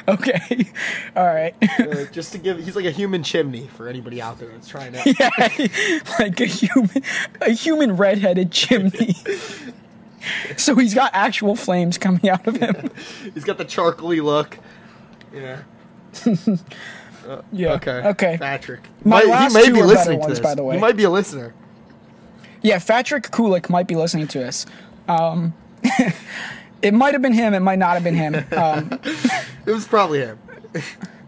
Okay. 0.09 0.71
All 1.17 1.27
right. 1.27 1.55
Uh, 1.81 2.05
just 2.13 2.33
to 2.33 2.39
give, 2.39 2.59
he's 2.59 2.77
like 2.77 2.85
a 2.85 2.93
human 2.93 3.25
chimney 3.25 3.67
for 3.77 3.89
anybody 3.89 4.23
out 4.23 4.39
there 4.39 4.49
that's 4.49 4.69
trying 4.69 4.93
to. 4.93 5.15
yeah, 5.19 5.31
like 6.21 6.41
a 6.41 6.47
human, 6.47 7.03
a 7.41 7.51
human 7.51 7.97
redheaded 7.97 8.53
chimney. 8.53 9.17
so 10.57 10.75
he's 10.77 10.95
got 10.95 11.11
actual 11.15 11.57
flames 11.57 11.99
coming 11.99 12.29
out 12.29 12.47
of 12.47 12.57
him. 12.57 12.91
He's 13.35 13.45
got 13.45 13.59
the 13.59 13.65
charcoaly 13.65 14.23
look. 14.23 14.59
Yeah. 15.35 15.63
Yeah. 17.53 17.73
Okay. 17.73 17.91
Okay. 17.91 18.39
Patrick. 18.39 18.83
My 19.05 19.17
Might- 19.19 19.27
last 19.29 19.53
he 19.57 19.59
may 19.63 19.67
two 19.67 19.73
be 19.75 19.81
are 19.81 19.83
better 19.83 19.97
listening 19.99 20.19
to 20.21 20.27
ones, 20.27 20.39
this. 20.39 20.41
by 20.41 20.55
the 20.55 20.63
way. 20.63 20.77
He 20.77 20.81
might 20.81 20.97
be 20.97 21.03
a 21.03 21.11
listener. 21.11 21.55
Yeah, 22.63 22.79
Patrick 22.79 23.25
Kulik 23.31 23.69
might 23.69 23.89
be 23.89 23.97
listening 23.97 24.29
to 24.29 24.47
us. 24.47 24.65
Um, 25.09 25.53
it 26.83 26.95
might 26.95 27.15
have 27.15 27.23
been 27.23 27.33
him. 27.33 27.53
It 27.53 27.61
might 27.61 27.81
not 27.81 27.95
have 27.95 28.05
been 28.05 28.15
him. 28.15 28.37
Um, 28.57 29.01
It 29.67 29.73
was 29.73 29.89
probably 29.89 30.21
him. 30.21 30.39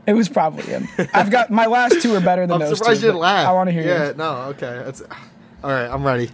it 0.06 0.12
was 0.14 0.28
probably 0.28 0.62
him. 0.66 0.86
I've 1.12 1.30
got 1.32 1.50
my 1.50 1.66
last 1.66 2.00
two 2.00 2.14
are 2.14 2.20
better 2.20 2.46
than 2.46 2.52
I'm 2.62 2.68
those 2.68 2.78
surprised 2.78 3.00
two. 3.00 3.06
you 3.06 3.12
didn't 3.12 3.20
laugh. 3.22 3.48
I 3.48 3.52
want 3.52 3.66
to 3.66 3.72
hear 3.72 3.82
Yeah, 3.82 4.08
you. 4.10 4.14
no, 4.14 4.30
okay. 4.50 4.82
That's 4.84 5.02
all 5.64 5.70
right. 5.70 5.88
I'm 5.90 6.04
ready. 6.04 6.30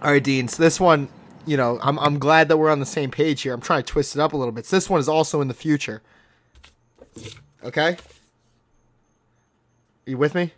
All 0.00 0.12
right, 0.12 0.22
Dean. 0.22 0.46
So 0.46 0.62
this 0.62 0.78
one, 0.78 1.08
you 1.48 1.56
know, 1.56 1.78
I'm 1.82 1.98
I'm 1.98 2.18
glad 2.18 2.48
that 2.48 2.56
we're 2.56 2.70
on 2.70 2.80
the 2.80 2.86
same 2.86 3.10
page 3.10 3.42
here. 3.42 3.54
I'm 3.54 3.60
trying 3.60 3.82
to 3.82 3.86
twist 3.92 4.14
it 4.14 4.20
up 4.20 4.32
a 4.32 4.36
little 4.36 4.52
bit. 4.52 4.66
So 4.66 4.76
this 4.76 4.88
one 4.90 5.00
is 5.00 5.08
also 5.08 5.40
in 5.40 5.48
the 5.48 5.54
future. 5.54 6.02
Okay. 7.64 7.96
you 10.06 10.16
with 10.18 10.34
me? 10.34 10.52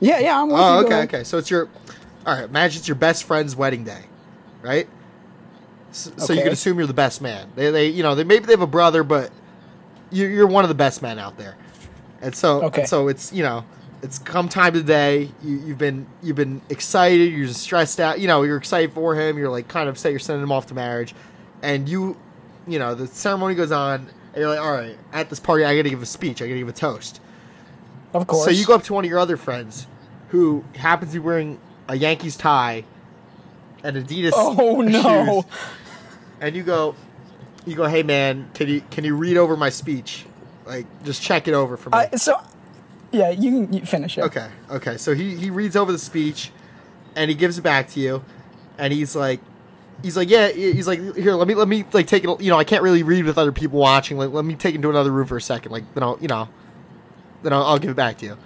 Yeah, 0.00 0.18
yeah. 0.18 0.40
I'm 0.40 0.48
with 0.48 0.56
Oh, 0.58 0.80
you. 0.80 0.86
Okay, 0.86 1.02
okay. 1.02 1.24
So 1.24 1.38
it's 1.38 1.50
your, 1.50 1.68
all 2.26 2.34
right. 2.34 2.44
Imagine 2.44 2.80
it's 2.80 2.88
your 2.88 2.96
best 2.96 3.24
friend's 3.24 3.54
wedding 3.56 3.84
day, 3.84 4.04
right? 4.62 4.88
So, 5.92 6.10
so 6.18 6.32
you 6.34 6.42
can 6.42 6.52
assume 6.52 6.76
you're 6.78 6.86
the 6.86 6.92
best 6.92 7.22
man. 7.22 7.50
They, 7.54 7.70
they, 7.70 7.88
you 7.88 8.02
know, 8.02 8.14
they 8.14 8.24
maybe 8.24 8.44
they 8.46 8.52
have 8.52 8.60
a 8.60 8.66
brother, 8.66 9.02
but 9.02 9.30
you're, 10.10 10.28
you're 10.28 10.46
one 10.46 10.64
of 10.64 10.68
the 10.68 10.74
best 10.74 11.00
men 11.00 11.18
out 11.18 11.38
there. 11.38 11.56
And 12.20 12.34
so, 12.34 12.64
Okay. 12.64 12.82
and 12.82 12.88
so 12.88 13.08
it's 13.08 13.32
you 13.32 13.42
know, 13.42 13.64
it's 14.06 14.20
come 14.20 14.48
time 14.48 14.72
to 14.72 14.78
the 14.78 14.86
day. 14.86 15.30
You, 15.42 15.56
you've 15.66 15.78
been 15.78 16.06
you've 16.22 16.36
been 16.36 16.62
excited. 16.70 17.32
You're 17.32 17.48
stressed 17.48 17.98
out. 17.98 18.20
You 18.20 18.28
know, 18.28 18.42
you're 18.44 18.56
excited 18.56 18.92
for 18.92 19.16
him. 19.16 19.36
You're 19.36 19.50
like 19.50 19.66
kind 19.66 19.88
of 19.88 19.98
say 19.98 20.10
you're 20.10 20.20
sending 20.20 20.44
him 20.44 20.52
off 20.52 20.66
to 20.68 20.74
marriage, 20.74 21.12
and 21.60 21.88
you, 21.88 22.16
you 22.68 22.78
know, 22.78 22.94
the 22.94 23.08
ceremony 23.08 23.56
goes 23.56 23.72
on. 23.72 24.08
And 24.32 24.36
you're 24.36 24.48
like, 24.48 24.60
all 24.60 24.72
right, 24.72 24.96
at 25.12 25.28
this 25.28 25.40
party, 25.40 25.64
I 25.64 25.74
got 25.74 25.82
to 25.82 25.90
give 25.90 26.02
a 26.02 26.06
speech. 26.06 26.40
I 26.40 26.46
got 26.46 26.52
to 26.52 26.58
give 26.60 26.68
a 26.68 26.72
toast. 26.72 27.20
Of 28.14 28.28
course. 28.28 28.44
So 28.44 28.50
you 28.50 28.64
go 28.64 28.76
up 28.76 28.84
to 28.84 28.94
one 28.94 29.04
of 29.04 29.10
your 29.10 29.18
other 29.18 29.36
friends 29.36 29.88
who 30.28 30.64
happens 30.76 31.10
to 31.12 31.18
be 31.18 31.24
wearing 31.24 31.58
a 31.88 31.96
Yankees 31.96 32.36
tie 32.36 32.84
and 33.82 33.96
Adidas 33.96 34.32
Oh 34.34 34.82
no. 34.82 35.42
shoes, 35.42 35.52
and 36.40 36.54
you 36.54 36.62
go, 36.62 36.94
you 37.66 37.74
go, 37.74 37.86
hey 37.86 38.04
man, 38.04 38.48
can 38.54 38.68
you 38.68 38.82
can 38.90 39.04
you 39.04 39.16
read 39.16 39.36
over 39.36 39.56
my 39.56 39.70
speech? 39.70 40.26
Like, 40.64 40.86
just 41.04 41.22
check 41.22 41.48
it 41.48 41.54
over 41.54 41.76
for 41.76 41.90
me. 41.90 41.98
I, 41.98 42.16
so, 42.16 42.40
yeah, 43.12 43.30
you 43.30 43.50
can 43.66 43.72
you 43.72 43.86
finish 43.86 44.18
it. 44.18 44.22
okay, 44.24 44.48
okay. 44.70 44.96
So 44.96 45.14
he 45.14 45.34
he 45.36 45.50
reads 45.50 45.76
over 45.76 45.92
the 45.92 45.98
speech, 45.98 46.50
and 47.14 47.30
he 47.30 47.36
gives 47.36 47.58
it 47.58 47.62
back 47.62 47.88
to 47.90 48.00
you, 48.00 48.24
and 48.78 48.92
he's 48.92 49.14
like. 49.16 49.40
He's 50.02 50.14
like, 50.14 50.28
yeah. 50.28 50.48
He's 50.50 50.86
like, 50.86 50.98
here, 51.16 51.32
let 51.32 51.48
me, 51.48 51.54
let 51.54 51.68
me, 51.68 51.82
like, 51.94 52.06
take 52.06 52.22
it. 52.22 52.40
You 52.42 52.50
know, 52.50 52.58
I 52.58 52.64
can't 52.64 52.82
really 52.82 53.02
read 53.02 53.24
with 53.24 53.38
other 53.38 53.50
people 53.50 53.78
watching. 53.78 54.18
Like, 54.18 54.30
let 54.30 54.44
me 54.44 54.54
take 54.54 54.74
it 54.74 54.76
into 54.76 54.90
another 54.90 55.10
room 55.10 55.26
for 55.26 55.38
a 55.38 55.40
second. 55.40 55.72
Like, 55.72 55.84
then 55.94 56.02
I'll, 56.02 56.18
you 56.20 56.28
know, 56.28 56.50
then 57.42 57.54
I'll, 57.54 57.62
I'll 57.62 57.78
give 57.78 57.90
it 57.92 57.96
back 57.96 58.18
to 58.18 58.26
you. 58.26 58.38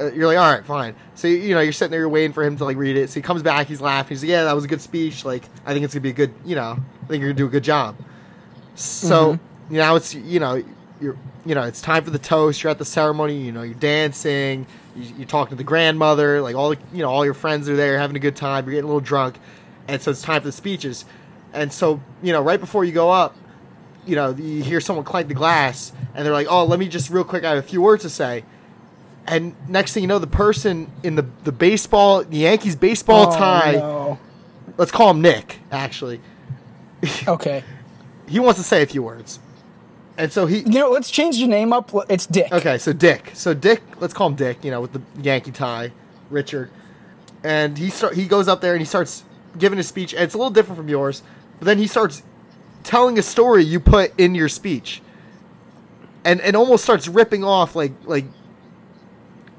Uh, 0.00 0.10
you're 0.12 0.26
like, 0.26 0.38
all 0.38 0.50
right, 0.50 0.64
fine. 0.64 0.94
So 1.14 1.28
you 1.28 1.54
know, 1.54 1.60
you're 1.60 1.74
sitting 1.74 1.90
there, 1.90 2.00
you're 2.00 2.08
waiting 2.08 2.32
for 2.32 2.42
him 2.42 2.56
to 2.56 2.64
like 2.64 2.78
read 2.78 2.96
it. 2.96 3.10
So 3.10 3.16
he 3.16 3.20
comes 3.20 3.42
back, 3.42 3.66
he's 3.66 3.82
laughing. 3.82 4.14
He's 4.16 4.22
like, 4.22 4.30
yeah, 4.30 4.44
that 4.44 4.54
was 4.54 4.64
a 4.64 4.66
good 4.66 4.80
speech. 4.80 5.26
Like, 5.26 5.42
I 5.66 5.74
think 5.74 5.84
it's 5.84 5.92
gonna 5.92 6.00
be 6.00 6.08
a 6.08 6.14
good, 6.14 6.32
you 6.42 6.56
know, 6.56 6.78
I 7.02 7.06
think 7.06 7.20
you're 7.20 7.28
gonna 7.32 7.34
do 7.34 7.46
a 7.48 7.50
good 7.50 7.64
job. 7.64 7.96
So 8.74 9.34
Mm-hmm. 9.34 9.74
now 9.74 9.96
it's 9.96 10.14
you 10.14 10.40
know, 10.40 10.64
you're 11.04 11.16
you 11.46 11.54
know, 11.54 11.62
it's 11.62 11.80
time 11.82 12.02
for 12.04 12.10
the 12.10 12.18
toast. 12.18 12.62
You're 12.62 12.70
at 12.70 12.78
the 12.78 12.84
ceremony. 12.84 13.36
You 13.36 13.52
know, 13.52 13.62
you're 13.62 13.74
dancing. 13.74 14.66
You, 14.96 15.14
you're 15.18 15.26
talking 15.26 15.50
to 15.50 15.56
the 15.56 15.62
grandmother. 15.64 16.40
Like 16.40 16.56
all 16.56 16.70
the, 16.70 16.78
you 16.92 17.02
know, 17.02 17.10
all 17.10 17.24
your 17.24 17.34
friends 17.34 17.68
are 17.68 17.76
there, 17.76 17.98
having 17.98 18.16
a 18.16 18.20
good 18.20 18.34
time. 18.36 18.64
You're 18.64 18.72
getting 18.72 18.84
a 18.84 18.88
little 18.88 19.00
drunk, 19.00 19.38
and 19.86 20.00
so 20.02 20.10
it's 20.10 20.22
time 20.22 20.40
for 20.40 20.48
the 20.48 20.52
speeches. 20.52 21.04
And 21.52 21.72
so 21.72 22.00
you 22.22 22.32
know, 22.32 22.40
right 22.42 22.58
before 22.58 22.84
you 22.84 22.92
go 22.92 23.10
up, 23.10 23.36
you 24.06 24.16
know, 24.16 24.30
you 24.34 24.62
hear 24.62 24.80
someone 24.80 25.04
clank 25.04 25.28
the 25.28 25.34
glass, 25.34 25.92
and 26.14 26.24
they're 26.26 26.32
like, 26.32 26.46
"Oh, 26.50 26.64
let 26.64 26.78
me 26.78 26.88
just 26.88 27.10
real 27.10 27.24
quick. 27.24 27.44
I 27.44 27.50
have 27.50 27.58
a 27.58 27.62
few 27.62 27.82
words 27.82 28.02
to 28.02 28.10
say." 28.10 28.44
And 29.26 29.54
next 29.68 29.92
thing 29.94 30.02
you 30.02 30.06
know, 30.08 30.18
the 30.18 30.26
person 30.26 30.90
in 31.02 31.14
the 31.14 31.26
the 31.44 31.52
baseball, 31.52 32.24
the 32.24 32.38
Yankees 32.38 32.76
baseball 32.76 33.32
Oh, 33.32 33.36
tie. 33.38 33.72
no. 33.72 34.18
Let's 34.76 34.90
call 34.90 35.10
him 35.10 35.20
Nick. 35.22 35.60
Actually, 35.70 36.20
Okay. 37.28 37.62
he 38.28 38.40
wants 38.40 38.58
to 38.58 38.64
say 38.64 38.82
a 38.82 38.86
few 38.86 39.02
words, 39.02 39.38
and 40.16 40.32
so 40.32 40.46
he. 40.46 40.58
You 40.60 40.80
know, 40.80 40.90
let's 40.90 41.10
change 41.10 41.36
your 41.36 41.48
name 41.48 41.72
up. 41.72 41.90
It's 42.08 42.26
Dick. 42.26 42.52
Okay, 42.52 42.78
so 42.78 42.92
Dick. 42.92 43.30
So 43.34 43.54
Dick, 43.54 43.82
let's 44.00 44.14
call 44.14 44.28
him 44.28 44.34
Dick. 44.36 44.64
You 44.64 44.70
know, 44.70 44.80
with 44.80 44.92
the 44.92 45.02
Yankee 45.20 45.50
tie, 45.52 45.92
Richard, 46.30 46.70
and 47.42 47.76
he 47.78 47.90
start 47.90 48.14
he 48.14 48.26
goes 48.26 48.48
up 48.48 48.60
there 48.60 48.72
and 48.72 48.80
he 48.80 48.86
starts 48.86 49.24
giving 49.58 49.76
his 49.76 49.88
speech, 49.88 50.12
and 50.14 50.22
it's 50.22 50.34
a 50.34 50.38
little 50.38 50.50
different 50.50 50.76
from 50.78 50.88
yours. 50.88 51.22
But 51.58 51.66
then 51.66 51.78
he 51.78 51.86
starts 51.86 52.22
telling 52.82 53.18
a 53.18 53.22
story 53.22 53.64
you 53.64 53.80
put 53.80 54.12
in 54.18 54.34
your 54.34 54.48
speech, 54.48 55.00
and 56.24 56.40
and 56.40 56.54
almost 56.56 56.84
starts 56.84 57.08
ripping 57.08 57.44
off 57.44 57.74
like 57.76 57.92
like 58.04 58.24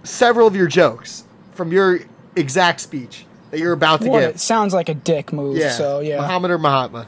several 0.04 0.48
of 0.48 0.56
your 0.56 0.68
jokes 0.68 1.24
from 1.54 1.72
your 1.72 2.00
exact 2.36 2.80
speech 2.82 3.26
that 3.52 3.60
you're 3.60 3.74
about 3.74 4.02
to 4.02 4.10
What, 4.10 4.20
give. 4.20 4.30
it 4.32 4.40
sounds 4.40 4.74
like 4.74 4.90
a 4.90 4.94
dick 4.94 5.32
move. 5.34 5.58
Yeah, 5.58 5.72
So 5.72 6.00
yeah. 6.02 6.18
Muhammad 6.18 6.52
or 6.52 6.58
Mahatma. 6.58 7.08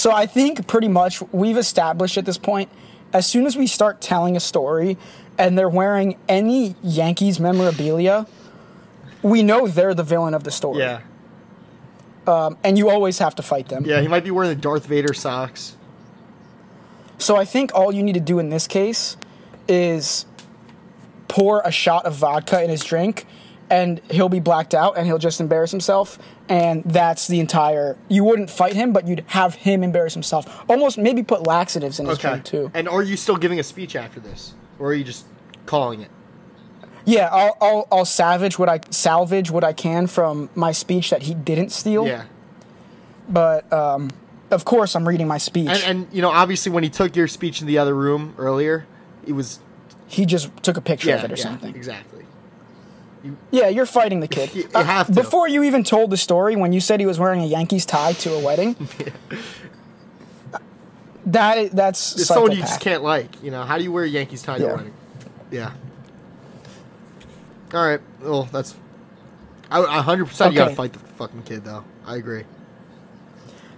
So 0.00 0.10
I 0.12 0.24
think 0.24 0.66
pretty 0.66 0.88
much 0.88 1.20
we've 1.30 1.58
established 1.58 2.16
at 2.16 2.24
this 2.24 2.38
point, 2.38 2.70
as 3.12 3.26
soon 3.26 3.44
as 3.44 3.54
we 3.54 3.66
start 3.66 4.00
telling 4.00 4.34
a 4.34 4.40
story 4.40 4.96
and 5.36 5.58
they're 5.58 5.68
wearing 5.68 6.16
any 6.26 6.74
Yankees 6.82 7.38
memorabilia, 7.38 8.26
we 9.20 9.42
know 9.42 9.68
they're 9.68 9.92
the 9.92 10.02
villain 10.02 10.32
of 10.32 10.42
the 10.42 10.50
story. 10.50 10.78
Yeah, 10.78 11.00
Um, 12.26 12.56
and 12.64 12.78
you 12.78 12.88
always 12.88 13.18
have 13.18 13.34
to 13.34 13.42
fight 13.42 13.68
them. 13.68 13.84
yeah. 13.84 14.00
He 14.00 14.08
might 14.08 14.24
be 14.24 14.30
wearing 14.30 14.48
the 14.48 14.56
Darth 14.56 14.86
Vader 14.86 15.12
socks. 15.12 15.76
So 17.18 17.36
I 17.36 17.44
think 17.44 17.74
all 17.74 17.92
you 17.92 18.02
need 18.02 18.14
to 18.14 18.20
do 18.20 18.38
in 18.38 18.48
this 18.48 18.66
case 18.66 19.18
is 19.68 20.24
pour 21.28 21.60
a 21.60 21.70
shot 21.70 22.06
of 22.06 22.14
vodka 22.14 22.64
in 22.64 22.70
his 22.70 22.82
drink 22.82 23.26
and 23.70 24.00
he'll 24.10 24.28
be 24.28 24.40
blacked 24.40 24.74
out 24.74 24.98
and 24.98 25.06
he'll 25.06 25.18
just 25.18 25.40
embarrass 25.40 25.70
himself 25.70 26.18
and 26.48 26.82
that's 26.84 27.28
the 27.28 27.38
entire 27.40 27.96
you 28.08 28.24
wouldn't 28.24 28.50
fight 28.50 28.74
him 28.74 28.92
but 28.92 29.06
you'd 29.06 29.24
have 29.28 29.54
him 29.54 29.82
embarrass 29.82 30.12
himself 30.14 30.64
almost 30.68 30.98
maybe 30.98 31.22
put 31.22 31.46
laxatives 31.46 32.00
in 32.00 32.06
his 32.06 32.18
Okay. 32.18 32.28
drink 32.30 32.44
too 32.44 32.70
And 32.74 32.88
are 32.88 33.02
you 33.02 33.16
still 33.16 33.36
giving 33.36 33.60
a 33.60 33.62
speech 33.62 33.94
after 33.96 34.18
this, 34.20 34.54
or 34.78 34.88
are 34.88 34.94
you 34.94 35.04
just 35.04 35.24
calling 35.66 36.00
it? 36.00 36.10
yeah 37.06 37.28
I'll, 37.32 37.56
I'll 37.62 37.88
i'll 37.90 38.04
salvage 38.04 38.58
what 38.58 38.68
i 38.68 38.78
salvage 38.90 39.50
what 39.50 39.64
i 39.64 39.72
can 39.72 40.06
from 40.06 40.50
my 40.54 40.72
speech 40.72 41.08
that 41.10 41.22
he 41.22 41.32
didn't 41.34 41.70
steal 41.70 42.06
Yeah. 42.06 42.24
but 43.28 43.72
um 43.72 44.10
of 44.50 44.64
course 44.64 44.94
i'm 44.94 45.08
reading 45.08 45.26
my 45.28 45.38
speech 45.38 45.68
And, 45.68 45.82
and 45.84 46.06
you 46.12 46.20
know, 46.22 46.30
obviously, 46.30 46.70
when 46.72 46.82
he 46.82 46.90
took 46.90 47.16
your 47.16 47.28
speech 47.28 47.60
in 47.62 47.66
the 47.66 47.78
other 47.78 47.94
room 47.94 48.34
earlier, 48.36 48.86
it 49.26 49.32
was 49.32 49.60
he 50.08 50.26
just 50.26 50.50
took 50.62 50.76
a 50.76 50.80
picture 50.80 51.10
yeah, 51.10 51.16
of 51.16 51.24
it 51.24 51.32
or 51.32 51.36
yeah, 51.36 51.42
something 51.44 51.74
exactly. 51.74 52.19
Yeah, 53.50 53.68
you're 53.68 53.86
fighting 53.86 54.20
the 54.20 54.28
kid. 54.28 54.50
You- 54.54 54.68
you 54.74 54.80
have 54.82 55.06
to. 55.08 55.12
Before 55.12 55.46
you 55.48 55.62
even 55.64 55.84
told 55.84 56.10
the 56.10 56.16
story, 56.16 56.56
when 56.56 56.72
you 56.72 56.80
said 56.80 57.00
he 57.00 57.06
was 57.06 57.18
wearing 57.18 57.40
a 57.42 57.46
Yankees 57.46 57.84
tie 57.84 58.12
to 58.14 58.34
a 58.34 58.40
wedding, 58.40 58.74
that 61.26 61.72
that's 61.72 62.14
It's 62.16 62.26
someone 62.26 62.52
you 62.52 62.58
just 62.58 62.80
can't 62.80 63.02
like. 63.02 63.42
You 63.42 63.50
know, 63.50 63.62
how 63.64 63.78
do 63.78 63.84
you 63.84 63.92
wear 63.92 64.04
a 64.04 64.08
Yankees 64.08 64.42
tie 64.42 64.58
to 64.58 64.64
Yeah. 64.64 64.70
a 64.70 64.76
wedding? 64.76 64.94
Yeah. 65.50 65.72
All 67.74 67.86
right. 67.86 68.00
Well, 68.20 68.44
that's. 68.50 68.74
I 69.70 70.00
hundred 70.02 70.26
percent. 70.26 70.52
You 70.52 70.58
gotta 70.58 70.74
fight 70.74 70.92
the 70.92 70.98
fucking 70.98 71.44
kid, 71.44 71.64
though. 71.64 71.84
I 72.04 72.16
agree. 72.16 72.42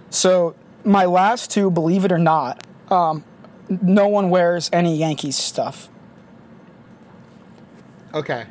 So 0.09 0.55
my 0.83 1.05
last 1.05 1.51
two, 1.51 1.69
believe 1.69 2.03
it 2.05 2.11
or 2.11 2.17
not, 2.17 2.65
um, 2.89 3.23
no 3.69 4.07
one 4.07 4.29
wears 4.31 4.69
any 4.73 4.95
Yankees 4.95 5.35
stuff. 5.35 5.89
Okay. 8.13 8.45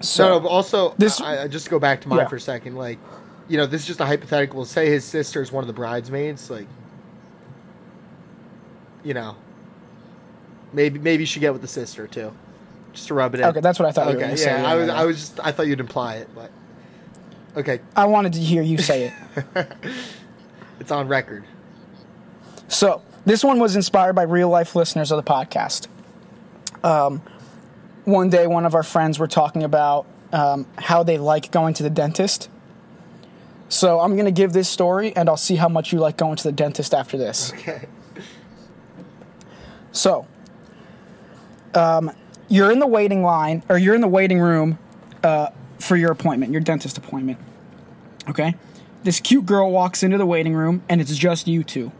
So 0.00 0.38
no, 0.40 0.46
also, 0.46 0.94
this- 0.98 1.20
I, 1.20 1.44
I 1.44 1.48
just 1.48 1.70
go 1.70 1.78
back 1.78 2.00
to 2.02 2.08
mine 2.08 2.18
Yeah. 2.20 2.28
for 2.28 2.36
a 2.36 2.40
second. 2.40 2.76
Like, 2.76 2.98
you 3.48 3.56
know, 3.56 3.66
this 3.66 3.82
is 3.82 3.86
just 3.86 4.00
a 4.00 4.06
hypothetical. 4.06 4.64
Say 4.64 4.90
his 4.90 5.04
sister 5.04 5.42
is 5.42 5.50
one 5.50 5.62
of 5.64 5.68
the 5.68 5.72
bridesmaids. 5.72 6.50
Like, 6.50 6.66
you 9.04 9.14
know, 9.14 9.36
maybe 10.72 10.98
maybe 10.98 11.22
you 11.22 11.26
should 11.26 11.40
get 11.40 11.52
with 11.52 11.62
the 11.62 11.68
sister 11.68 12.06
too, 12.06 12.32
just 12.92 13.08
to 13.08 13.14
rub 13.14 13.34
it 13.34 13.40
in. 13.40 13.46
Okay, 13.46 13.60
that's 13.60 13.78
what 13.78 13.88
I 13.88 13.92
thought 13.92 14.10
you 14.10 14.16
were 14.18 14.22
Okay, 14.22 14.30
yeah, 14.30 14.36
say. 14.36 14.62
Yeah, 14.62 14.70
I 14.70 14.74
was. 14.74 14.88
I 14.88 15.04
was 15.04 15.16
just, 15.16 15.40
I 15.42 15.52
thought 15.52 15.66
you'd 15.66 15.80
imply 15.80 16.16
it, 16.16 16.28
but 16.34 16.50
okay, 17.56 17.80
I 17.96 18.04
wanted 18.06 18.34
to 18.34 18.40
hear 18.40 18.62
you 18.62 18.78
say 18.78 19.12
it. 19.56 19.66
it's 20.80 20.90
on 20.90 21.08
record. 21.08 21.44
So 22.68 23.02
this 23.24 23.42
one 23.42 23.58
was 23.58 23.76
inspired 23.76 24.12
by 24.14 24.22
real 24.24 24.48
life 24.50 24.76
listeners 24.76 25.10
of 25.10 25.24
the 25.24 25.30
podcast. 25.30 25.86
Um, 26.84 27.22
one 28.08 28.30
day, 28.30 28.46
one 28.46 28.64
of 28.64 28.74
our 28.74 28.82
friends 28.82 29.18
were 29.18 29.28
talking 29.28 29.62
about 29.62 30.06
um, 30.32 30.66
how 30.76 31.02
they 31.02 31.18
like 31.18 31.50
going 31.50 31.74
to 31.74 31.82
the 31.82 31.90
dentist. 31.90 32.48
So 33.68 34.00
I'm 34.00 34.16
gonna 34.16 34.30
give 34.30 34.52
this 34.52 34.68
story, 34.68 35.14
and 35.14 35.28
I'll 35.28 35.36
see 35.36 35.56
how 35.56 35.68
much 35.68 35.92
you 35.92 35.98
like 35.98 36.16
going 36.16 36.36
to 36.36 36.42
the 36.42 36.52
dentist 36.52 36.94
after 36.94 37.18
this. 37.18 37.52
Okay. 37.52 37.86
So, 39.92 40.26
um, 41.74 42.10
you're 42.48 42.70
in 42.70 42.78
the 42.78 42.86
waiting 42.86 43.22
line, 43.22 43.62
or 43.68 43.76
you're 43.76 43.94
in 43.94 44.00
the 44.00 44.08
waiting 44.08 44.40
room 44.40 44.78
uh, 45.22 45.48
for 45.78 45.96
your 45.96 46.10
appointment, 46.10 46.52
your 46.52 46.60
dentist 46.60 46.96
appointment. 46.96 47.38
Okay? 48.28 48.54
This 49.02 49.20
cute 49.20 49.46
girl 49.46 49.70
walks 49.70 50.02
into 50.02 50.18
the 50.18 50.26
waiting 50.26 50.54
room, 50.54 50.82
and 50.88 51.00
it's 51.00 51.16
just 51.16 51.46
you 51.46 51.62
two. 51.62 51.92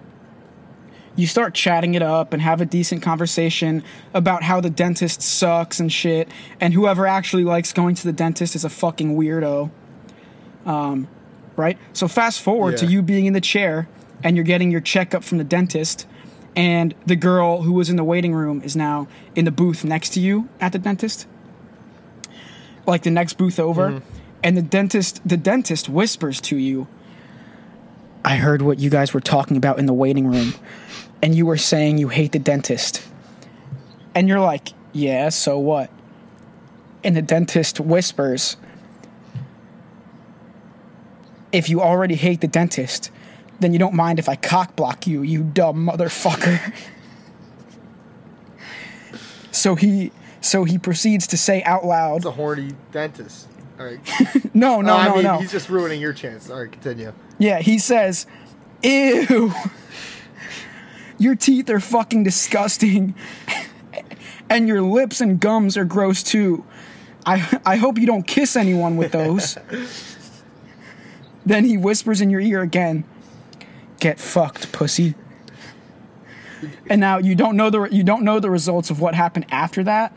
You 1.18 1.26
start 1.26 1.52
chatting 1.52 1.94
it 1.96 2.02
up 2.02 2.32
and 2.32 2.40
have 2.40 2.60
a 2.60 2.64
decent 2.64 3.02
conversation 3.02 3.82
about 4.14 4.44
how 4.44 4.60
the 4.60 4.70
dentist 4.70 5.20
sucks 5.20 5.80
and 5.80 5.92
shit, 5.92 6.28
and 6.60 6.72
whoever 6.72 7.08
actually 7.08 7.42
likes 7.42 7.72
going 7.72 7.96
to 7.96 8.04
the 8.04 8.12
dentist 8.12 8.54
is 8.54 8.64
a 8.64 8.68
fucking 8.70 9.16
weirdo. 9.16 9.72
Um, 10.64 11.08
right? 11.56 11.76
So, 11.92 12.06
fast 12.06 12.40
forward 12.40 12.76
to 12.76 12.86
you 12.86 13.02
being 13.02 13.26
in 13.26 13.32
the 13.32 13.40
chair, 13.40 13.88
and 14.22 14.36
you're 14.36 14.44
getting 14.44 14.70
your 14.70 14.80
checkup 14.80 15.24
from 15.24 15.38
the 15.38 15.44
dentist, 15.44 16.06
and 16.54 16.94
the 17.04 17.16
girl 17.16 17.62
who 17.62 17.72
was 17.72 17.90
in 17.90 17.96
the 17.96 18.04
waiting 18.04 18.32
room 18.32 18.62
is 18.62 18.76
now 18.76 19.08
in 19.34 19.44
the 19.44 19.50
booth 19.50 19.84
next 19.84 20.10
to 20.10 20.20
you 20.20 20.48
at 20.60 20.70
the 20.70 20.78
dentist? 20.78 21.26
Like 22.86 23.02
the 23.02 23.10
next 23.10 23.34
booth 23.34 23.58
over? 23.58 24.02
And 24.44 24.56
the 24.56 24.62
dentist 24.62 25.20
the 25.26 25.36
dentist 25.36 25.88
whispers 25.88 26.40
to 26.42 26.56
you 26.56 26.86
i 28.24 28.36
heard 28.36 28.62
what 28.62 28.78
you 28.78 28.90
guys 28.90 29.12
were 29.14 29.20
talking 29.20 29.56
about 29.56 29.78
in 29.78 29.86
the 29.86 29.94
waiting 29.94 30.26
room 30.26 30.52
and 31.22 31.34
you 31.34 31.46
were 31.46 31.56
saying 31.56 31.98
you 31.98 32.08
hate 32.08 32.32
the 32.32 32.38
dentist 32.38 33.02
and 34.14 34.28
you're 34.28 34.40
like 34.40 34.68
yeah 34.92 35.28
so 35.28 35.58
what 35.58 35.90
and 37.04 37.16
the 37.16 37.22
dentist 37.22 37.80
whispers 37.80 38.56
if 41.52 41.68
you 41.68 41.80
already 41.80 42.14
hate 42.14 42.40
the 42.40 42.48
dentist 42.48 43.10
then 43.60 43.72
you 43.72 43.78
don't 43.78 43.94
mind 43.94 44.18
if 44.18 44.28
i 44.28 44.36
cock 44.36 44.74
block 44.76 45.06
you 45.06 45.22
you 45.22 45.42
dumb 45.42 45.86
motherfucker 45.86 46.72
so 49.50 49.74
he 49.74 50.12
so 50.40 50.64
he 50.64 50.78
proceeds 50.78 51.26
to 51.26 51.36
say 51.36 51.62
out 51.64 51.84
loud 51.84 52.18
It's 52.18 52.26
a 52.26 52.30
horny 52.30 52.72
dentist. 52.92 53.48
All 53.78 53.86
right. 53.86 53.98
no 54.54 54.80
no 54.80 54.92
oh, 54.92 54.96
I 54.96 55.08
no 55.08 55.14
mean, 55.14 55.24
no 55.24 55.38
he's 55.38 55.52
just 55.52 55.68
ruining 55.68 56.00
your 56.00 56.12
chance. 56.12 56.50
All 56.50 56.60
right, 56.60 56.70
continue. 56.70 57.12
Yeah, 57.38 57.60
he 57.60 57.78
says, 57.78 58.26
Ew. 58.82 59.52
Your 61.18 61.34
teeth 61.34 61.68
are 61.70 61.80
fucking 61.80 62.22
disgusting. 62.24 63.14
and 64.48 64.68
your 64.68 64.80
lips 64.82 65.20
and 65.20 65.40
gums 65.40 65.76
are 65.76 65.84
gross 65.84 66.22
too. 66.22 66.64
I, 67.26 67.60
I 67.66 67.76
hope 67.76 67.98
you 67.98 68.06
don't 68.06 68.26
kiss 68.26 68.56
anyone 68.56 68.96
with 68.96 69.12
those. 69.12 69.58
then 71.44 71.64
he 71.64 71.76
whispers 71.76 72.20
in 72.20 72.30
your 72.30 72.40
ear 72.40 72.62
again, 72.62 73.04
Get 74.00 74.20
fucked, 74.20 74.70
pussy. 74.70 75.14
And 76.88 77.00
now 77.00 77.18
you 77.18 77.34
don't 77.34 77.56
know 77.56 77.68
the 77.70 77.84
you 77.84 78.04
don't 78.04 78.22
know 78.22 78.38
the 78.40 78.50
results 78.50 78.90
of 78.90 79.00
what 79.00 79.14
happened 79.14 79.46
after 79.50 79.82
that, 79.84 80.12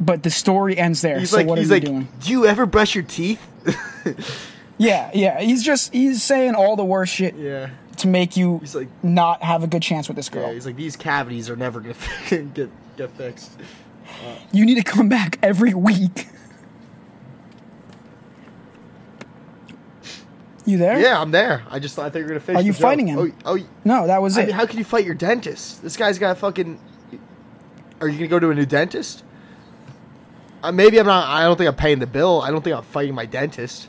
but 0.00 0.22
the 0.22 0.30
story 0.30 0.76
ends 0.76 1.00
there. 1.00 1.18
He's 1.18 1.30
so 1.30 1.38
like, 1.38 1.46
what 1.46 1.58
he's 1.58 1.70
are 1.70 1.74
like, 1.74 1.82
you 1.82 1.88
doing? 1.88 2.08
do 2.20 2.30
you 2.30 2.46
ever 2.46 2.66
brush 2.66 2.94
your 2.94 3.04
teeth? 3.04 3.40
Yeah, 4.78 5.10
yeah. 5.14 5.38
He's 5.40 5.62
just 5.62 5.92
he's 5.92 6.22
saying 6.24 6.54
all 6.56 6.74
the 6.74 6.84
worst 6.84 7.14
shit 7.14 7.36
Yeah. 7.36 7.70
To 8.02 8.08
make 8.08 8.36
you 8.36 8.58
He's 8.58 8.74
like, 8.74 8.88
not 9.02 9.42
have 9.42 9.62
a 9.64 9.66
good 9.66 9.82
chance 9.82 10.06
with 10.08 10.16
this 10.16 10.28
girl. 10.28 10.46
yeah, 10.48 10.52
he's 10.54 10.66
like, 10.66 10.76
these 10.76 10.96
cavities 10.96 11.48
are 11.50 11.56
never 11.56 11.80
gonna 11.80 11.94
get 12.54 12.70
get 12.96 13.10
fixed. 13.16 13.52
You 14.52 14.64
need 14.66 14.76
to 14.76 14.82
come 14.84 15.08
back 15.08 15.38
every 15.42 15.74
week. 15.74 16.28
You 20.64 20.78
there? 20.78 21.00
Yeah, 21.00 21.20
I'm 21.20 21.32
there. 21.32 21.64
I 21.70 21.78
just 21.80 21.96
thought 21.96 22.06
I 22.06 22.10
thought 22.10 22.18
you 22.18 22.24
were 22.24 22.28
gonna 22.30 22.40
finish. 22.40 22.60
Are 22.60 22.64
you 22.64 22.72
the 22.72 22.78
joke. 22.78 22.82
fighting 22.82 23.08
him? 23.08 23.18
Oh, 23.44 23.56
oh 23.56 23.58
No, 23.84 24.06
that 24.06 24.22
was 24.22 24.38
I 24.38 24.42
it. 24.42 24.46
mean, 24.46 24.54
how 24.54 24.66
can 24.66 24.78
you 24.78 24.84
fight 24.84 25.04
your 25.04 25.14
dentist? 25.14 25.82
This 25.82 25.96
guy's 25.96 26.18
got 26.18 26.38
fucking. 26.38 26.78
Are 28.00 28.08
you 28.08 28.16
gonna 28.18 28.28
go 28.28 28.38
to 28.38 28.50
a 28.50 28.54
new 28.54 28.66
dentist? 28.66 29.24
Uh, 30.62 30.70
maybe 30.70 30.98
I'm 31.00 31.06
not. 31.06 31.26
I 31.28 31.42
don't 31.42 31.56
think 31.56 31.66
I'm 31.68 31.74
paying 31.74 31.98
the 31.98 32.06
bill. 32.06 32.40
I 32.42 32.50
don't 32.52 32.62
think 32.62 32.76
I'm 32.76 32.84
fighting 32.84 33.14
my 33.14 33.26
dentist. 33.26 33.88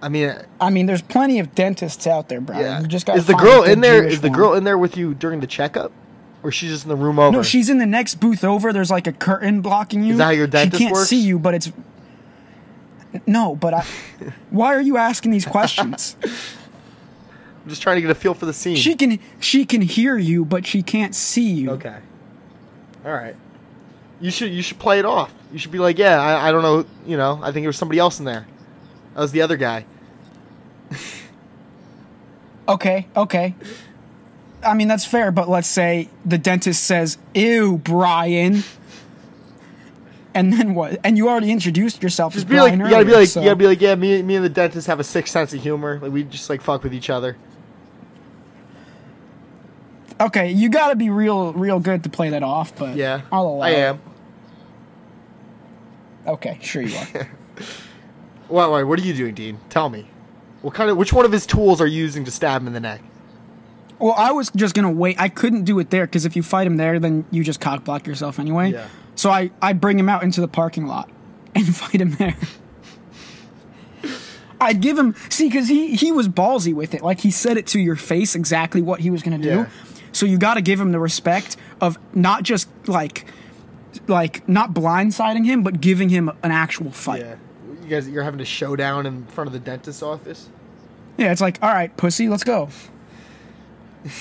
I 0.00 0.08
mean, 0.08 0.32
I 0.60 0.70
mean, 0.70 0.86
there's 0.86 1.02
plenty 1.02 1.40
of 1.40 1.54
dentists 1.54 2.06
out 2.06 2.28
there, 2.28 2.40
Brian. 2.40 2.62
yeah. 2.62 2.80
You 2.80 2.86
just 2.86 3.04
got 3.06 3.16
is 3.18 3.26
the 3.26 3.34
girl 3.34 3.64
in 3.64 3.80
there? 3.80 4.04
Is 4.04 4.20
the 4.20 4.30
girl 4.30 4.54
in 4.54 4.64
there 4.64 4.78
with 4.78 4.96
you 4.96 5.14
during 5.14 5.40
the 5.40 5.46
checkup, 5.46 5.90
or 6.42 6.52
she's 6.52 6.70
just 6.70 6.84
in 6.84 6.88
the 6.88 6.96
room 6.96 7.18
over? 7.18 7.36
No, 7.36 7.42
she's 7.42 7.68
in 7.68 7.78
the 7.78 7.86
next 7.86 8.16
booth 8.16 8.44
over. 8.44 8.72
There's 8.72 8.90
like 8.90 9.06
a 9.06 9.12
curtain 9.12 9.60
blocking 9.60 10.04
you. 10.04 10.12
Is 10.12 10.18
that 10.18 10.24
how 10.24 10.30
your 10.30 10.46
dentist 10.46 10.78
She 10.78 10.84
can't 10.84 10.94
works? 10.94 11.08
see 11.08 11.20
you, 11.20 11.38
but 11.38 11.54
it's. 11.54 11.72
No, 13.26 13.56
but 13.56 13.74
I. 13.74 13.84
why 14.50 14.74
are 14.74 14.80
you 14.80 14.96
asking 14.96 15.32
these 15.32 15.46
questions? 15.46 16.16
I'm 16.24 17.68
just 17.68 17.82
trying 17.82 17.96
to 17.96 18.00
get 18.02 18.10
a 18.10 18.14
feel 18.14 18.34
for 18.34 18.46
the 18.46 18.52
scene. 18.52 18.76
she 18.76 18.94
can 18.94 19.18
she 19.40 19.64
can 19.66 19.82
hear 19.82 20.16
you, 20.16 20.44
but 20.44 20.64
she 20.64 20.82
can't 20.82 21.14
see 21.14 21.50
you. 21.50 21.70
Okay. 21.72 21.96
All 23.04 23.12
right. 23.12 23.36
You 24.20 24.30
should 24.30 24.52
you 24.52 24.62
should 24.62 24.78
play 24.78 24.98
it 24.98 25.04
off. 25.04 25.32
You 25.52 25.58
should 25.58 25.72
be 25.72 25.78
like, 25.78 25.98
yeah, 25.98 26.20
I, 26.20 26.48
I 26.48 26.52
don't 26.52 26.62
know, 26.62 26.84
you 27.06 27.16
know, 27.16 27.40
I 27.42 27.46
think 27.52 27.64
there 27.64 27.68
was 27.68 27.76
somebody 27.76 27.98
else 27.98 28.18
in 28.18 28.24
there. 28.26 28.46
That 29.18 29.22
was 29.22 29.32
the 29.32 29.42
other 29.42 29.56
guy. 29.56 29.84
Okay, 32.68 33.08
okay. 33.16 33.52
I 34.62 34.74
mean 34.74 34.86
that's 34.86 35.04
fair, 35.04 35.32
but 35.32 35.48
let's 35.48 35.66
say 35.66 36.08
the 36.24 36.38
dentist 36.38 36.84
says, 36.84 37.18
"Ew, 37.34 37.78
Brian," 37.78 38.62
and 40.34 40.52
then 40.52 40.72
what? 40.76 41.00
And 41.02 41.16
you 41.18 41.28
already 41.28 41.50
introduced 41.50 42.00
yourself 42.00 42.36
as 42.36 42.42
Just 42.42 42.48
be 42.48 42.60
like, 42.60 42.74
Brian 42.74 42.78
you 42.78 42.88
gotta 42.90 43.04
be 43.04 43.12
like, 43.12 43.26
so- 43.26 43.40
you 43.40 43.46
gotta 43.46 43.56
be 43.56 43.66
like, 43.66 43.80
yeah, 43.80 43.96
me, 43.96 44.22
me 44.22 44.36
and 44.36 44.44
the 44.44 44.48
dentist 44.48 44.86
have 44.86 45.00
a 45.00 45.04
sick 45.04 45.26
sense 45.26 45.52
of 45.52 45.60
humor. 45.60 45.98
Like 46.00 46.12
we 46.12 46.22
just 46.22 46.48
like 46.48 46.60
fuck 46.62 46.84
with 46.84 46.94
each 46.94 47.10
other. 47.10 47.36
Okay, 50.20 50.52
you 50.52 50.68
gotta 50.68 50.94
be 50.94 51.10
real, 51.10 51.52
real 51.54 51.80
good 51.80 52.04
to 52.04 52.08
play 52.08 52.28
that 52.30 52.44
off, 52.44 52.72
but 52.76 52.94
Yeah, 52.94 53.22
I'll 53.32 53.48
allow 53.48 53.66
I 53.66 53.70
it. 53.70 53.78
am. 53.78 54.00
Okay, 56.24 56.60
sure 56.62 56.82
you 56.82 56.96
are. 56.96 57.28
What, 58.48 58.70
what? 58.70 58.86
What 58.86 58.98
are 58.98 59.02
you 59.02 59.14
doing, 59.14 59.34
Dean? 59.34 59.60
Tell 59.68 59.88
me. 59.88 60.08
What 60.62 60.74
kind 60.74 60.90
of? 60.90 60.96
Which 60.96 61.12
one 61.12 61.24
of 61.24 61.32
his 61.32 61.46
tools 61.46 61.80
are 61.80 61.86
you 61.86 62.02
using 62.02 62.24
to 62.24 62.30
stab 62.30 62.62
him 62.62 62.68
in 62.68 62.72
the 62.72 62.80
neck? 62.80 63.00
well, 63.98 64.14
I 64.16 64.32
was 64.32 64.50
just 64.54 64.74
gonna 64.74 64.90
wait. 64.90 65.20
I 65.20 65.28
couldn't 65.28 65.64
do 65.64 65.78
it 65.78 65.90
there 65.90 66.06
because 66.06 66.24
if 66.24 66.36
you 66.36 66.42
fight 66.42 66.66
him 66.66 66.76
there, 66.76 66.98
then 66.98 67.24
you 67.30 67.42
just 67.42 67.60
cock 67.60 67.84
block 67.84 68.06
yourself 68.06 68.38
anyway. 68.38 68.72
Yeah. 68.72 68.86
So 69.14 69.30
I 69.30 69.50
I 69.60 69.72
bring 69.72 69.98
him 69.98 70.08
out 70.08 70.22
into 70.22 70.40
the 70.40 70.48
parking 70.48 70.86
lot 70.86 71.10
and 71.54 71.74
fight 71.74 72.00
him 72.00 72.12
there. 72.12 72.36
I'd 74.60 74.80
give 74.80 74.98
him 74.98 75.14
see 75.28 75.48
because 75.48 75.68
he 75.68 75.94
he 75.94 76.12
was 76.12 76.28
ballsy 76.28 76.74
with 76.74 76.94
it. 76.94 77.02
Like 77.02 77.20
he 77.20 77.30
said 77.30 77.56
it 77.56 77.66
to 77.68 77.80
your 77.80 77.96
face 77.96 78.34
exactly 78.34 78.82
what 78.82 79.00
he 79.00 79.10
was 79.10 79.22
gonna 79.22 79.38
do. 79.38 79.48
Yeah. 79.48 79.68
So 80.12 80.26
you 80.26 80.38
got 80.38 80.54
to 80.54 80.62
give 80.62 80.80
him 80.80 80.90
the 80.90 80.98
respect 80.98 81.56
of 81.80 81.98
not 82.14 82.42
just 82.42 82.68
like 82.88 83.26
like 84.06 84.48
not 84.48 84.74
blindsiding 84.74 85.44
him, 85.44 85.62
but 85.62 85.80
giving 85.80 86.08
him 86.08 86.28
an 86.42 86.50
actual 86.50 86.90
fight. 86.90 87.22
Yeah. 87.22 87.36
You 87.88 87.94
guys, 87.94 88.06
you're 88.06 88.22
having 88.22 88.42
a 88.42 88.44
showdown 88.44 89.06
in 89.06 89.24
front 89.28 89.48
of 89.48 89.54
the 89.54 89.58
dentist's 89.58 90.02
office. 90.02 90.50
Yeah, 91.16 91.32
it's 91.32 91.40
like, 91.40 91.58
all 91.62 91.72
right, 91.72 91.96
pussy, 91.96 92.28
let's 92.28 92.44
go. 92.44 92.68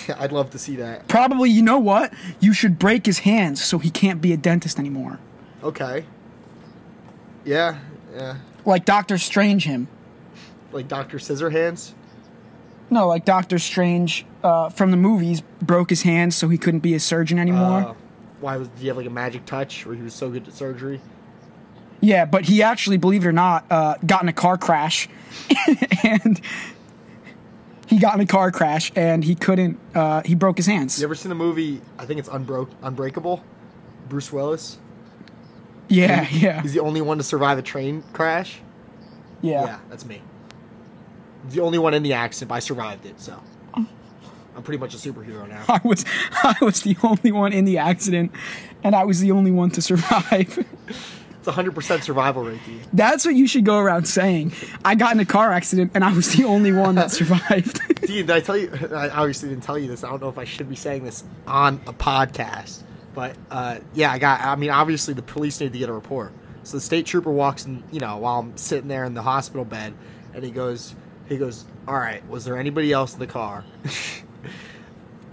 I'd 0.18 0.32
love 0.32 0.51
to 0.51 0.57
see 0.57 0.78
that. 0.78 1.09
Probably, 1.09 1.49
you 1.49 1.61
know 1.61 1.78
what? 1.78 2.13
You 2.39 2.53
should 2.53 2.80
break 2.80 3.05
his 3.05 3.20
hands 3.20 3.61
so 3.61 3.78
he 3.78 3.89
can't 3.89 4.22
be 4.22 4.32
a 4.32 4.38
dentist 4.38 4.80
anymore. 4.80 5.20
Okay. 5.61 6.05
Yeah, 7.43 7.80
yeah. 8.15 8.38
Like 8.63 8.86
Doctor 8.86 9.18
Strange 9.18 9.65
him. 9.65 9.89
Like 10.72 10.88
Doctor 10.88 11.18
Scissorhands. 11.18 11.91
No, 12.89 13.05
like 13.09 13.26
Doctor 13.26 13.59
Strange 13.59 14.26
uh, 14.45 14.70
from 14.70 14.91
the 14.91 14.97
movies 14.97 15.41
broke 15.61 15.89
his 15.89 16.03
hands 16.03 16.38
so 16.38 16.47
he 16.47 16.57
couldn't 16.57 16.80
be 16.80 16.93
a 16.93 17.01
surgeon 17.01 17.38
anymore. 17.38 17.82
Uh, 17.82 17.93
why 18.39 18.55
was? 18.55 18.70
Do 18.70 18.82
you 18.84 18.88
have 18.88 18.97
like 18.97 19.07
a 19.07 19.09
magic 19.09 19.45
touch 19.45 19.86
where 19.86 19.93
he 19.93 20.03
was 20.03 20.13
so 20.13 20.30
good 20.30 20.47
at 20.47 20.53
surgery? 20.53 21.01
Yeah, 22.01 22.25
but 22.25 22.45
he 22.45 22.61
actually, 22.63 22.97
believe 22.97 23.23
it 23.25 23.27
or 23.27 23.31
not, 23.33 23.65
uh, 23.71 23.95
got 24.05 24.21
in 24.23 24.29
a 24.29 24.33
car 24.33 24.57
crash, 24.57 25.07
and 26.03 26.39
he 27.87 27.97
got 27.99 28.15
in 28.15 28.21
a 28.21 28.25
car 28.25 28.51
crash 28.51 28.91
and 28.95 29.23
he 29.23 29.33
couldn't. 29.35 29.79
Uh, 29.95 30.21
he 30.25 30.35
broke 30.35 30.57
his 30.57 30.65
hands. 30.65 30.99
You 30.99 31.05
ever 31.05 31.15
seen 31.15 31.29
the 31.29 31.35
movie? 31.35 31.81
I 31.97 32.05
think 32.05 32.19
it's 32.19 32.29
Unbroke, 32.29 32.69
Unbreakable. 32.81 33.43
Bruce 34.09 34.31
Willis. 34.31 34.77
Yeah, 35.89 36.27
yeah, 36.31 36.61
He's 36.61 36.73
the 36.73 36.81
only 36.81 37.01
one 37.01 37.17
to 37.17 37.23
survive 37.23 37.57
a 37.57 37.61
train 37.61 38.03
crash. 38.13 38.59
yeah. 39.41 39.63
Yeah, 39.63 39.79
that's 39.89 40.05
me. 40.05 40.21
He's 41.45 41.53
the 41.55 41.61
only 41.61 41.77
one 41.77 41.93
in 41.93 42.03
the 42.03 42.13
accident, 42.13 42.49
but 42.49 42.55
I 42.55 42.59
survived 42.59 43.05
it, 43.05 43.19
so 43.21 43.41
I'm 43.73 44.63
pretty 44.63 44.79
much 44.79 44.93
a 44.93 44.97
superhero 44.97 45.47
now. 45.47 45.63
I 45.69 45.79
was 45.83 46.03
I 46.43 46.55
was 46.61 46.81
the 46.81 46.97
only 47.03 47.31
one 47.31 47.53
in 47.53 47.63
the 47.65 47.77
accident, 47.77 48.31
and 48.83 48.95
I 48.95 49.05
was 49.05 49.21
the 49.21 49.31
only 49.31 49.51
one 49.51 49.69
to 49.71 49.81
survive. 49.81 50.65
It's 51.47 51.55
100% 51.55 52.03
survival 52.03 52.43
rate. 52.43 52.59
That's 52.91 53.25
what 53.25 53.35
you 53.35 53.47
should 53.47 53.63
go 53.63 53.77
around 53.77 54.05
saying. 54.05 54.51
I 54.83 54.95
got 54.95 55.13
in 55.13 55.19
a 55.21 55.25
car 55.25 55.53
accident 55.53 55.91
and 55.93 56.03
I 56.03 56.11
was 56.11 56.33
the 56.33 56.43
only 56.43 56.73
one 56.73 56.95
that 56.95 57.11
survived. 57.11 57.79
Dean, 58.01 58.25
did 58.25 58.31
I 58.31 58.41
tell 58.41 58.57
you? 58.57 58.69
I 58.93 59.09
obviously 59.09 59.49
didn't 59.49 59.63
tell 59.63 59.77
you 59.77 59.87
this. 59.87 60.03
I 60.03 60.09
don't 60.09 60.21
know 60.21 60.29
if 60.29 60.37
I 60.37 60.43
should 60.43 60.67
be 60.67 60.75
saying 60.75 61.05
this 61.05 61.23
on 61.45 61.79
a 61.87 61.93
podcast, 61.93 62.81
but 63.15 63.37
uh, 63.49 63.79
yeah, 63.93 64.11
I 64.11 64.19
got. 64.19 64.41
I 64.41 64.55
mean, 64.57 64.71
obviously 64.71 65.13
the 65.13 65.21
police 65.21 65.61
need 65.61 65.71
to 65.71 65.79
get 65.79 65.89
a 65.89 65.93
report. 65.93 66.33
So 66.63 66.75
the 66.77 66.81
state 66.81 67.05
trooper 67.05 67.31
walks 67.31 67.65
in, 67.65 67.81
you 67.91 68.01
know, 68.01 68.17
while 68.17 68.39
I'm 68.39 68.57
sitting 68.57 68.89
there 68.89 69.05
in 69.05 69.13
the 69.13 69.21
hospital 69.21 69.63
bed, 69.63 69.93
and 70.33 70.43
he 70.43 70.51
goes, 70.51 70.95
he 71.29 71.37
goes, 71.37 71.63
"All 71.87 71.97
right, 71.97 72.27
was 72.27 72.43
there 72.43 72.57
anybody 72.57 72.91
else 72.91 73.13
in 73.13 73.19
the 73.19 73.27
car?" 73.27 73.63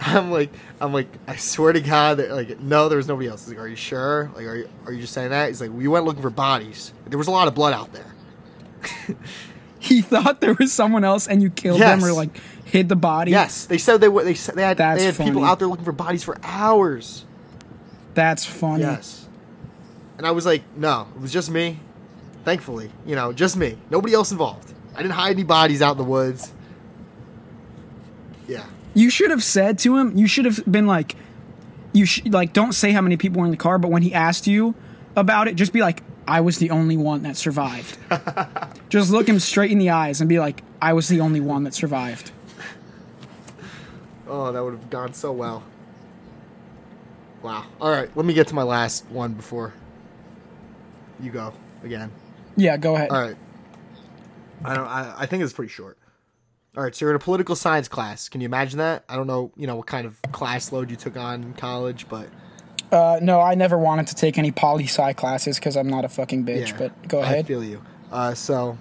I'm 0.05 0.31
like, 0.31 0.51
I'm 0.79 0.93
like, 0.93 1.07
I 1.27 1.35
swear 1.35 1.73
to 1.73 1.81
God, 1.81 2.17
that 2.17 2.31
like, 2.31 2.59
no, 2.59 2.89
there 2.89 2.97
was 2.97 3.07
nobody 3.07 3.27
else. 3.27 3.45
He's 3.45 3.53
like, 3.53 3.59
are 3.63 3.67
you 3.67 3.75
sure? 3.75 4.29
Like, 4.35 4.45
are 4.45 4.55
you, 4.55 4.69
are 4.85 4.91
you 4.93 5.01
just 5.01 5.13
saying 5.13 5.29
that? 5.31 5.47
He's 5.49 5.59
like, 5.61 5.71
we 5.71 5.87
went 5.87 6.05
looking 6.05 6.21
for 6.21 6.29
bodies. 6.29 6.93
There 7.07 7.17
was 7.17 7.27
a 7.27 7.31
lot 7.31 7.47
of 7.47 7.55
blood 7.55 7.73
out 7.73 7.91
there. 7.93 9.17
He 9.77 10.01
thought 10.01 10.41
there 10.41 10.55
was 10.55 10.73
someone 10.73 11.03
else, 11.03 11.27
and 11.27 11.43
you 11.43 11.51
killed 11.51 11.77
Yes. 11.77 12.01
them 12.01 12.09
or 12.09 12.11
like 12.11 12.35
hid 12.63 12.89
the 12.89 12.95
body. 12.95 13.29
Yes, 13.29 13.65
they 13.67 13.77
said 13.77 14.01
they 14.01 14.07
were. 14.09 14.23
They 14.23 14.33
said 14.33 14.55
they 14.55 14.63
had, 14.63 14.77
That's 14.77 14.99
they 14.99 15.05
had 15.05 15.15
people 15.15 15.45
out 15.45 15.59
there 15.59 15.67
looking 15.67 15.85
for 15.85 15.91
bodies 15.91 16.23
for 16.23 16.37
hours. 16.41 17.23
that's 18.15 18.43
funny. 18.43 18.81
Yes, 18.81 19.27
and 20.17 20.25
I 20.25 20.31
was 20.31 20.43
like, 20.43 20.63
no, 20.75 21.07
it 21.15 21.21
was 21.21 21.31
just 21.31 21.51
me. 21.51 21.79
Thankfully, 22.45 22.89
you 23.05 23.15
know, 23.15 23.31
just 23.31 23.57
me. 23.57 23.77
Nobody 23.91 24.15
else 24.15 24.31
involved. 24.31 24.73
I 24.95 25.03
didn't 25.03 25.13
hide 25.13 25.31
any 25.35 25.43
bodies 25.43 25.83
out 25.83 25.91
in 25.91 25.97
the 25.99 26.03
woods. 26.03 26.51
Yeah. 28.47 28.65
You 28.95 29.11
should 29.11 29.29
have 29.29 29.43
said 29.43 29.77
to 29.79 29.97
him. 29.97 30.17
You 30.17 30.25
should 30.25 30.45
have 30.45 30.63
been 30.65 30.87
like, 30.87 31.15
you 31.93 32.05
sh- 32.05 32.23
like 32.25 32.53
don't 32.53 32.73
say 32.73 32.91
how 32.91 33.01
many 33.01 33.17
people 33.17 33.41
were 33.41 33.45
in 33.45 33.51
the 33.51 33.57
car, 33.57 33.77
but 33.77 33.91
when 33.91 34.01
he 34.01 34.13
asked 34.13 34.47
you 34.47 34.73
about 35.15 35.47
it, 35.47 35.55
just 35.55 35.73
be 35.73 35.81
like, 35.81 36.01
I 36.27 36.41
was 36.41 36.57
the 36.57 36.71
only 36.71 36.97
one 36.97 37.21
that 37.23 37.37
survived. 37.37 37.97
just 38.89 39.11
look 39.11 39.29
him 39.29 39.39
straight 39.39 39.71
in 39.71 39.77
the 39.77 39.91
eyes 39.91 40.21
and 40.21 40.27
be 40.29 40.39
like, 40.39 40.63
I 40.81 40.93
was 40.93 41.07
the 41.07 41.21
only 41.21 41.39
one 41.39 41.65
that 41.65 41.73
survived. 41.73 42.31
Oh, 44.27 44.51
that 44.51 44.63
would 44.63 44.73
have 44.73 44.89
gone 44.89 45.13
so 45.13 45.31
well. 45.31 45.63
Wow. 47.43 47.65
All 47.79 47.91
right, 47.91 48.09
let 48.15 48.25
me 48.25 48.33
get 48.33 48.47
to 48.47 48.55
my 48.55 48.63
last 48.63 49.05
one 49.09 49.33
before 49.33 49.73
you 51.19 51.29
go 51.31 51.53
again. 51.83 52.11
Yeah, 52.57 52.77
go 52.77 52.95
ahead. 52.95 53.11
All 53.11 53.21
right. 53.21 53.35
I 54.63 54.73
don't. 54.73 54.87
I, 54.87 55.13
I 55.19 55.25
think 55.25 55.43
it's 55.43 55.53
pretty 55.53 55.71
short. 55.71 55.97
All 56.77 56.83
right, 56.83 56.93
so 56.93 57.05
you're 57.05 57.11
in 57.11 57.15
a 57.15 57.19
political 57.19 57.55
science 57.55 57.87
class. 57.87 58.27
Can 58.27 58.41
you 58.41 58.45
imagine 58.45 58.79
that? 58.79 59.05
I 59.07 59.15
don't 59.15 59.27
know, 59.27 59.51
you 59.55 59.65
know, 59.65 59.75
what 59.77 59.87
kind 59.87 60.05
of 60.05 60.21
class 60.33 60.71
load 60.71 60.89
you 60.89 60.97
took 60.97 61.15
on 61.15 61.43
in 61.43 61.53
college, 61.53 62.07
but 62.09 62.27
Uh, 62.91 63.19
no, 63.21 63.41
I 63.41 63.55
never 63.55 63.77
wanted 63.77 64.07
to 64.07 64.15
take 64.15 64.37
any 64.37 64.51
poli 64.51 64.83
sci 64.85 65.13
classes 65.13 65.57
because 65.57 65.75
I'm 65.77 65.87
not 65.89 66.05
a 66.05 66.09
fucking 66.09 66.45
bitch. 66.45 66.67
yeah, 66.69 66.77
But 66.77 67.07
go 67.07 67.19
ahead. 67.19 67.39
I 67.39 67.43
feel 67.43 67.63
you. 67.63 67.81
Uh, 68.11 68.33
so, 68.33 68.77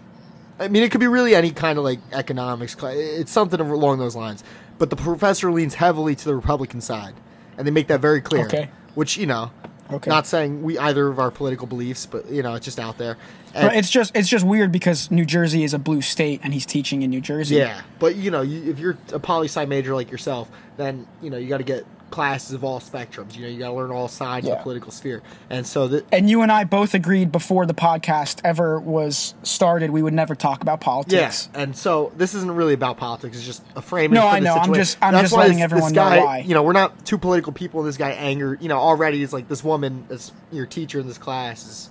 I 0.58 0.68
mean, 0.68 0.82
it 0.82 0.90
could 0.90 1.00
be 1.00 1.06
really 1.06 1.34
any 1.34 1.50
kind 1.52 1.78
of 1.78 1.84
like 1.84 2.00
economics 2.12 2.74
class. 2.74 2.96
It's 2.96 3.32
something 3.32 3.60
along 3.60 3.98
those 3.98 4.14
lines. 4.16 4.44
But 4.78 4.90
the 4.90 4.96
professor 4.96 5.50
leans 5.52 5.74
heavily 5.74 6.14
to 6.16 6.24
the 6.24 6.34
Republican 6.34 6.80
side, 6.80 7.14
and 7.56 7.66
they 7.66 7.70
make 7.70 7.86
that 7.88 8.00
very 8.00 8.20
clear. 8.20 8.46
Okay. 8.46 8.70
Which 8.94 9.16
you 9.16 9.26
know, 9.26 9.50
Okay. 9.94 10.10
not 10.10 10.26
saying 10.26 10.62
we 10.62 10.78
either 10.78 11.08
of 11.08 11.18
our 11.18 11.30
political 11.30 11.66
beliefs, 11.66 12.06
but 12.06 12.28
you 12.30 12.42
know, 12.42 12.54
it's 12.54 12.64
just 12.64 12.78
out 12.78 12.98
there. 12.98 13.16
And- 13.54 13.68
But 13.68 13.76
it's 13.76 13.90
just 13.90 14.14
it's 14.16 14.28
just 14.28 14.44
weird 14.44 14.72
because 14.72 15.10
New 15.10 15.24
Jersey 15.24 15.62
is 15.64 15.74
a 15.74 15.78
blue 15.78 16.00
state 16.02 16.40
and 16.42 16.52
he's 16.52 16.66
teaching 16.66 17.02
in 17.02 17.10
New 17.10 17.20
Jersey. 17.20 17.56
Yeah, 17.56 17.82
but 17.98 18.16
you 18.16 18.30
know, 18.30 18.42
you, 18.42 18.70
if 18.70 18.78
you're 18.78 18.98
a 19.12 19.18
poli 19.20 19.46
sci 19.46 19.64
major 19.66 19.94
like 19.94 20.10
yourself, 20.10 20.50
then 20.76 21.06
you 21.22 21.30
know 21.30 21.36
you 21.36 21.48
got 21.48 21.58
to 21.58 21.64
get 21.64 21.84
classes 22.10 22.52
of 22.52 22.62
all 22.62 22.78
spectrums. 22.80 23.34
You 23.34 23.42
know, 23.42 23.48
you 23.48 23.58
got 23.58 23.68
to 23.68 23.74
learn 23.74 23.90
all 23.90 24.06
sides 24.08 24.46
of 24.46 24.56
the 24.56 24.62
political 24.62 24.92
sphere, 24.92 25.22
and 25.50 25.66
so 25.66 25.88
that 25.88 26.04
And 26.12 26.30
you 26.30 26.42
and 26.42 26.52
I 26.52 26.64
both 26.64 26.94
agreed 26.94 27.32
before 27.32 27.66
the 27.66 27.74
podcast 27.74 28.40
ever 28.44 28.78
was 28.78 29.34
started, 29.42 29.90
we 29.90 30.02
would 30.02 30.14
never 30.14 30.34
talk 30.34 30.62
about 30.62 30.80
politics. 30.80 31.48
yeah, 31.52 31.60
and 31.62 31.76
so 31.76 32.12
this 32.16 32.34
isn't 32.34 32.50
really 32.54 32.74
about 32.74 32.96
politics. 32.98 33.36
It's 33.38 33.46
just 33.46 33.64
a 33.74 33.82
framing. 33.82 34.14
No, 34.14 34.22
for 34.22 34.26
I 34.28 34.38
the 34.40 34.44
know. 34.44 34.54
I'm 34.54 34.74
just- 34.74 34.98
I'm 35.02 35.14
just 35.20 35.32
why 35.32 35.40
letting 35.40 35.56
this, 35.56 35.64
everyone 35.64 35.92
this 35.92 35.96
know 35.96 36.24
why. 36.24 36.38
You 36.38 36.54
know, 36.54 36.62
we're 36.62 36.72
not 36.72 37.04
two 37.04 37.18
political 37.18 37.52
people. 37.52 37.80
and 37.80 37.88
This 37.88 37.96
guy 37.96 38.10
angered, 38.10 38.62
You 38.62 38.68
know, 38.68 38.78
already 38.78 39.22
is 39.22 39.32
like 39.32 39.48
this 39.48 39.64
woman, 39.64 40.06
is 40.10 40.32
your 40.52 40.66
teacher 40.66 41.00
in 41.00 41.06
this 41.08 41.18
class 41.18 41.66
is, 41.66 41.90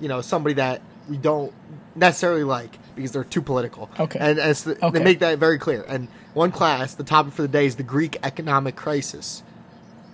you 0.00 0.08
know, 0.08 0.20
somebody 0.22 0.54
that 0.54 0.80
we 1.10 1.16
don't 1.18 1.52
necessarily 1.94 2.44
like 2.44 2.78
because 2.94 3.12
they're 3.12 3.24
too 3.24 3.42
political. 3.42 3.90
Okay. 3.98 4.18
and 4.20 4.38
as 4.38 4.64
the, 4.64 4.72
Okay. 4.84 4.98
they 4.98 5.04
make 5.04 5.18
that 5.20 5.38
very 5.38 5.58
clear. 5.58 5.84
And 5.88 6.08
one 6.34 6.50
class, 6.52 6.94
the 6.94 7.04
topic 7.04 7.32
for 7.32 7.42
the 7.42 7.48
day 7.48 7.66
is 7.66 7.76
the 7.76 7.82
Greek 7.82 8.16
economic 8.22 8.76
crisis. 8.76 9.42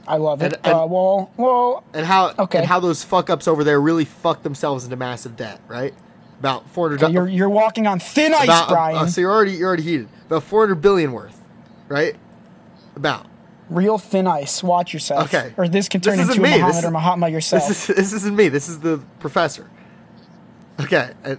I 0.06 0.16
love 0.16 0.42
it. 0.42 0.52
And- 0.54 0.66
and- 0.66 0.74
uh, 0.74 0.86
well, 0.88 1.30
well, 1.36 1.84
and 1.94 2.04
how 2.06 2.32
Okay. 2.38 2.58
and 2.58 2.66
how 2.66 2.80
those 2.80 3.02
fuck 3.04 3.30
ups 3.30 3.48
over 3.48 3.64
there 3.64 3.80
really 3.80 4.04
fuck 4.04 4.42
themselves 4.42 4.84
into 4.84 4.96
massive 4.96 5.36
debt, 5.36 5.60
right? 5.68 5.94
About 6.40 6.68
four 6.70 6.90
hundred. 6.90 7.12
you're 7.12 7.28
you're 7.28 7.48
walking 7.48 7.86
on 7.86 7.98
thin 8.00 8.34
ice, 8.34 8.44
about, 8.44 8.68
Brian. 8.68 8.96
uh, 8.96 9.06
so 9.06 9.20
you're 9.20 9.32
already 9.32 9.52
you're 9.52 9.68
already 9.68 9.82
heated. 9.84 10.08
About 10.26 10.42
four 10.42 10.62
hundred 10.62 10.76
billion 10.82 11.12
worth, 11.12 11.40
right? 11.88 12.16
About 12.96 13.26
Real 13.70 13.96
thin 13.96 14.26
ice. 14.26 14.62
Watch 14.62 14.92
yourself. 14.92 15.32
Okay. 15.34 15.54
Or 15.56 15.66
this 15.68 15.88
can 15.88 16.02
This 16.02 16.12
turn 16.12 16.20
isn't 16.20 16.36
into 16.36 16.42
me. 16.42 16.50
Muhammad 16.50 16.74
This 16.76 16.84
or 16.84 16.90
Mahatma 16.90 17.28
yourself. 17.30 17.66
this 17.66 17.88
is 17.88 17.96
this 17.96 18.12
isn't 18.12 18.36
me. 18.36 18.48
This 18.48 18.68
is 18.68 18.80
the 18.80 19.00
professor. 19.20 19.70
Okay, 20.80 21.12
and, 21.22 21.38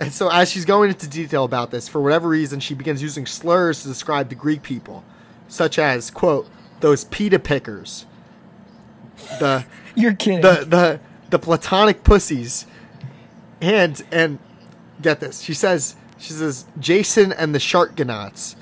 and 0.00 0.12
so 0.12 0.30
as 0.30 0.48
she's 0.50 0.64
going 0.64 0.88
into 0.90 1.08
detail 1.08 1.44
about 1.44 1.70
this, 1.70 1.88
for 1.88 2.00
whatever 2.00 2.28
reason, 2.28 2.60
she 2.60 2.72
begins 2.74 3.02
using 3.02 3.26
slurs 3.26 3.82
to 3.82 3.88
describe 3.88 4.28
the 4.28 4.34
Greek 4.34 4.62
people, 4.62 5.04
such 5.48 5.78
as 5.78 6.10
quote 6.10 6.48
those 6.80 7.04
pita 7.04 7.38
pickers, 7.38 8.06
the 9.38 9.64
you're 9.94 10.14
kidding. 10.14 10.40
the 10.40 10.64
the 10.68 11.00
the 11.30 11.38
platonic 11.38 12.04
pussies. 12.04 12.66
And 13.60 14.00
and 14.12 14.38
get 15.02 15.20
this 15.20 15.40
she 15.40 15.54
says 15.54 15.96
she 16.16 16.32
says 16.32 16.64
jason 16.78 17.32
and 17.32 17.54
the 17.54 17.58
sharkgonauts 17.58 18.56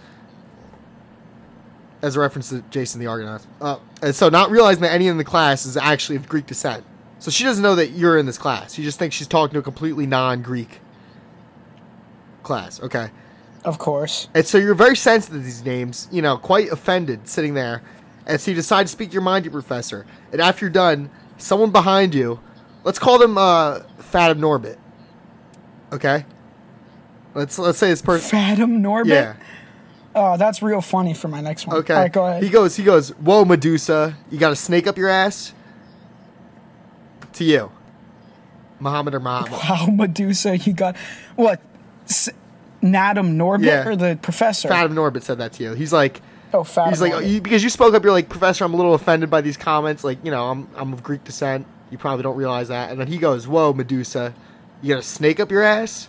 as 2.02 2.16
a 2.16 2.20
reference 2.20 2.50
to 2.50 2.62
jason 2.70 3.00
the 3.00 3.06
argonauts 3.06 3.46
uh, 3.60 3.78
and 4.02 4.14
so 4.14 4.28
not 4.28 4.50
realizing 4.50 4.82
that 4.82 4.92
any 4.92 5.06
in 5.08 5.16
the 5.16 5.24
class 5.24 5.66
is 5.66 5.76
actually 5.76 6.16
of 6.16 6.28
greek 6.28 6.46
descent. 6.46 6.84
So 7.18 7.30
she 7.30 7.44
doesn't 7.44 7.62
know 7.62 7.74
that 7.76 7.92
you're 7.92 8.18
in 8.18 8.26
this 8.26 8.36
class. 8.36 8.74
She 8.74 8.82
just 8.82 8.98
thinks 8.98 9.16
she's 9.16 9.26
talking 9.26 9.54
to 9.54 9.60
a 9.60 9.62
completely 9.62 10.06
non-greek 10.06 10.80
class 12.42 12.80
okay? 12.82 13.10
Of 13.64 13.78
course. 13.78 14.28
and 14.34 14.46
so 14.46 14.58
you're 14.58 14.74
very 14.74 14.96
sensitive 14.96 15.40
to 15.40 15.44
these 15.44 15.64
names, 15.64 16.08
you 16.12 16.22
know, 16.22 16.36
quite 16.36 16.70
offended 16.70 17.26
sitting 17.26 17.54
there. 17.54 17.82
And 18.26 18.40
so 18.40 18.50
you 18.50 18.54
decide 18.54 18.84
to 18.86 18.92
speak 18.92 19.12
your 19.12 19.22
mind 19.22 19.44
to 19.44 19.50
your 19.50 19.60
professor. 19.60 20.04
And 20.32 20.40
after 20.40 20.64
you're 20.66 20.70
done, 20.72 21.10
someone 21.38 21.70
behind 21.70 22.14
you, 22.14 22.40
let's 22.84 22.98
call 22.98 23.18
them 23.18 23.38
uh, 23.38 23.80
Fathom 23.98 24.40
Norbit. 24.40 24.78
Okay? 25.92 26.24
Let's 27.34 27.58
let's 27.58 27.78
say 27.78 27.88
this 27.90 28.02
person. 28.02 28.28
Fathom 28.30 28.82
Norbit. 28.82 29.06
Yeah. 29.08 29.36
Oh, 30.14 30.36
that's 30.38 30.62
real 30.62 30.80
funny 30.80 31.12
for 31.12 31.28
my 31.28 31.42
next 31.42 31.66
one. 31.66 31.76
Okay. 31.76 31.92
All 31.94 32.00
right, 32.00 32.12
go 32.12 32.26
ahead. 32.26 32.42
He 32.42 32.48
goes. 32.48 32.74
He 32.76 32.82
goes. 32.82 33.10
Whoa, 33.10 33.44
Medusa! 33.44 34.16
You 34.30 34.38
got 34.38 34.50
a 34.52 34.56
snake 34.56 34.86
up 34.86 34.96
your 34.96 35.10
ass. 35.10 35.52
To 37.34 37.44
you, 37.44 37.70
Muhammad 38.80 39.14
or 39.14 39.20
Muhammad. 39.20 39.52
Wow, 39.68 39.86
Medusa, 39.92 40.56
you 40.56 40.72
got 40.72 40.96
what? 41.36 41.60
S- 42.06 42.30
Nadam 42.82 43.36
Norbit 43.36 43.66
Yeah. 43.66 43.86
or 43.86 43.94
the 43.94 44.18
professor? 44.22 44.68
Fathom 44.68 44.94
Norbit 44.96 45.22
said 45.22 45.36
that 45.38 45.52
to 45.54 45.62
you. 45.62 45.72
He's 45.74 45.92
like, 45.92 46.22
oh, 46.52 46.64
Fathom. 46.64 46.90
He's 46.92 47.00
like, 47.00 47.12
oh, 47.12 47.18
you, 47.20 47.40
because 47.40 47.62
you 47.62 47.70
spoke 47.70 47.94
up, 47.94 48.02
you're 48.02 48.12
like, 48.12 48.28
Professor, 48.28 48.64
I'm 48.64 48.74
a 48.74 48.76
little 48.76 48.94
offended 48.94 49.30
by 49.30 49.40
these 49.40 49.56
comments. 49.56 50.04
Like, 50.04 50.24
you 50.24 50.30
know, 50.30 50.48
I'm 50.50 50.68
I'm 50.76 50.92
of 50.92 51.02
Greek 51.02 51.24
descent. 51.24 51.66
You 51.90 51.98
probably 51.98 52.22
don't 52.22 52.36
realize 52.36 52.68
that. 52.68 52.90
And 52.90 53.00
then 53.00 53.06
he 53.06 53.18
goes, 53.18 53.46
"Whoa, 53.46 53.72
Medusa, 53.72 54.34
you 54.82 54.94
got 54.94 55.00
a 55.00 55.02
snake 55.02 55.38
up 55.40 55.50
your 55.50 55.62
ass?" 55.62 56.08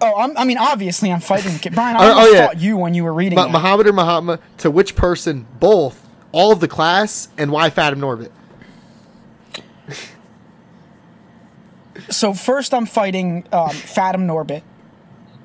oh, 0.00 0.14
I'm, 0.16 0.36
I 0.36 0.44
mean, 0.44 0.58
obviously, 0.58 1.10
I'm 1.10 1.20
fighting 1.20 1.52
the 1.54 1.58
kid. 1.58 1.74
Brian, 1.74 1.96
I 1.96 2.00
Oh, 2.00 2.12
oh, 2.16 2.32
yeah. 2.32 2.46
fought 2.46 2.58
you 2.60 2.76
when 2.76 2.92
you 2.92 3.04
were 3.04 3.12
reading 3.14 3.36
Ma- 3.36 3.48
Muhammad 3.48 3.86
or 3.86 3.92
Muhammad? 3.94 4.40
To 4.58 4.70
which 4.70 4.96
person? 4.96 5.46
Both. 5.60 6.06
All 6.32 6.52
of 6.52 6.60
the 6.60 6.68
class, 6.68 7.28
and 7.38 7.50
why 7.52 7.70
Fathom 7.70 8.00
Norbit? 8.00 8.30
so 12.10 12.34
first, 12.34 12.74
I'm 12.74 12.86
fighting 12.86 13.46
um, 13.52 13.70
Fathom 13.70 14.26
Norbit, 14.26 14.62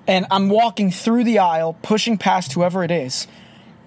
and 0.10 0.26
I'm 0.32 0.50
walking 0.50 0.90
through 0.92 1.24
the 1.24 1.38
aisle, 1.38 1.78
pushing 1.84 2.18
past 2.18 2.54
whoever 2.54 2.84
it 2.84 2.90
is, 2.90 3.28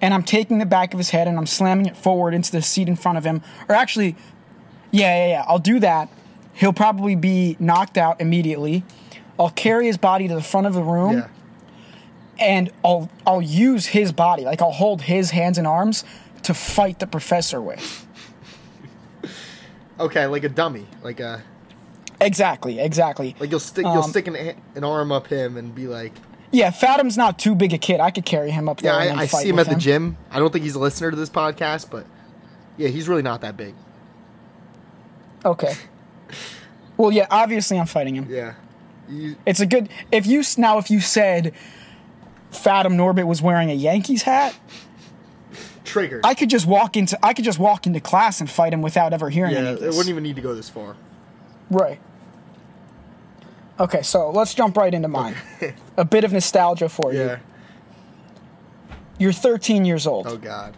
and 0.01 0.13
I'm 0.13 0.23
taking 0.23 0.57
the 0.59 0.65
back 0.65 0.93
of 0.93 0.97
his 0.97 1.09
head 1.09 1.27
and 1.27 1.37
I'm 1.37 1.45
slamming 1.45 1.85
it 1.85 1.97
forward 1.97 2.33
into 2.33 2.49
the 2.51 2.61
seat 2.61 2.87
in 2.87 2.95
front 2.95 3.17
of 3.17 3.25
him. 3.25 3.41
Or 3.67 3.75
actually, 3.75 4.15
yeah, 4.89 5.15
yeah, 5.15 5.27
yeah. 5.27 5.45
I'll 5.47 5.59
do 5.59 5.79
that. 5.81 6.09
He'll 6.53 6.73
probably 6.73 7.15
be 7.15 7.57
knocked 7.59 7.97
out 7.97 8.21
immediately. 8.21 8.83
I'll 9.37 9.49
carry 9.49 9.87
his 9.87 9.97
body 9.97 10.27
to 10.29 10.35
the 10.35 10.41
front 10.41 10.65
of 10.65 10.73
the 10.73 10.83
room. 10.83 11.17
Yeah. 11.17 11.27
and 12.39 12.71
I'll 12.85 13.09
I'll 13.27 13.41
use 13.41 13.87
his 13.87 14.11
body, 14.11 14.43
like 14.43 14.61
I'll 14.61 14.71
hold 14.71 15.01
his 15.03 15.31
hands 15.31 15.57
and 15.57 15.67
arms 15.67 16.03
to 16.43 16.53
fight 16.53 16.99
the 16.99 17.07
professor 17.07 17.61
with. 17.61 18.07
Okay, 19.99 20.25
like 20.25 20.43
a 20.43 20.49
dummy, 20.49 20.87
like 21.03 21.19
a 21.19 21.43
Exactly, 22.25 22.79
exactly. 22.79 23.35
like 23.39 23.51
you'll 23.51 23.59
stick 23.59 23.85
you'll 23.85 24.03
Um, 24.03 24.09
stick 24.09 24.27
an, 24.27 24.35
an 24.75 24.83
arm 24.83 25.11
up 25.11 25.27
him 25.27 25.57
and 25.57 25.73
be 25.73 25.87
like, 25.87 26.13
Yeah, 26.51 26.71
Fathom's 26.71 27.17
not 27.17 27.37
too 27.39 27.55
big 27.55 27.73
a 27.73 27.77
kid. 27.77 27.99
I 27.99 28.11
could 28.11 28.25
carry 28.25 28.51
him 28.51 28.67
up 28.69 28.81
there. 28.81 28.91
yeah, 29.05 29.15
I, 29.15 29.21
I 29.21 29.25
see 29.25 29.49
him 29.49 29.59
at 29.59 29.67
the 29.69 29.75
gym. 29.75 30.17
I 30.31 30.39
don't 30.39 30.51
think 30.51 30.63
he's 30.63 30.75
a 30.75 30.79
listener 30.79 31.11
to 31.11 31.17
this 31.17 31.29
podcast, 31.29 31.89
but 31.89 32.05
yeah, 32.77 32.87
he's 32.89 33.07
really 33.07 33.21
not 33.21 33.41
that 33.41 33.55
big. 33.57 33.75
Okay. 35.45 35.73
Well, 36.97 37.11
yeah, 37.11 37.27
obviously 37.29 37.77
I'm 37.79 37.85
fighting 37.85 38.15
him. 38.15 38.27
Yeah. 38.29 38.53
You, 39.09 39.35
It's 39.45 39.59
a 39.59 39.65
good. 39.65 39.89
If 40.11 40.25
you 40.25 40.43
now, 40.57 40.77
if 40.77 40.89
you 40.89 41.01
said 41.01 41.53
Fathom 42.51 42.93
Norbit 42.93 43.25
was 43.27 43.41
wearing 43.41 43.69
a 43.69 43.73
Yankees 43.73 44.21
hat, 44.23 44.55
triggered. 45.83 46.21
I 46.25 46.33
could 46.33 46.49
just 46.49 46.65
walk 46.65 46.95
into 46.95 47.17
I 47.23 47.33
could 47.33 47.43
just 47.45 47.59
walk 47.59 47.85
into 47.85 47.99
class 47.99 48.39
and 48.39 48.49
fight 48.49 48.73
him 48.73 48.81
without 48.81 49.11
ever 49.13 49.29
hearing 49.29 49.53
yeah, 49.53 49.71
it 49.73 49.81
wouldn't 49.81 50.07
even 50.09 50.23
need 50.23 50.35
to 50.37 50.41
go 50.41 50.55
this 50.55 50.69
far. 50.69 50.95
Right. 51.69 51.99
Okay, 53.79 54.01
so 54.03 54.29
let's 54.29 54.53
jump 54.53 54.77
right 54.77 54.93
into 54.93 55.07
mine. 55.07 55.35
a 55.97 56.05
bit 56.05 56.23
of 56.23 56.31
nostalgia 56.31 56.89
for 56.89 57.11
you. 57.11 57.19
Yeah. 57.19 57.39
You're 59.17 59.33
13 59.33 59.85
years 59.85 60.05
old. 60.05 60.27
Oh 60.27 60.37
God. 60.37 60.75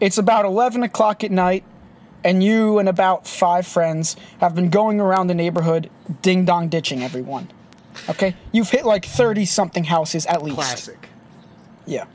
It's 0.00 0.18
about 0.18 0.44
11 0.44 0.82
o'clock 0.82 1.24
at 1.24 1.30
night, 1.30 1.64
and 2.24 2.42
you 2.42 2.78
and 2.78 2.88
about 2.88 3.26
five 3.26 3.66
friends 3.66 4.16
have 4.40 4.54
been 4.54 4.68
going 4.68 5.00
around 5.00 5.28
the 5.28 5.34
neighborhood 5.34 5.90
ding 6.22 6.44
dong 6.44 6.68
ditching 6.68 7.02
everyone. 7.02 7.50
Okay? 8.08 8.34
You've 8.52 8.70
hit 8.70 8.84
like 8.84 9.04
30 9.04 9.44
something 9.44 9.84
houses 9.84 10.26
at 10.26 10.42
least. 10.42 10.56
Classic. 10.56 11.08
Yeah. 11.86 12.06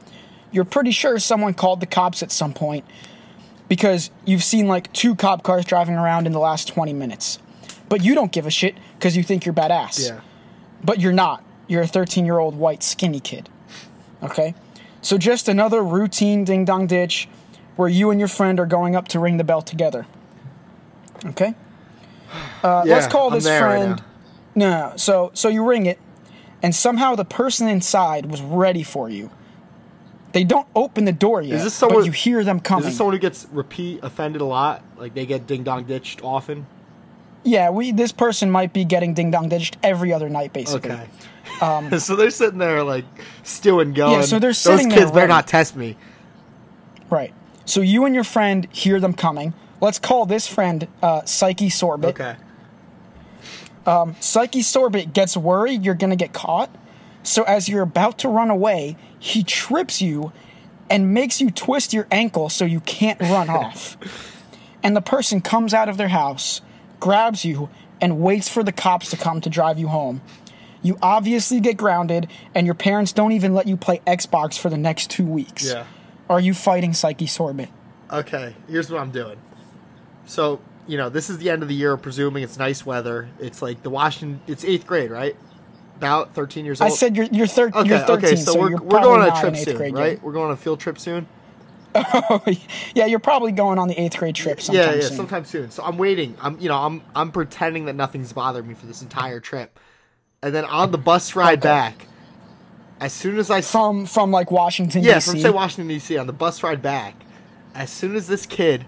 You're 0.51 0.65
pretty 0.65 0.91
sure 0.91 1.17
someone 1.19 1.53
called 1.53 1.79
the 1.79 1.85
cops 1.85 2.21
at 2.21 2.31
some 2.31 2.53
point 2.53 2.85
because 3.69 4.11
you've 4.25 4.43
seen 4.43 4.67
like 4.67 4.91
two 4.91 5.15
cop 5.15 5.43
cars 5.43 5.63
driving 5.63 5.95
around 5.95 6.27
in 6.27 6.33
the 6.33 6.39
last 6.39 6.67
20 6.67 6.91
minutes. 6.91 7.39
But 7.91 8.05
you 8.05 8.15
don't 8.15 8.31
give 8.31 8.45
a 8.47 8.49
shit 8.49 8.75
because 8.97 9.17
you 9.17 9.21
think 9.23 9.45
you're 9.45 9.53
badass. 9.53 10.07
Yeah. 10.07 10.21
But 10.81 11.01
you're 11.01 11.11
not. 11.11 11.43
You're 11.67 11.81
a 11.81 11.87
13 11.87 12.25
year 12.25 12.39
old 12.39 12.55
white 12.55 12.83
skinny 12.83 13.19
kid. 13.19 13.49
Okay? 14.23 14.55
So 15.01 15.17
just 15.17 15.49
another 15.49 15.83
routine 15.83 16.45
ding 16.45 16.63
dong 16.63 16.87
ditch 16.87 17.27
where 17.75 17.89
you 17.89 18.09
and 18.09 18.17
your 18.17 18.29
friend 18.29 18.61
are 18.61 18.65
going 18.65 18.95
up 18.95 19.09
to 19.09 19.19
ring 19.19 19.35
the 19.35 19.43
bell 19.43 19.61
together. 19.61 20.05
Okay? 21.25 21.53
Uh, 22.63 22.83
Yeah, 22.85 22.93
let's 22.95 23.07
call 23.07 23.29
this 23.29 23.43
there 23.43 23.61
right 23.61 23.77
friend. 23.83 24.03
no, 24.55 24.69
no. 24.91 24.93
So, 24.95 25.31
so 25.33 25.49
you 25.49 25.65
ring 25.65 25.85
it, 25.85 25.99
and 26.63 26.73
somehow 26.73 27.15
the 27.15 27.25
person 27.25 27.67
inside 27.67 28.27
was 28.27 28.41
ready 28.41 28.83
for 28.83 29.09
you. 29.09 29.31
They 30.31 30.45
don't 30.45 30.67
open 30.75 31.03
the 31.03 31.11
door 31.11 31.41
yet, 31.41 31.61
this 31.61 31.73
someone- 31.73 31.99
but 31.99 32.05
you 32.05 32.13
hear 32.13 32.41
them 32.45 32.61
coming. 32.61 32.85
Is 32.85 32.91
this 32.91 32.97
someone 32.97 33.15
who 33.15 33.19
gets 33.19 33.47
repeat 33.51 33.99
offended 34.01 34.41
a 34.41 34.45
lot? 34.45 34.81
Like 34.95 35.13
they 35.13 35.25
get 35.25 35.45
ding 35.45 35.63
dong 35.63 35.83
ditched 35.83 36.23
often? 36.23 36.67
Yeah, 37.43 37.69
we. 37.69 37.91
This 37.91 38.11
person 38.11 38.51
might 38.51 38.73
be 38.73 38.85
getting 38.85 39.13
ding 39.13 39.31
dong 39.31 39.49
ditched 39.49 39.77
every 39.83 40.13
other 40.13 40.29
night, 40.29 40.53
basically. 40.53 40.91
Okay. 40.91 41.07
so 41.99 42.15
they're 42.15 42.31
sitting 42.31 42.59
there 42.59 42.83
like 42.83 43.05
stewing, 43.43 43.93
going. 43.93 44.15
Um, 44.15 44.19
Yeah, 44.21 44.25
so 44.25 44.39
they're 44.39 44.49
Those 44.49 44.57
sitting 44.57 44.89
kids 44.89 45.11
there 45.11 45.21
better 45.21 45.27
not 45.27 45.47
test 45.47 45.75
me. 45.75 45.97
Right. 47.09 47.33
So 47.65 47.81
you 47.81 48.05
and 48.05 48.15
your 48.15 48.23
friend 48.23 48.67
hear 48.71 48.99
them 48.99 49.13
coming. 49.13 49.53
Let's 49.79 49.99
call 49.99 50.25
this 50.25 50.47
friend 50.47 50.87
uh, 51.01 51.23
Psyche 51.25 51.69
Sorbet. 51.69 52.09
Okay. 52.09 52.35
Psyche 54.19 54.61
Sorbet 54.61 55.13
gets 55.13 55.35
worried 55.35 55.83
you're 55.83 55.95
going 55.95 56.09
to 56.11 56.15
get 56.15 56.33
caught. 56.33 56.73
So 57.23 57.43
as 57.43 57.69
you're 57.69 57.81
about 57.83 58.17
to 58.19 58.29
run 58.29 58.49
away, 58.49 58.97
he 59.19 59.43
trips 59.43 60.01
you 60.01 60.31
and 60.89 61.13
makes 61.13 61.41
you 61.41 61.49
twist 61.49 61.93
your 61.93 62.07
ankle 62.11 62.49
so 62.49 62.65
you 62.65 62.79
can't 62.81 63.19
run 63.19 63.49
off. 63.61 63.97
And 64.83 64.95
the 64.95 65.01
person 65.01 65.41
comes 65.41 65.73
out 65.73 65.89
of 65.89 65.97
their 65.97 66.09
house, 66.09 66.61
grabs 67.01 67.43
you, 67.43 67.69
and 67.99 68.21
waits 68.21 68.47
for 68.47 68.63
the 68.63 68.71
cops 68.71 69.09
to 69.09 69.17
come 69.17 69.41
to 69.41 69.49
drive 69.49 69.77
you 69.77 69.89
home. 69.89 70.21
You 70.81 70.97
obviously 71.01 71.59
get 71.59 71.75
grounded, 71.75 72.27
and 72.55 72.65
your 72.65 72.73
parents 72.75 73.11
don't 73.11 73.33
even 73.33 73.53
let 73.53 73.67
you 73.67 73.75
play 73.75 73.99
Xbox 74.07 74.57
for 74.57 74.69
the 74.69 74.77
next 74.77 75.09
two 75.11 75.25
weeks. 75.25 75.69
Yeah. 75.69 75.85
Are 76.29 76.39
you 76.39 76.53
fighting 76.53 76.93
Psyche 76.93 77.27
Sorbet? 77.27 77.67
Okay. 78.11 78.55
Here's 78.69 78.89
what 78.89 79.01
I'm 79.01 79.11
doing. 79.11 79.37
So 80.25 80.61
you 80.87 80.97
know, 80.97 81.09
this 81.09 81.29
is 81.29 81.37
the 81.37 81.49
end 81.49 81.61
of 81.61 81.69
the 81.69 81.75
year. 81.75 81.95
Presuming 81.97 82.43
it's 82.43 82.57
nice 82.57 82.85
weather. 82.85 83.29
It's 83.39 83.61
like 83.61 83.83
the 83.83 83.89
Washington. 83.89 84.41
It's 84.47 84.63
eighth 84.65 84.87
grade, 84.87 85.11
right? 85.11 85.35
About 85.97 86.33
13 86.33 86.65
years 86.65 86.81
old. 86.81 86.91
I 86.91 86.95
said 86.95 87.15
you're 87.15 87.27
you're, 87.27 87.45
thir- 87.45 87.67
Okay. 87.73 87.87
you're 87.89 87.99
13, 87.99 88.17
okay. 88.17 88.35
So, 88.35 88.53
so 88.53 88.59
we're 88.59 88.71
we're 88.71 89.01
going 89.01 89.21
on 89.21 89.29
a 89.37 89.39
trip 89.39 89.55
soon, 89.55 89.93
right? 89.93 90.21
We're 90.23 90.31
going 90.31 90.47
on 90.47 90.53
a 90.53 90.57
field 90.57 90.79
trip 90.79 90.97
soon. 90.97 91.27
yeah, 92.95 93.05
you're 93.05 93.19
probably 93.19 93.51
going 93.51 93.77
on 93.79 93.87
the 93.87 93.99
eighth 93.99 94.17
grade 94.17 94.35
trip 94.35 94.61
sometime 94.61 94.95
yeah, 94.95 95.01
yeah, 95.01 95.07
soon. 95.07 95.17
sometime 95.17 95.45
soon. 95.45 95.71
So 95.71 95.83
I'm 95.83 95.97
waiting. 95.97 96.35
I'm, 96.41 96.59
you 96.59 96.69
know, 96.69 96.77
I'm, 96.77 97.01
I'm 97.15 97.31
pretending 97.31 97.85
that 97.85 97.95
nothing's 97.95 98.31
bothering 98.33 98.67
me 98.67 98.73
for 98.73 98.85
this 98.85 99.01
entire 99.01 99.39
trip, 99.39 99.77
and 100.41 100.55
then 100.55 100.65
on 100.65 100.91
the 100.91 100.97
bus 100.97 101.35
ride 101.35 101.59
Okay. 101.59 101.67
back, 101.67 102.07
as 102.99 103.11
soon 103.13 103.37
as 103.37 103.49
I 103.49 103.61
From 103.61 104.05
from 104.05 104.31
like 104.31 104.51
Washington 104.51 105.03
yeah, 105.03 105.15
D.C. 105.15 105.31
from 105.31 105.39
say 105.39 105.49
Washington 105.49 105.87
D.C. 105.87 106.17
on 106.17 106.27
the 106.27 106.33
bus 106.33 106.63
ride 106.63 106.81
back, 106.81 107.15
as 107.75 107.89
soon 107.89 108.15
as 108.15 108.27
this 108.27 108.45
kid 108.45 108.85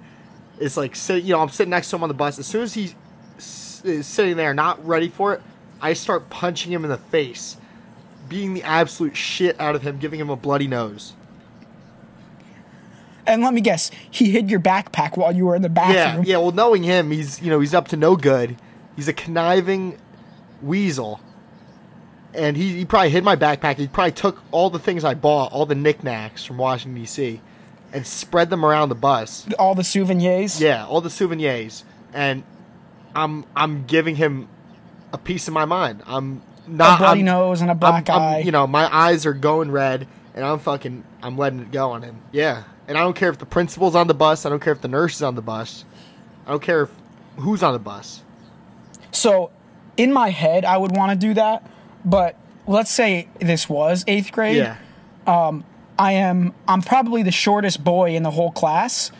is 0.59 0.77
like 0.77 0.95
sitting, 0.95 1.25
you 1.25 1.33
know, 1.33 1.41
I'm 1.41 1.49
sitting 1.49 1.71
next 1.71 1.89
to 1.89 1.95
him 1.97 2.03
on 2.03 2.09
the 2.09 2.15
bus. 2.15 2.39
As 2.39 2.45
soon 2.47 2.61
as 2.61 2.73
he 2.75 2.93
s- 3.37 3.81
is 3.83 4.05
sitting 4.07 4.37
there, 4.37 4.53
not 4.53 4.85
ready 4.85 5.09
for 5.09 5.33
it, 5.33 5.41
I 5.81 5.93
start 5.93 6.29
punching 6.29 6.71
him 6.71 6.83
in 6.85 6.89
the 6.91 6.97
face, 6.97 7.57
beating 8.29 8.53
the 8.53 8.63
absolute 8.63 9.17
shit 9.17 9.59
out 9.59 9.75
of 9.75 9.81
him, 9.81 9.97
giving 9.97 10.19
him 10.19 10.29
a 10.29 10.35
bloody 10.35 10.67
nose. 10.67 11.13
And 13.25 13.41
let 13.41 13.53
me 13.53 13.61
guess, 13.61 13.89
he 14.09 14.31
hid 14.31 14.49
your 14.51 14.59
backpack 14.59 15.15
while 15.17 15.31
you 15.35 15.45
were 15.45 15.55
in 15.55 15.61
the 15.61 15.69
bathroom. 15.69 16.23
yeah. 16.25 16.33
yeah. 16.33 16.37
Well, 16.37 16.51
knowing 16.51 16.83
him, 16.83 17.11
he's 17.11 17.41
you 17.41 17.49
know 17.49 17.59
he's 17.59 17.73
up 17.73 17.87
to 17.89 17.97
no 17.97 18.15
good. 18.15 18.55
He's 18.95 19.07
a 19.07 19.13
conniving 19.13 19.97
weasel, 20.61 21.19
and 22.33 22.55
he, 22.57 22.77
he 22.77 22.85
probably 22.85 23.09
hid 23.09 23.23
my 23.23 23.35
backpack. 23.35 23.77
He 23.77 23.87
probably 23.87 24.11
took 24.11 24.41
all 24.51 24.69
the 24.69 24.79
things 24.79 25.03
I 25.03 25.13
bought, 25.13 25.51
all 25.51 25.65
the 25.65 25.75
knickknacks 25.75 26.43
from 26.45 26.57
Washington 26.57 26.99
D.C., 27.01 27.41
and 27.91 28.05
spread 28.07 28.49
them 28.49 28.65
around 28.65 28.89
the 28.89 28.95
bus. 28.95 29.47
All 29.59 29.75
the 29.75 29.83
souvenirs. 29.83 30.59
Yeah, 30.61 30.85
all 30.85 31.01
the 31.01 31.09
souvenirs, 31.09 31.83
and 32.13 32.43
I'm 33.15 33.45
I'm 33.55 33.85
giving 33.85 34.15
him 34.15 34.47
a 35.11 35.17
piece 35.17 35.47
of 35.47 35.53
my 35.53 35.65
mind. 35.65 36.01
I'm 36.07 36.41
not 36.67 36.99
bloody 36.99 37.19
I'm- 37.19 37.25
nose 37.25 37.61
and 37.61 37.69
a 37.69 37.75
black 37.75 38.09
I'm- 38.09 38.21
I'm- 38.21 38.33
eye. 38.35 38.39
You 38.39 38.51
know, 38.51 38.65
my 38.67 38.93
eyes 38.95 39.25
are 39.25 39.33
going 39.33 39.69
red, 39.71 40.07
and 40.33 40.43
I'm 40.45 40.59
fucking 40.59 41.03
I'm 41.21 41.37
letting 41.37 41.59
it 41.59 41.71
go 41.71 41.91
on 41.91 42.01
him. 42.03 42.21
Yeah, 42.31 42.63
and 42.87 42.97
I 42.97 43.01
don't 43.01 43.15
care 43.15 43.29
if 43.29 43.37
the 43.37 43.45
principal's 43.45 43.95
on 43.95 44.07
the 44.07 44.13
bus. 44.13 44.45
I 44.45 44.49
don't 44.49 44.59
care 44.61 44.73
if 44.73 44.81
the 44.81 44.87
nurse 44.87 45.15
is 45.15 45.21
on 45.23 45.35
the 45.35 45.41
bus. 45.41 45.85
I 46.45 46.51
don't 46.51 46.61
care 46.61 46.83
if 46.83 46.89
who's 47.37 47.63
on 47.63 47.73
the 47.73 47.79
bus. 47.79 48.21
So, 49.11 49.51
in 49.97 50.11
my 50.11 50.29
head, 50.29 50.65
I 50.65 50.77
would 50.77 50.95
want 50.95 51.11
to 51.11 51.27
do 51.27 51.33
that, 51.35 51.69
but 52.03 52.35
let's 52.67 52.89
say 52.91 53.27
this 53.39 53.69
was 53.69 54.03
eighth 54.07 54.31
grade. 54.31 54.57
Yeah, 54.57 54.77
Um, 55.27 55.63
I 55.99 56.13
am. 56.13 56.53
I'm 56.67 56.81
probably 56.81 57.21
the 57.23 57.31
shortest 57.31 57.83
boy 57.83 58.15
in 58.15 58.23
the 58.23 58.31
whole 58.31 58.51
class. 58.51 59.11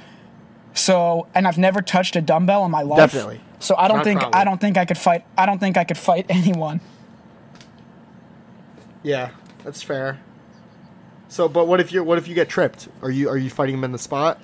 So, 0.74 1.28
and 1.36 1.48
I've 1.48 1.60
never 1.60 1.82
touched 1.84 2.16
a 2.16 2.22
dumbbell 2.22 2.66
in 2.66 2.72
my 2.72 2.82
life. 2.82 2.98
Definitely. 2.98 3.42
So 3.60 3.76
I 3.78 3.88
don't 3.88 3.98
Not 3.98 4.04
think 4.06 4.20
probably. 4.22 4.40
I 4.40 4.44
don't 4.44 4.60
think 4.60 4.78
I 4.78 4.86
could 4.86 4.98
fight. 4.98 5.24
I 5.38 5.46
don't 5.46 5.60
think 5.60 5.78
I 5.78 5.84
could 5.84 5.98
fight 6.00 6.26
anyone. 6.30 6.82
yeah, 9.04 9.30
that's 9.64 9.82
fair. 9.84 10.20
So, 11.34 11.50
but 11.50 11.66
what 11.66 11.80
if 11.80 11.92
you 11.92 12.04
what 12.04 12.20
if 12.20 12.28
you 12.28 12.36
get 12.36 12.48
tripped? 12.48 12.90
Are 13.02 13.10
you 13.10 13.28
are 13.28 13.38
you 13.38 13.50
fighting 13.50 13.74
him 13.74 13.84
in 13.84 13.92
the 13.92 13.98
spot? 13.98 14.40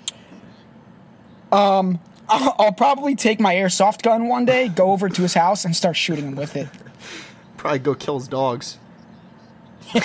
I'll, 2.27 2.55
I'll 2.57 2.71
probably 2.71 3.15
take 3.15 3.39
my 3.39 3.53
airsoft 3.53 4.01
gun 4.01 4.27
one 4.27 4.43
day, 4.43 4.69
go 4.69 4.91
over 4.91 5.07
to 5.07 5.21
his 5.21 5.35
house, 5.35 5.65
and 5.65 5.75
start 5.75 5.95
shooting 5.95 6.29
him 6.29 6.35
with 6.35 6.55
it. 6.55 6.67
Probably 7.57 7.77
go 7.77 7.93
kill 7.93 8.17
his 8.17 8.27
dogs. 8.27 8.79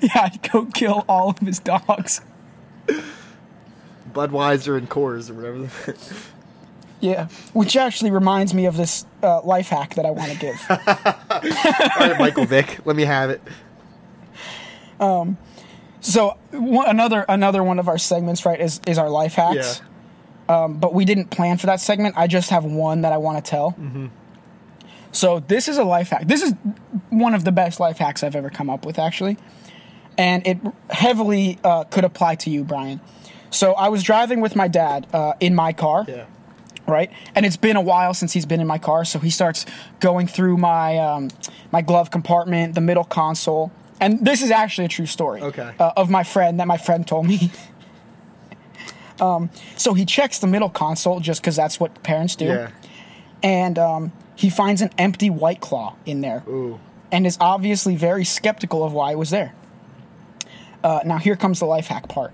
Yeah, 0.00 0.30
I'd 0.32 0.50
go 0.50 0.66
kill 0.66 1.04
all 1.08 1.30
of 1.30 1.38
his 1.40 1.58
dogs. 1.58 2.20
Budweiser 4.12 4.78
and 4.78 4.88
Coors 4.88 5.28
or 5.30 5.34
whatever. 5.34 5.94
Yeah, 7.00 7.28
which 7.52 7.76
actually 7.76 8.12
reminds 8.12 8.54
me 8.54 8.66
of 8.66 8.76
this 8.76 9.04
uh, 9.22 9.42
life 9.42 9.68
hack 9.68 9.94
that 9.96 10.06
I 10.06 10.10
want 10.10 10.32
to 10.32 10.38
give. 10.38 10.60
All 10.70 12.08
right, 12.08 12.18
Michael 12.18 12.44
Vick, 12.44 12.78
let 12.84 12.96
me 12.96 13.04
have 13.04 13.30
it. 13.30 13.42
So 16.08 16.36
one, 16.52 16.88
another 16.88 17.24
another 17.28 17.62
one 17.62 17.78
of 17.78 17.88
our 17.88 17.98
segments, 17.98 18.44
right, 18.46 18.60
is 18.60 18.80
is 18.86 18.98
our 18.98 19.10
life 19.10 19.34
hacks. 19.34 19.80
Um, 20.48 20.78
but 20.78 20.94
we 20.94 21.04
didn't 21.04 21.26
plan 21.30 21.58
for 21.58 21.66
that 21.66 21.80
segment. 21.80 22.14
I 22.16 22.26
just 22.26 22.48
have 22.50 22.64
one 22.64 23.02
that 23.02 23.12
I 23.12 23.18
want 23.18 23.44
to 23.44 23.50
tell. 23.50 23.76
So 25.12 25.40
this 25.40 25.68
is 25.68 25.76
a 25.78 25.84
life 25.84 26.08
hack. 26.10 26.26
This 26.26 26.42
is 26.42 26.54
one 27.10 27.34
of 27.34 27.44
the 27.44 27.52
best 27.52 27.80
life 27.80 27.98
hacks 27.98 28.22
I've 28.22 28.36
ever 28.36 28.50
come 28.50 28.70
up 28.70 28.86
with, 28.86 28.98
actually, 28.98 29.36
and 30.16 30.46
it 30.46 30.58
heavily 30.90 31.58
uh, 31.64 31.84
could 31.84 32.04
apply 32.04 32.36
to 32.36 32.50
you, 32.50 32.64
Brian. 32.64 33.00
So 33.50 33.72
I 33.74 33.88
was 33.88 34.02
driving 34.02 34.40
with 34.40 34.54
my 34.56 34.68
dad 34.68 35.06
uh, 35.12 35.32
in 35.40 35.54
my 35.54 35.72
car. 35.72 36.04
Yeah. 36.08 36.26
right? 36.86 37.10
And 37.34 37.44
it's 37.46 37.56
been 37.56 37.76
a 37.76 37.82
while 37.82 38.14
since 38.14 38.32
he's 38.32 38.46
been 38.46 38.60
in 38.60 38.66
my 38.66 38.78
car, 38.78 39.04
so 39.04 39.18
he 39.18 39.30
starts 39.30 39.66
going 40.00 40.26
through 40.26 40.56
my 40.58 40.98
um, 40.98 41.28
my 41.72 41.82
glove 41.82 42.10
compartment, 42.10 42.74
the 42.74 42.80
middle 42.80 43.04
console, 43.04 43.70
and 44.00 44.24
this 44.24 44.42
is 44.42 44.50
actually 44.50 44.86
a 44.86 44.88
true 44.88 45.06
story. 45.06 45.40
Okay. 45.40 45.72
Uh, 45.78 45.92
of 45.96 46.10
my 46.10 46.24
friend 46.24 46.60
that 46.60 46.66
my 46.66 46.76
friend 46.76 47.06
told 47.06 47.26
me. 47.26 47.50
um, 49.20 49.50
so 49.76 49.94
he 49.94 50.04
checks 50.04 50.38
the 50.38 50.46
middle 50.46 50.70
console 50.70 51.20
just 51.20 51.40
because 51.40 51.56
that's 51.56 51.80
what 51.80 52.02
parents 52.02 52.36
do, 52.36 52.46
Yeah. 52.46 52.70
and 53.42 53.78
um, 53.78 54.12
he 54.36 54.50
finds 54.50 54.80
an 54.82 54.90
empty 54.98 55.30
white 55.30 55.60
claw 55.60 55.96
in 56.06 56.20
there, 56.20 56.44
Ooh. 56.48 56.78
and 57.10 57.26
is 57.26 57.36
obviously 57.40 57.96
very 57.96 58.24
skeptical 58.24 58.84
of 58.84 58.92
why 58.92 59.12
it 59.12 59.18
was 59.18 59.30
there. 59.30 59.54
Uh, 60.84 61.00
now 61.04 61.18
here 61.18 61.34
comes 61.36 61.58
the 61.58 61.66
life 61.66 61.88
hack 61.88 62.08
part. 62.08 62.32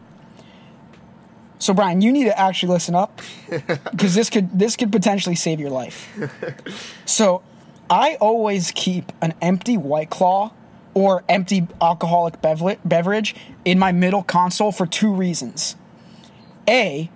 So 1.59 1.73
Brian, 1.73 2.03
you 2.03 2.13
need 2.13 2.25
to 2.25 2.39
actually 2.39 2.73
listen 2.75 2.95
up 2.95 3.23
because 3.91 4.15
this 4.15 4.29
could 4.29 4.59
this 4.59 4.77
could 4.77 4.93
potentially 4.93 5.35
save 5.35 5.61
your 5.61 5.71
life. 5.71 6.09
so, 7.07 7.43
I 7.89 8.17
always 8.21 8.71
keep 8.75 9.13
an 9.23 9.33
empty 9.41 9.79
White 9.79 10.11
Claw 10.11 10.53
or 10.95 11.25
empty 11.29 11.67
alcoholic 11.81 12.41
beverage 12.41 13.35
in 13.65 13.79
my 13.79 13.93
middle 13.93 14.23
console 14.23 14.73
for 14.73 14.87
two 14.87 15.13
reasons. 15.13 15.77
A, 16.69 17.11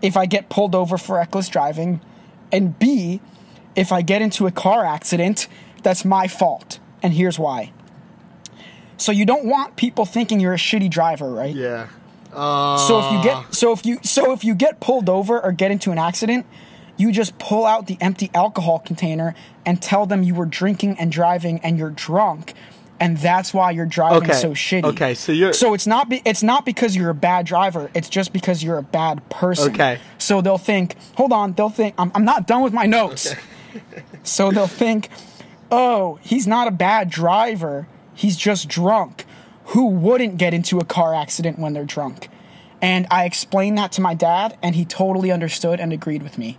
if 0.00 0.16
I 0.16 0.26
get 0.26 0.48
pulled 0.48 0.74
over 0.74 0.96
for 0.96 1.16
reckless 1.16 1.48
driving, 1.48 2.00
and 2.50 2.78
B, 2.78 3.20
if 3.74 3.92
I 3.92 4.02
get 4.02 4.22
into 4.22 4.46
a 4.46 4.50
car 4.50 4.84
accident, 4.84 5.48
that's 5.82 6.04
my 6.04 6.28
fault. 6.28 6.78
And 7.02 7.12
here's 7.12 7.38
why. 7.38 7.72
So 8.96 9.10
you 9.10 9.24
don't 9.24 9.44
want 9.44 9.76
people 9.76 10.04
thinking 10.04 10.38
you're 10.38 10.54
a 10.54 10.58
shitty 10.58 10.90
driver, 10.90 11.30
right? 11.30 11.54
Yeah. 11.54 11.88
Uh, 12.32 12.78
So 12.78 13.00
if 13.00 13.12
you 13.12 13.22
get 13.22 13.54
so 13.54 13.72
if 13.72 13.84
you 13.84 13.98
so 14.02 14.32
if 14.32 14.44
you 14.44 14.54
get 14.54 14.80
pulled 14.80 15.08
over 15.08 15.40
or 15.42 15.52
get 15.52 15.70
into 15.70 15.90
an 15.90 15.98
accident, 15.98 16.46
you 16.96 17.10
just 17.10 17.38
pull 17.38 17.66
out 17.66 17.88
the 17.88 17.98
empty 18.00 18.30
alcohol 18.34 18.78
container 18.78 19.34
and 19.66 19.82
tell 19.82 20.06
them 20.06 20.22
you 20.22 20.34
were 20.34 20.46
drinking 20.46 20.96
and 20.98 21.10
driving 21.10 21.58
and 21.60 21.78
you're 21.78 21.90
drunk. 21.90 22.54
And 23.02 23.18
that's 23.18 23.52
why 23.52 23.72
you're 23.72 23.84
driving 23.86 24.22
Okay, 24.30 24.32
so 24.32 24.50
shitty. 24.52 24.84
okay, 24.84 25.14
so 25.14 25.32
you're- 25.32 25.52
so 25.52 25.74
it's 25.74 25.86
not 25.86 26.08
be, 26.08 26.22
it's 26.24 26.42
not 26.42 26.64
because 26.64 26.94
you're 26.94 27.10
a 27.10 27.14
bad 27.14 27.46
driver. 27.46 27.90
It's 27.94 28.08
just 28.08 28.32
because 28.32 28.62
you're 28.62 28.78
a 28.78 28.82
bad 28.82 29.28
person. 29.28 29.72
Okay. 29.74 29.98
So 30.18 30.40
they'll 30.40 30.56
think, 30.58 30.94
hold 31.16 31.32
on, 31.32 31.52
they'll 31.54 31.68
think 31.68 31.94
I'm, 31.98 32.12
I'm 32.14 32.24
not 32.24 32.46
done 32.46 32.62
with 32.62 32.72
my 32.72 32.86
notes. 32.86 33.34
so 34.22 34.50
they'll 34.52 34.66
think, 34.66 35.08
oh, 35.70 36.18
he's 36.22 36.46
not 36.46 36.68
a 36.68 36.70
bad 36.70 37.10
driver. 37.10 37.88
He's 38.14 38.36
just 38.36 38.68
drunk. 38.68 39.24
Who 39.66 39.86
wouldn't 39.86 40.36
get 40.38 40.54
into 40.54 40.78
a 40.78 40.84
car 40.84 41.14
accident 41.14 41.58
when 41.58 41.72
they're 41.72 41.84
drunk? 41.84 42.28
And 42.80 43.06
I 43.10 43.24
explained 43.24 43.78
that 43.78 43.90
to 43.92 44.00
my 44.00 44.14
dad, 44.14 44.56
and 44.62 44.74
he 44.74 44.84
totally 44.84 45.30
understood 45.30 45.80
and 45.80 45.92
agreed 45.92 46.22
with 46.22 46.36
me. 46.38 46.58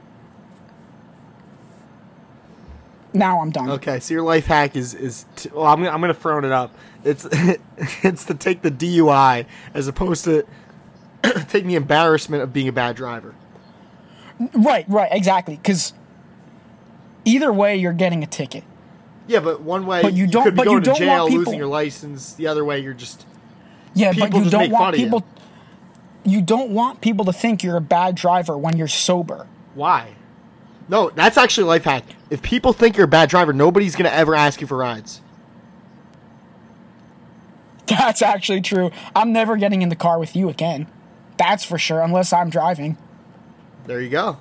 Now 3.14 3.42
I'm 3.42 3.52
done. 3.52 3.70
Okay, 3.72 4.00
so 4.00 4.14
your 4.14 4.24
life 4.24 4.46
hack 4.48 4.76
is 4.76 4.94
is 4.94 5.26
to, 5.38 5.50
well, 5.54 5.66
I'm 5.68 5.84
I'm 5.86 6.02
gonna 6.02 6.14
throw 6.14 6.40
it 6.40 6.46
up. 6.46 6.74
It's 7.04 7.28
it's 8.04 8.26
to 8.26 8.34
take 8.34 8.62
the 8.62 8.72
DUI 8.72 9.46
as 9.74 9.88
opposed 9.88 10.24
to 10.26 10.46
taking 11.50 11.68
the 11.70 11.76
embarrassment 11.76 12.42
of 12.44 12.52
being 12.54 12.68
a 12.68 12.72
bad 12.72 12.96
driver. 12.96 13.36
Right, 14.54 14.86
right, 14.90 15.10
exactly. 15.12 15.56
Because 15.58 15.94
either 17.26 17.54
way, 17.54 17.76
you're 17.78 17.94
getting 17.94 18.24
a 18.24 18.28
ticket. 18.28 18.64
Yeah, 19.28 19.40
but 19.40 19.62
one 19.62 19.86
way 19.86 20.02
But 20.02 20.14
you 20.14 20.26
you 20.26 20.32
don't- 20.32 20.44
could 20.44 20.54
be 20.56 20.58
but 20.58 20.64
you 20.66 20.72
going 20.72 20.84
to 20.84 20.90
don't 20.90 20.98
jail, 21.00 21.18
want 21.20 21.30
people- 21.30 21.44
losing 21.46 21.58
your 21.60 21.68
license. 21.68 22.34
The 22.34 22.48
other 22.48 22.66
way, 22.66 22.80
you're 22.80 22.94
just 22.94 23.26
Yeah, 23.94 24.12
but 24.18 24.34
you 24.34 24.50
don't 24.50 24.62
make 24.64 24.72
want 24.72 24.96
of 24.96 25.00
you. 25.00 25.06
people. 25.06 25.24
You 26.26 26.42
don't 26.42 26.72
want 26.72 27.00
people 27.02 27.26
to 27.26 27.34
think 27.34 27.64
you're 27.64 27.78
a 27.78 27.82
bad 27.82 28.16
driver 28.16 28.58
when 28.58 28.76
you're 28.78 28.88
sober. 28.88 29.48
why. 29.76 30.16
No, 30.90 31.10
that's 31.10 31.38
actually 31.38 31.64
a 31.64 31.68
life 31.68 31.84
hack. 31.84 32.04
If 32.30 32.42
people 32.42 32.74
think 32.74 32.98
you're 32.98 33.06
a 33.06 33.08
bad 33.08 33.30
driver, 33.30 33.54
nobody's 33.54 33.96
gonna 33.96 34.10
ever 34.10 34.36
ask 34.36 34.62
you 34.62 34.68
for 34.68 34.78
rides. 34.78 35.22
That's 37.88 38.22
actually 38.22 38.62
true. 38.62 38.92
I'm 39.14 39.34
never 39.34 39.58
getting 39.58 39.82
in 39.82 39.90
the 39.90 39.96
car 39.96 40.18
with 40.18 40.38
you 40.38 40.48
again. 40.48 40.88
That's 41.38 41.66
for 41.66 41.78
sure, 41.78 42.00
unless 42.02 42.32
I'm 42.32 42.50
driving. 42.50 42.98
There 43.86 44.00
you 44.00 44.10
go. 44.10 44.38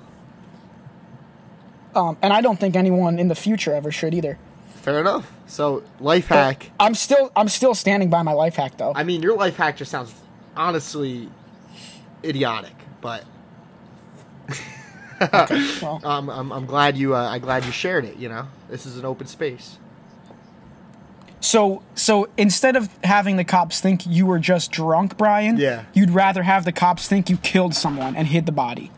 Um, 1.93 2.17
and 2.21 2.31
I 2.31 2.41
don't 2.41 2.59
think 2.59 2.75
anyone 2.75 3.19
in 3.19 3.27
the 3.27 3.35
future 3.35 3.73
ever 3.73 3.91
should 3.91 4.13
either. 4.13 4.39
Fair 4.75 4.99
enough. 4.99 5.31
So 5.45 5.83
life 5.99 6.27
hack. 6.27 6.71
I'm 6.79 6.95
still 6.95 7.31
I'm 7.35 7.49
still 7.49 7.75
standing 7.75 8.09
by 8.09 8.21
my 8.23 8.33
life 8.33 8.55
hack 8.55 8.77
though. 8.77 8.93
I 8.95 9.03
mean, 9.03 9.21
your 9.21 9.35
life 9.37 9.55
hack 9.57 9.77
just 9.77 9.91
sounds 9.91 10.13
honestly 10.55 11.29
idiotic, 12.23 12.73
but 13.01 13.25
well, 15.81 16.01
um, 16.05 16.29
I'm, 16.29 16.51
I'm 16.51 16.65
glad 16.65 16.97
you 16.97 17.15
uh, 17.15 17.29
I'm 17.29 17.41
glad 17.41 17.65
you 17.65 17.71
shared 17.71 18.05
it. 18.05 18.17
You 18.17 18.29
know, 18.29 18.47
this 18.69 18.85
is 18.85 18.97
an 18.97 19.05
open 19.05 19.27
space. 19.27 19.77
so 21.39 21.81
so 21.95 22.27
instead 22.37 22.75
of 22.75 22.89
having 23.03 23.37
the 23.37 23.43
cops 23.43 23.79
think 23.81 24.05
you 24.05 24.25
were 24.25 24.39
just 24.39 24.71
drunk, 24.71 25.17
Brian, 25.17 25.57
Yeah. 25.57 25.83
you'd 25.93 26.11
rather 26.11 26.43
have 26.43 26.63
the 26.65 26.71
cops 26.71 27.07
think 27.07 27.29
you 27.29 27.37
killed 27.37 27.75
someone 27.75 28.15
and 28.15 28.27
hid 28.27 28.45
the 28.45 28.51
body. 28.51 28.91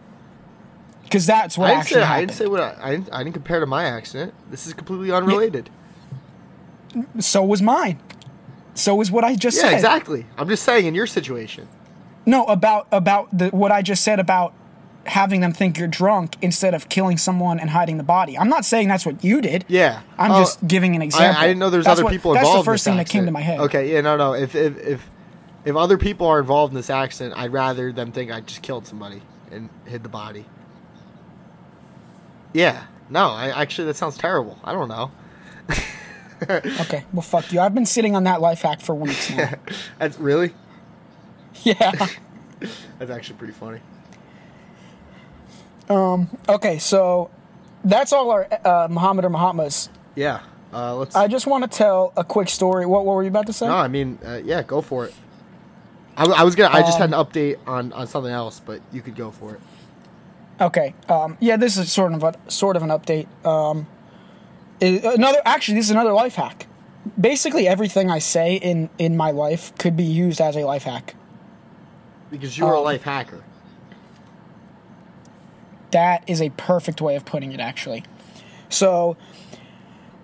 Because 1.04 1.26
that's 1.26 1.58
what 1.58 1.66
I 1.66 1.70
didn't 1.70 1.82
actually 1.82 2.02
say 2.02 2.08
I 2.08 2.20
didn't 2.20 2.32
say 2.34 2.48
what 2.48 2.62
I, 2.62 2.76
I 2.82 2.92
didn't 2.92 3.10
I 3.14 3.24
didn't 3.24 3.34
compare 3.34 3.60
to 3.60 3.66
my 3.66 3.86
accident. 3.86 4.34
This 4.50 4.68
is 4.68 4.74
completely 4.74 5.12
unrelated. 5.12 5.70
so 7.20 7.44
was 7.44 7.62
mine. 7.62 8.00
So 8.74 8.96
was 8.96 9.10
what 9.12 9.24
I 9.24 9.36
just 9.36 9.58
Yeah, 9.58 9.64
said. 9.64 9.74
exactly. 9.74 10.26
I'm 10.38 10.50
just 10.50 10.64
saying 10.64 10.86
in 10.86 10.96
your 10.96 11.08
situation. 11.08 11.68
No, 12.26 12.46
about 12.46 12.88
about 12.92 13.36
the 13.38 13.50
what 13.50 13.72
I 13.72 13.82
just 13.82 14.04
said 14.04 14.20
about 14.20 14.54
having 15.06 15.42
them 15.42 15.54
think 15.54 15.78
you're 15.78 15.88
drunk 15.88 16.36
instead 16.42 16.74
of 16.74 16.90
killing 16.90 17.18
someone 17.18 17.60
and 17.60 17.70
hiding 17.70 17.98
the 17.98 18.04
body. 18.04 18.38
I'm 18.38 18.50
not 18.50 18.66
saying 18.66 18.88
that's 18.88 19.06
what 19.06 19.24
you 19.24 19.40
did. 19.42 19.64
Yeah, 19.68 20.02
I'm 20.18 20.32
Oh, 20.32 20.40
just 20.42 20.66
giving 20.68 20.96
an 20.96 21.02
example. 21.02 21.40
I 21.42 21.48
didn't 21.48 21.60
know 21.60 21.70
there 21.70 21.78
was 21.80 21.86
That's 21.86 22.00
other 22.00 22.06
what- 22.06 22.12
people 22.14 22.34
that's 22.34 22.52
the 22.52 22.64
first 22.64 22.84
thing 22.84 22.98
this 22.98 23.08
that 23.08 23.12
came 23.12 23.26
to 23.26 23.32
my 23.32 23.42
head. 23.42 23.60
Okay, 23.62 23.94
yeah, 23.94 24.02
no, 24.02 24.18
no. 24.18 24.34
If 24.34 24.56
if 24.56 24.78
if 24.78 25.10
if 25.64 25.76
other 25.76 25.98
people 25.98 26.28
are 26.28 26.40
involved 26.40 26.72
in 26.74 26.76
this 26.76 26.90
accident, 26.90 27.36
I'd 27.38 27.52
rather 27.54 27.92
them 27.92 28.12
think 28.12 28.32
I 28.32 28.42
just 28.42 28.62
killed 28.62 28.88
somebody 28.88 29.22
and 29.52 29.70
hid 29.86 30.04
the 30.04 30.10
body. 30.10 30.46
Yeah, 32.54 32.84
no, 33.10 33.30
I 33.30 33.50
actually 33.62 33.86
that 33.88 33.96
sounds 33.96 34.18
terrible. 34.18 34.58
I 34.64 34.74
don't 34.74 34.88
know. 34.90 35.12
Okay, 36.48 37.06
well, 37.14 37.22
fuck 37.22 37.52
you. 37.54 37.62
I've 37.62 37.74
been 37.74 37.86
sitting 37.86 38.14
on 38.14 38.26
that 38.26 38.42
life 38.42 38.62
hack 38.62 38.82
for 38.82 38.94
weeks 38.94 39.32
now. 39.32 39.52
That's 40.00 40.20
really 40.20 40.54
yeah. 41.64 42.08
that's 43.00 43.10
actually 43.10 43.38
pretty 43.38 43.54
funny. 43.54 43.80
Okay, 45.90 46.80
so 46.80 47.30
that's 47.84 48.12
all 48.14 48.32
our 48.32 48.48
uh, 48.66 48.88
Muhammad 48.90 49.26
or 49.26 49.30
Mahatmas. 49.30 49.90
Yeah, 50.16 50.42
uh, 50.74 50.96
let's. 50.96 51.16
I 51.16 51.28
just 51.28 51.48
want 51.48 51.70
to 51.70 51.78
tell 51.78 52.14
a 52.18 52.24
quick 52.24 52.50
story. 52.50 52.86
What, 52.86 53.06
what 53.06 53.16
were 53.16 53.24
you 53.24 53.30
about 53.30 53.48
to 53.48 53.54
say? 53.54 53.68
no, 53.68 53.76
I 53.76 53.88
mean, 53.88 54.18
uh, 54.26 54.42
yeah, 54.44 54.64
go 54.64 54.82
for 54.82 55.06
it. 55.06 55.14
I 56.18 56.44
was 56.44 56.56
gonna. 56.56 56.74
I 56.74 56.82
just 56.82 56.98
had 56.98 57.10
an 57.10 57.14
Um, 57.14 57.26
update 57.26 57.58
on 57.68 57.92
on 57.94 58.08
something 58.08 58.32
else, 58.32 58.62
but 58.66 58.80
you 58.94 59.02
could 59.02 59.16
go 59.18 59.32
for 59.32 59.56
it. 59.56 59.60
Okay. 60.62 60.94
Um, 61.10 61.38
yeah, 61.42 61.58
this 61.58 61.76
is 61.78 61.92
sort 61.92 62.14
of 62.14 62.24
a, 62.24 62.34
sort 62.48 62.78
of 62.78 62.84
an 62.84 62.90
update. 62.90 63.28
Um, 63.46 63.86
another 64.82 65.40
actually, 65.44 65.76
this 65.76 65.86
is 65.86 65.92
another 65.92 66.14
life 66.14 66.36
hack. 66.36 66.68
Basically, 67.20 67.68
everything 67.68 68.10
I 68.10 68.20
say 68.20 68.56
in 68.56 68.90
in 68.98 69.18
my 69.18 69.32
life 69.32 69.74
could 69.78 69.98
be 69.98 70.06
used 70.06 70.40
as 70.40 70.56
a 70.56 70.64
life 70.64 70.84
hack. 70.84 71.16
Because 72.32 72.58
you're 72.58 72.74
a 72.74 72.78
Um, 72.80 72.86
life 72.86 73.04
hacker. 73.04 73.44
That 75.96 76.24
is 76.28 76.42
a 76.42 76.50
perfect 76.50 77.00
way 77.00 77.16
of 77.16 77.24
putting 77.24 77.54
it, 77.54 77.62
actually. 77.62 78.04
So, 78.68 79.16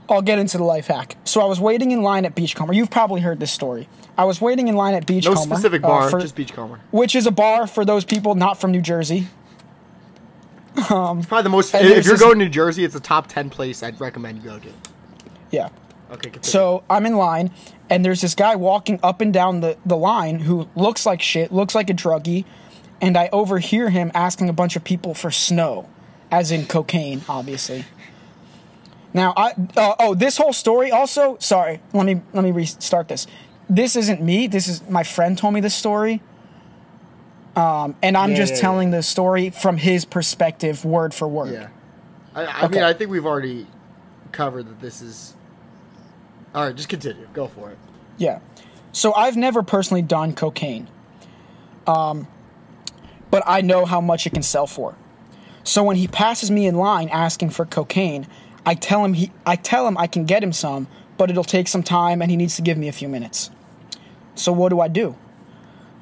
I'll 0.10 0.22
get 0.22 0.38
into 0.38 0.58
the 0.58 0.66
life 0.66 0.88
hack. 0.88 1.16
So, 1.24 1.40
I 1.40 1.46
was 1.46 1.62
waiting 1.62 1.92
in 1.92 2.02
line 2.02 2.26
at 2.26 2.36
Beachcomber. 2.36 2.74
You've 2.74 2.92
probably 2.92 3.22
heard 3.22 3.40
this 3.40 3.52
story. 3.54 3.88
I 4.18 4.26
was 4.26 4.42
waiting 4.42 4.68
in 4.68 4.76
line 4.76 4.94
at 4.96 5.06
Beachcomber. 5.08 5.40
No 5.40 5.56
specific 5.56 5.82
uh, 5.84 5.88
bar, 5.88 6.10
for- 6.10 6.20
just 6.20 6.36
Beachcomber. 6.36 6.82
which 6.92 7.16
is 7.16 7.26
a 7.26 7.32
bar 7.32 7.68
for 7.68 7.86
those 7.86 8.04
people 8.04 8.36
not 8.36 8.60
from 8.60 8.72
New 8.72 8.82
Jersey. 8.82 9.28
It's 10.76 10.88
probably 10.88 11.44
the 11.44 11.50
most. 11.50 11.74
If 11.76 12.06
you're 12.06 12.18
going 12.18 12.40
to 12.40 12.46
New 12.46 12.50
Jersey, 12.50 12.84
it's 12.84 12.96
a 12.96 13.00
top 13.00 13.28
ten 13.28 13.50
place 13.50 13.84
I'd 13.84 14.00
recommend 14.00 14.40
you 14.44 14.50
go 14.50 14.60
to. 14.60 14.70
Yeah. 15.52 15.70
Okay. 16.12 16.30
Continue. 16.30 16.44
So 16.44 16.84
I'm 16.90 17.06
in 17.06 17.16
line, 17.16 17.52
and 17.90 18.04
there's 18.06 18.22
this 18.22 18.36
guy 18.36 18.56
walking 18.56 19.00
up 19.04 19.22
and 19.22 19.34
down 19.34 19.62
the, 19.62 19.78
the 19.86 19.98
line 19.98 20.40
who 20.40 20.68
looks 20.76 21.06
like 21.06 21.22
shit, 21.22 21.52
looks 21.52 21.76
like 21.76 21.90
a 21.90 21.94
druggie, 21.94 22.46
and 23.02 23.18
I 23.18 23.30
overhear 23.34 23.90
him 23.90 24.12
asking 24.14 24.48
a 24.50 24.54
bunch 24.54 24.76
of 24.76 24.84
people 24.84 25.14
for 25.14 25.32
snow, 25.32 25.90
as 26.32 26.52
in 26.52 26.66
cocaine, 26.68 27.22
obviously. 27.28 27.86
Now, 29.14 29.34
I 29.36 29.54
uh, 29.76 29.96
oh, 30.00 30.14
this 30.16 30.38
whole 30.38 30.54
story 30.54 30.92
also. 30.92 31.38
Sorry, 31.40 31.82
let 31.94 32.06
me 32.06 32.22
let 32.34 32.44
me 32.44 32.52
restart 32.52 33.08
this. 33.10 33.28
This 33.70 33.96
isn't 33.96 34.22
me. 34.22 34.48
This 34.48 34.68
is 34.68 34.88
my 34.90 35.04
friend 35.04 35.38
told 35.38 35.54
me 35.54 35.60
this 35.62 35.76
story. 35.76 36.22
Um, 37.56 37.96
and 38.02 38.16
I'm 38.16 38.30
Yeah, 38.32 38.36
just 38.38 38.54
yeah, 38.54 38.58
yeah. 38.58 38.62
telling 38.62 38.92
the 38.92 39.04
story 39.04 39.50
from 39.50 39.76
his 39.76 40.06
perspective, 40.06 40.86
word 40.86 41.14
for 41.14 41.28
word. 41.28 41.54
yeah, 41.54 41.68
I, 42.34 42.46
I 42.46 42.66
Okay. 42.66 42.76
mean, 42.76 42.84
I 42.84 42.94
think 42.94 43.12
we've 43.12 43.26
already 43.26 43.68
covered 44.32 44.68
that. 44.70 44.80
This 44.80 45.02
is. 45.02 45.34
All 46.56 46.66
right, 46.66 46.76
just 46.76 46.88
continue. 46.88 47.28
Go 47.34 47.48
for 47.48 47.72
it. 47.72 47.78
Yeah. 48.18 48.40
So 48.94 49.14
I've 49.14 49.36
never 49.38 49.64
personally 49.64 50.02
done 50.02 50.34
cocaine. 50.34 50.88
Um, 51.88 52.28
but 53.32 53.42
I 53.48 53.62
know 53.62 53.86
how 53.86 54.02
much 54.02 54.28
it 54.28 54.34
can 54.34 54.44
sell 54.44 54.68
for. 54.68 54.96
So 55.64 55.84
when 55.84 55.96
he 55.96 56.08
passes 56.08 56.52
me 56.52 56.68
in 56.68 56.76
line 56.76 57.10
asking 57.10 57.52
for 57.52 57.66
cocaine, 57.66 58.28
I 58.66 58.76
tell 58.76 59.04
him 59.04 59.14
he 59.14 59.32
I 59.46 59.56
tell 59.56 59.88
him 59.88 59.98
I 59.98 60.08
can 60.08 60.26
get 60.26 60.44
him 60.44 60.54
some, 60.54 60.88
but 61.18 61.32
it'll 61.32 61.44
take 61.44 61.68
some 61.68 61.82
time 61.84 62.22
and 62.22 62.30
he 62.30 62.38
needs 62.38 62.56
to 62.58 62.62
give 62.62 62.78
me 62.78 62.88
a 62.88 62.92
few 62.92 63.08
minutes. 63.08 63.50
So 64.36 64.52
what 64.52 64.70
do 64.70 64.80
I 64.80 64.88
do? 64.88 65.16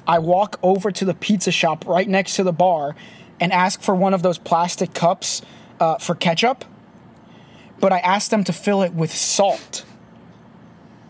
I 0.06 0.18
walk 0.18 0.58
over 0.62 0.90
to 0.90 1.04
the 1.04 1.14
pizza 1.14 1.52
shop 1.52 1.86
right 1.86 2.08
next 2.08 2.36
to 2.36 2.42
the 2.42 2.52
bar 2.52 2.96
and 3.38 3.52
ask 3.52 3.80
for 3.80 3.94
one 3.94 4.12
of 4.12 4.22
those 4.22 4.38
plastic 4.38 4.92
cups 4.92 5.42
uh, 5.78 5.98
for 5.98 6.14
ketchup. 6.14 6.64
But 7.78 7.92
I 7.92 7.98
ask 7.98 8.30
them 8.30 8.44
to 8.44 8.52
fill 8.52 8.82
it 8.82 8.92
with 8.92 9.12
salt. 9.12 9.84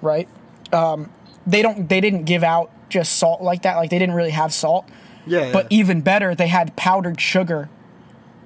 Right? 0.03 0.29
Um, 0.73 1.11
they 1.47 1.63
don't. 1.63 1.89
They 1.89 2.01
didn't 2.01 2.25
give 2.25 2.45
out 2.45 2.71
just 2.89 3.17
salt 3.17 3.43
like 3.43 3.63
that. 3.63 3.77
Like 3.77 3.91
they 3.91 3.99
didn't 3.99 4.15
really 4.15 4.31
have 4.31 4.53
salt. 4.53 4.89
Yeah. 5.27 5.53
But 5.53 5.67
even 5.71 6.01
better, 6.01 6.35
they 6.35 6.49
had 6.49 6.77
powdered 6.77 7.21
sugar. 7.21 7.69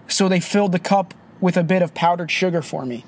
So 0.09 0.29
they 0.29 0.41
filled 0.41 0.73
the 0.73 0.79
cup 0.79 1.15
with 1.41 1.57
a 1.57 1.63
bit 1.65 1.83
of 1.83 1.95
powdered 1.95 2.31
sugar 2.31 2.63
for 2.63 2.85
me. 2.85 3.05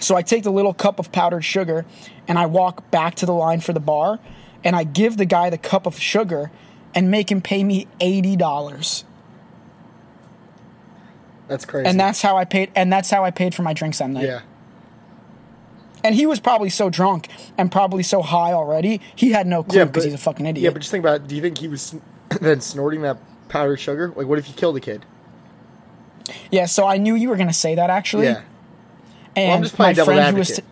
So 0.00 0.16
I 0.16 0.22
take 0.22 0.42
the 0.42 0.50
little 0.52 0.74
cup 0.74 0.98
of 0.98 1.12
powdered 1.12 1.42
sugar 1.44 1.84
and 2.26 2.38
I 2.38 2.46
walk 2.46 2.90
back 2.90 3.14
to 3.16 3.26
the 3.26 3.32
line 3.32 3.60
for 3.60 3.72
the 3.72 3.80
bar 3.80 4.18
and 4.64 4.74
I 4.74 4.84
give 4.84 5.16
the 5.16 5.24
guy 5.24 5.48
the 5.50 5.58
cup 5.58 5.86
of 5.86 5.98
sugar 5.98 6.50
and 6.94 7.10
make 7.10 7.30
him 7.30 7.40
pay 7.40 7.62
me 7.62 7.86
$80. 8.00 9.04
that's 11.46 11.64
crazy. 11.64 11.88
And 11.88 11.98
that's 11.98 12.20
how 12.22 12.36
I 12.36 12.44
paid 12.44 12.70
and 12.74 12.92
that's 12.92 13.10
how 13.10 13.24
I 13.24 13.30
paid 13.30 13.54
for 13.54 13.62
my 13.62 13.72
drinks 13.72 13.98
that 13.98 14.10
night. 14.10 14.24
yeah. 14.24 14.40
And 16.02 16.14
he 16.14 16.24
was 16.24 16.40
probably 16.40 16.70
so 16.70 16.88
drunk 16.88 17.28
and 17.58 17.70
probably 17.70 18.02
so 18.02 18.22
high 18.22 18.52
already, 18.52 19.00
he 19.14 19.32
had 19.32 19.46
no 19.46 19.62
clue 19.62 19.84
because 19.84 20.04
he's 20.04 20.14
a 20.14 20.18
fucking 20.18 20.46
idiot. 20.46 20.64
Yeah, 20.64 20.70
but 20.70 20.78
just 20.78 20.90
think 20.90 21.04
about. 21.04 21.16
it. 21.16 21.28
Do 21.28 21.36
you 21.36 21.42
think 21.42 21.58
he 21.58 21.68
was 21.68 21.94
then 22.40 22.60
snorting 22.60 23.02
that 23.02 23.18
powdered 23.48 23.78
sugar? 23.78 24.12
Like, 24.14 24.26
what 24.26 24.38
if 24.38 24.48
you 24.48 24.54
killed 24.54 24.76
a 24.76 24.80
kid? 24.80 25.04
Yeah, 26.50 26.66
so 26.66 26.86
I 26.86 26.96
knew 26.96 27.14
you 27.14 27.28
were 27.28 27.36
going 27.36 27.48
to 27.48 27.52
say 27.54 27.74
that 27.74 27.90
actually. 27.90 28.26
Yeah. 28.26 28.42
And 29.36 29.52
I'm 29.52 29.62
just 29.62 29.74
playing 29.74 29.96
my 29.96 30.04
friend 30.04 30.34
who 30.34 30.38
was 30.38 30.50
advocate. 30.50 30.70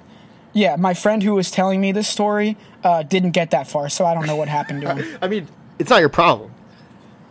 yeah, 0.53 0.77
my 0.77 0.95
friend 0.95 1.23
who 1.23 1.35
was 1.35 1.51
telling 1.51 1.81
me 1.81 1.93
this 1.93 2.09
story 2.09 2.57
uh, 2.85 3.03
didn't 3.03 3.31
get 3.33 3.51
that 3.53 3.69
far, 3.69 3.89
so 3.89 4.05
I 4.05 4.15
don't 4.15 4.27
know 4.27 4.37
what 4.37 4.49
happened 4.49 4.83
to 4.83 4.95
him. 4.97 5.19
I 5.23 5.29
mean, 5.29 5.49
it's 5.79 5.91
not 5.91 6.01
your 6.01 6.09
problem. 6.09 6.53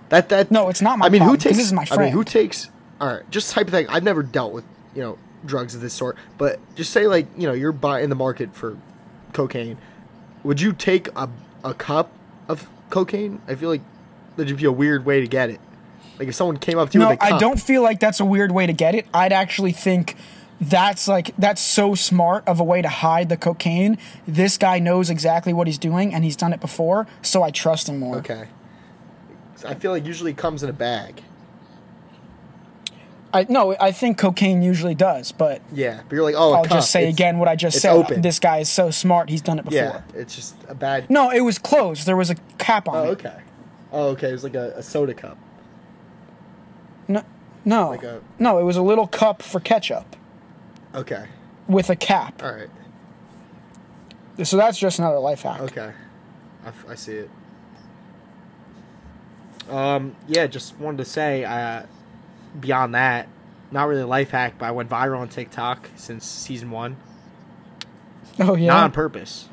That 0.10 0.30
that 0.30 0.52
No, 0.52 0.70
it's 0.70 0.82
not 0.82 0.98
my 1.00 1.06
I 1.06 1.10
mean, 1.10 1.20
problem, 1.20 1.38
who 1.38 1.42
takes? 1.44 1.58
this 1.58 1.66
is 1.66 1.74
my 1.74 1.84
friend. 1.86 2.02
I 2.02 2.06
mean, 2.06 2.14
who 2.14 2.24
takes? 2.24 2.70
All 3.02 3.08
right, 3.08 3.30
just 3.30 3.52
hypothetically, 3.54 3.94
I've 3.94 4.04
never 4.04 4.24
dealt 4.24 4.54
with 4.54 4.64
you 4.96 5.02
know 5.02 5.18
drugs 5.46 5.76
of 5.76 5.82
this 5.82 5.94
sort, 5.94 6.18
but 6.38 6.60
just 6.76 6.92
say 6.92 7.08
like 7.08 7.28
you 7.38 7.48
know 7.48 7.54
you're 7.54 7.72
buying 7.74 8.06
in 8.06 8.10
the 8.10 8.16
market 8.16 8.56
for 8.56 8.78
cocaine. 9.34 9.78
Would 10.44 10.62
you 10.62 10.72
take 10.74 11.10
a 11.16 11.30
a 11.64 11.74
cup 11.74 12.12
of 12.48 12.70
cocaine? 12.90 13.42
I 13.48 13.56
feel 13.56 13.70
like 13.70 13.82
that'd 14.38 14.56
be 14.58 14.66
a 14.66 14.72
weird 14.72 15.06
way 15.06 15.20
to 15.22 15.28
get 15.28 15.50
it. 15.50 15.60
Like 16.20 16.30
if 16.30 16.36
someone 16.36 16.58
came 16.58 16.80
up 16.80 16.90
to 16.92 16.98
you 16.98 17.04
No, 17.04 17.10
with 17.10 17.18
a 17.20 17.26
cup. 17.28 17.34
I 17.34 17.38
don't 17.38 17.60
feel 17.62 17.82
like 17.84 18.00
that's 18.00 18.20
a 18.20 18.26
weird 18.26 18.52
way 18.52 18.66
to 18.66 18.74
get 18.74 18.96
it. 18.96 19.06
I'd 19.14 19.34
actually 19.34 19.72
think 19.72 20.16
that's 20.60 21.08
like 21.08 21.36
that's 21.38 21.62
so 21.62 21.94
smart 21.94 22.48
of 22.48 22.60
a 22.60 22.64
way 22.64 22.82
to 22.82 22.90
hide 22.90 23.30
the 23.30 23.38
cocaine. 23.38 23.98
This 24.28 24.58
guy 24.58 24.80
knows 24.80 25.10
exactly 25.12 25.54
what 25.54 25.68
he's 25.68 25.78
doing 25.78 26.14
and 26.16 26.24
he's 26.24 26.36
done 26.36 26.54
it 26.54 26.60
before, 26.60 27.06
so 27.22 27.44
I 27.44 27.52
trust 27.52 27.88
him 27.90 28.00
more. 28.00 28.18
Okay. 28.18 28.48
I 29.66 29.74
feel 29.76 29.92
like 29.92 30.06
usually 30.06 30.34
comes 30.34 30.64
in 30.64 30.70
a 30.70 30.74
bag. 30.74 31.22
I 33.34 33.46
no, 33.50 33.76
I 33.80 33.92
think 33.92 34.18
cocaine 34.18 34.62
usually 34.62 34.96
does, 34.96 35.32
but 35.34 35.62
Yeah, 35.74 36.02
but 36.08 36.16
you're 36.16 36.24
like, 36.24 36.36
oh, 36.38 36.54
I'll 36.54 36.64
just 36.66 36.92
say 36.92 37.02
It's- 37.02 37.14
again 37.14 37.40
what 37.40 37.48
I 37.50 37.56
just 37.56 37.80
said. 37.82 37.92
open. 37.94 38.22
This 38.22 38.40
guy 38.40 38.60
is 38.60 38.70
so 38.70 38.90
smart; 38.90 39.30
he's 39.30 39.42
done 39.42 39.60
it 39.60 39.66
before. 39.66 39.78
Yeah, 39.80 40.02
it's 40.16 40.34
just 40.36 40.56
a 40.70 40.74
bad. 40.76 41.10
No, 41.10 41.30
it 41.30 41.42
was 41.42 41.60
closed. 41.60 42.06
There 42.06 42.16
was 42.16 42.30
a 42.30 42.36
cap 42.58 42.88
on 42.88 42.96
Oh, 42.96 43.04
it. 43.12 43.26
okay. 43.26 43.36
Oh, 43.92 44.10
okay. 44.10 44.30
It 44.30 44.34
was 44.34 44.44
like 44.44 44.56
a, 44.56 44.74
a 44.76 44.84
soda 44.84 45.14
cup. 45.14 45.38
No, 47.08 47.24
no, 47.64 47.90
Like 47.92 48.04
a- 48.04 48.22
no. 48.40 48.60
It 48.60 48.64
was 48.64 48.76
a 48.78 48.82
little 48.82 49.08
cup 49.08 49.42
for 49.42 49.60
ketchup 49.60 50.16
Okay. 50.94 51.26
with 51.68 51.90
a 51.90 51.96
cap. 51.96 52.44
All 52.44 52.52
right. 52.52 52.70
So 54.44 54.58
that's 54.58 54.78
just 54.78 55.00
another 55.00 55.20
life 55.20 55.42
hack. 55.42 55.62
Okay. 55.62 55.92
I, 56.66 56.68
f- 56.68 56.86
I 56.90 56.96
see 56.96 57.14
it. 57.14 57.30
Um. 59.70 60.16
Yeah. 60.28 60.48
Just 60.48 60.78
wanted 60.78 60.98
to 60.98 61.06
say. 61.06 61.44
Uh, 61.44 61.84
beyond 62.60 62.96
that, 62.96 63.28
not 63.72 63.88
really 63.88 64.02
a 64.02 64.08
life 64.08 64.32
hack, 64.32 64.56
but 64.58 64.66
I 64.66 64.72
went 64.72 64.90
viral 64.90 65.20
on 65.20 65.30
TikTok 65.30 65.90
since 65.96 66.26
season 66.26 66.72
one. 66.72 66.98
Oh 68.40 68.56
yeah. 68.56 68.68
Not 68.68 68.84
on 68.84 68.92
purpose. 68.92 69.48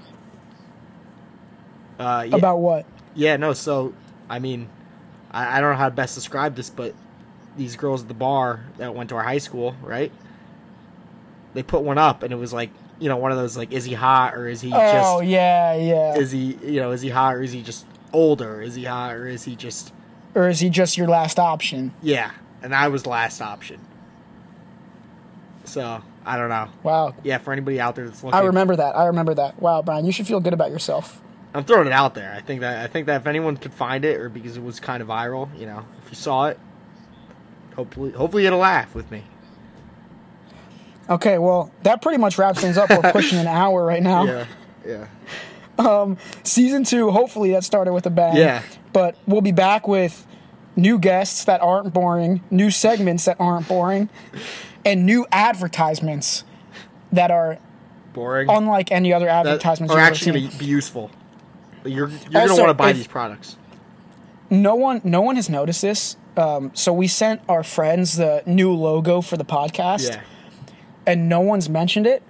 Uh. 1.99 2.26
Yeah, 2.28 2.37
About 2.37 2.59
what? 2.59 2.87
Yeah. 3.14 3.37
No. 3.37 3.53
So, 3.55 3.95
I 4.28 4.38
mean, 4.38 4.68
I, 5.30 5.58
I 5.58 5.60
don't 5.60 5.72
know 5.72 5.76
how 5.76 5.88
to 5.88 5.94
best 5.94 6.14
describe 6.14 6.56
this, 6.56 6.70
but 6.70 6.94
these 7.56 7.76
girls 7.76 8.02
at 8.02 8.08
the 8.08 8.14
bar 8.14 8.64
that 8.78 8.94
went 8.94 9.10
to 9.10 9.16
our 9.16 9.22
high 9.22 9.38
school, 9.38 9.76
right? 9.82 10.10
They 11.52 11.62
put 11.62 11.82
one 11.82 11.98
up, 11.98 12.22
and 12.22 12.32
it 12.32 12.36
was 12.36 12.52
like, 12.52 12.70
you 12.98 13.08
know, 13.08 13.16
one 13.16 13.30
of 13.30 13.38
those 13.38 13.56
like, 13.56 13.72
is 13.72 13.84
he 13.84 13.94
hot 13.94 14.34
or 14.34 14.48
is 14.48 14.60
he 14.60 14.72
oh, 14.72 14.78
just? 14.78 15.06
Oh 15.06 15.20
yeah, 15.20 15.74
yeah. 15.74 16.16
is 16.16 16.30
he 16.32 16.58
you 16.62 16.80
know 16.80 16.92
is 16.92 17.02
he 17.02 17.10
hot 17.10 17.34
or 17.36 17.42
is 17.42 17.52
he 17.52 17.62
just 17.62 17.86
older 18.14 18.62
is 18.62 18.76
he 18.76 18.84
hot 18.84 19.12
or 19.14 19.26
is 19.26 19.44
he 19.44 19.56
just 19.56 19.92
or 20.34 20.48
is 20.48 20.60
he 20.60 20.70
just 20.70 20.96
your 20.96 21.08
last 21.08 21.38
option? 21.38 21.92
yeah 22.00 22.30
and 22.62 22.72
i 22.74 22.86
was 22.86 23.06
last 23.06 23.42
option 23.42 23.80
so 25.64 26.00
i 26.24 26.36
don't 26.36 26.48
know 26.48 26.68
Wow. 26.84 27.14
yeah 27.24 27.38
for 27.38 27.52
anybody 27.52 27.80
out 27.80 27.96
there 27.96 28.04
that's 28.06 28.22
looking 28.22 28.38
I 28.38 28.44
remember 28.44 28.76
that. 28.76 28.96
I 28.96 29.06
remember 29.06 29.34
that. 29.34 29.60
Wow, 29.60 29.82
Brian, 29.82 30.04
you 30.06 30.12
should 30.12 30.26
feel 30.26 30.40
good 30.40 30.52
about 30.52 30.70
yourself. 30.70 31.20
I'm 31.55 31.64
throwing 31.64 31.86
it 31.86 31.92
out 31.92 32.14
there 32.14 32.32
i 32.36 32.40
think 32.40 32.61
that 32.61 32.84
i 32.84 32.86
think 32.86 33.07
that 33.07 33.20
if 33.20 33.26
anyone 33.26 33.57
could 33.57 33.72
find 33.72 34.05
it 34.05 34.20
or 34.20 34.28
because 34.28 34.57
it 34.57 34.62
was 34.62 34.80
kind 34.80 35.00
of 35.02 35.09
viral 35.09 35.48
you 35.59 35.66
know 35.66 35.84
if 36.02 36.11
you 36.11 36.16
saw 36.16 36.46
it 36.46 36.59
hopefully 37.76 38.11
hopefully 38.12 38.44
it'll 38.46 38.59
laugh 38.59 38.94
with 38.94 39.11
me 39.11 39.22
Okay, 41.09 41.38
well, 41.38 41.70
that 41.82 42.00
pretty 42.00 42.18
much 42.18 42.38
wraps 42.38 42.61
things 42.61 42.78
up. 42.78 42.88
We're 42.88 43.12
pushing 43.12 43.38
an 43.38 43.46
hour 43.46 43.84
right 43.84 44.02
now. 44.02 44.24
yeah 44.24 44.46
yeah 44.86 45.07
Um, 45.78 46.16
Season 46.44 46.84
two, 46.84 47.11
hopefully 47.11 47.50
that 47.52 47.64
started 47.64 47.92
with 47.92 48.07
a 48.07 48.11
bang. 48.11 48.36
Yeah. 48.36 48.62
But 48.92 49.16
we'll 49.26 49.40
be 49.42 49.52
back 49.52 49.86
with 49.86 50.26
new 50.76 50.98
guests 50.98 51.44
that 51.44 51.61
aren't 51.61 51.92
boring, 51.92 52.42
new 52.50 52.70
segments 52.70 53.26
that 53.26 53.36
aren't 53.38 53.68
boring, 53.68 54.09
and 54.84 55.05
new 55.05 55.26
advertisements 55.30 56.44
that 57.12 57.30
are 57.30 57.59
boring 58.12 58.48
unlike 58.48 58.90
any 58.90 59.12
other 59.12 59.28
advertisements 59.28 59.92
that 59.92 60.00
are 60.00 60.02
actually 60.02 60.40
going 60.40 60.50
to 60.52 60.59
be 60.59 60.64
useful 60.64 61.11
you're, 61.85 62.09
you're 62.09 62.30
going 62.30 62.49
to 62.49 62.55
want 62.55 62.68
to 62.68 62.74
buy 62.74 62.93
these 62.93 63.07
products 63.07 63.57
no 64.51 64.74
one 64.74 65.01
no 65.05 65.20
one 65.22 65.37
has 65.37 65.49
noticed 65.49 65.82
this. 65.82 66.16
Um, 66.37 66.70
so 66.74 66.93
we 66.93 67.07
sent 67.07 67.41
our 67.49 67.62
friends 67.62 68.16
the 68.16 68.43
new 68.47 68.72
logo 68.72 69.20
for 69.20 69.37
the 69.37 69.45
podcast. 69.45 70.11
yeah 70.11 70.20
and 71.07 71.28
no 71.28 71.41
one's 71.41 71.68
mentioned 71.68 72.07
it. 72.07 72.22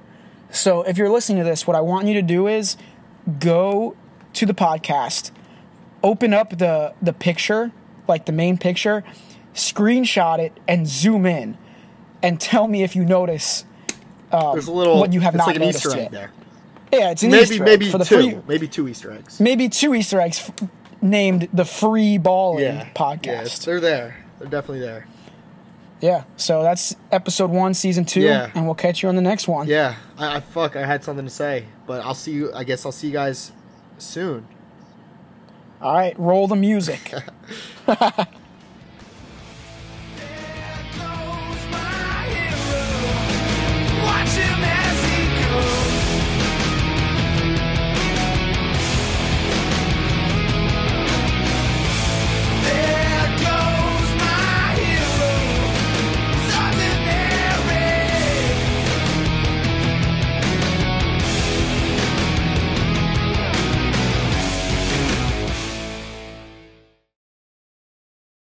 So 0.51 0.83
if 0.83 0.99
you're 0.99 1.11
listening 1.11 1.39
to 1.39 1.45
this, 1.45 1.67
what 1.67 1.77
I 1.77 1.81
want 1.81 2.07
you 2.07 2.15
to 2.15 2.23
do 2.23 2.47
is 2.47 2.77
go 3.39 3.97
to 4.35 4.47
the 4.47 4.55
podcast, 4.55 5.31
open 6.03 6.33
up 6.33 6.59
the 6.59 6.95
the 7.03 7.13
picture, 7.13 7.73
like 8.09 8.27
the 8.27 8.33
main 8.33 8.59
picture, 8.59 9.05
screenshot 9.55 10.39
it 10.39 10.59
and 10.69 10.87
zoom 10.87 11.27
in 11.27 11.57
and 12.23 12.41
tell 12.41 12.69
me 12.69 12.83
if 12.83 12.97
you 12.97 13.05
notice 13.05 13.65
there's 14.31 14.67
a 14.67 14.73
little 14.73 14.99
what 14.99 15.13
you 15.13 15.21
have 15.21 15.35
it's 15.35 15.39
not 15.39 15.47
like 15.49 15.57
an 15.57 15.63
noticed 15.63 15.87
easter 15.87 15.99
egg 15.99 16.03
yet. 16.05 16.13
there 16.13 16.33
Yeah, 16.99 17.11
it's 17.11 17.23
maybe 17.23 17.37
Easter 17.55 17.65
maybe 17.65 17.91
for 17.91 17.99
the 17.99 18.05
two 18.05 18.17
free 18.31 18.39
maybe 18.49 18.69
two 18.69 18.89
easter 18.89 19.11
eggs 19.13 19.41
maybe 19.41 19.69
two 19.69 19.95
Easter 19.95 20.21
eggs 20.21 20.49
f- 20.49 20.69
named 21.03 21.49
the 21.53 21.65
free 21.65 22.19
balling 22.19 22.65
yeah 22.65 22.89
podcast. 22.95 23.61
Yeah, 23.61 23.65
they're 23.67 23.81
there. 23.81 24.25
They're 24.39 24.49
definitely 24.49 24.81
there. 24.81 25.07
Yeah, 26.01 26.25
so 26.37 26.63
that's 26.63 26.95
episode 27.13 27.51
one, 27.51 27.73
season 27.73 28.05
two, 28.05 28.21
Yeah. 28.21 28.51
and 28.55 28.67
we'll 28.67 28.75
catch 28.75 29.03
you 29.03 29.09
on 29.09 29.17
the 29.17 29.23
next 29.23 29.49
one. 29.49 29.69
Yeah, 29.69 29.95
I, 30.19 30.37
I 30.37 30.41
fuck. 30.41 30.77
I 30.77 30.85
had 30.85 31.03
something 31.03 31.25
to 31.25 31.31
say, 31.31 31.65
but 31.87 32.05
I'll 32.05 32.15
see 32.15 32.33
you. 32.33 32.53
I 32.53 32.65
guess 32.65 32.85
I'll 32.85 32.93
see 32.93 33.07
you 33.07 33.13
guys 33.15 33.53
soon. 33.97 34.47
All 35.81 35.95
right, 35.95 36.19
roll 36.19 36.47
the 36.47 36.57
music. 36.57 37.13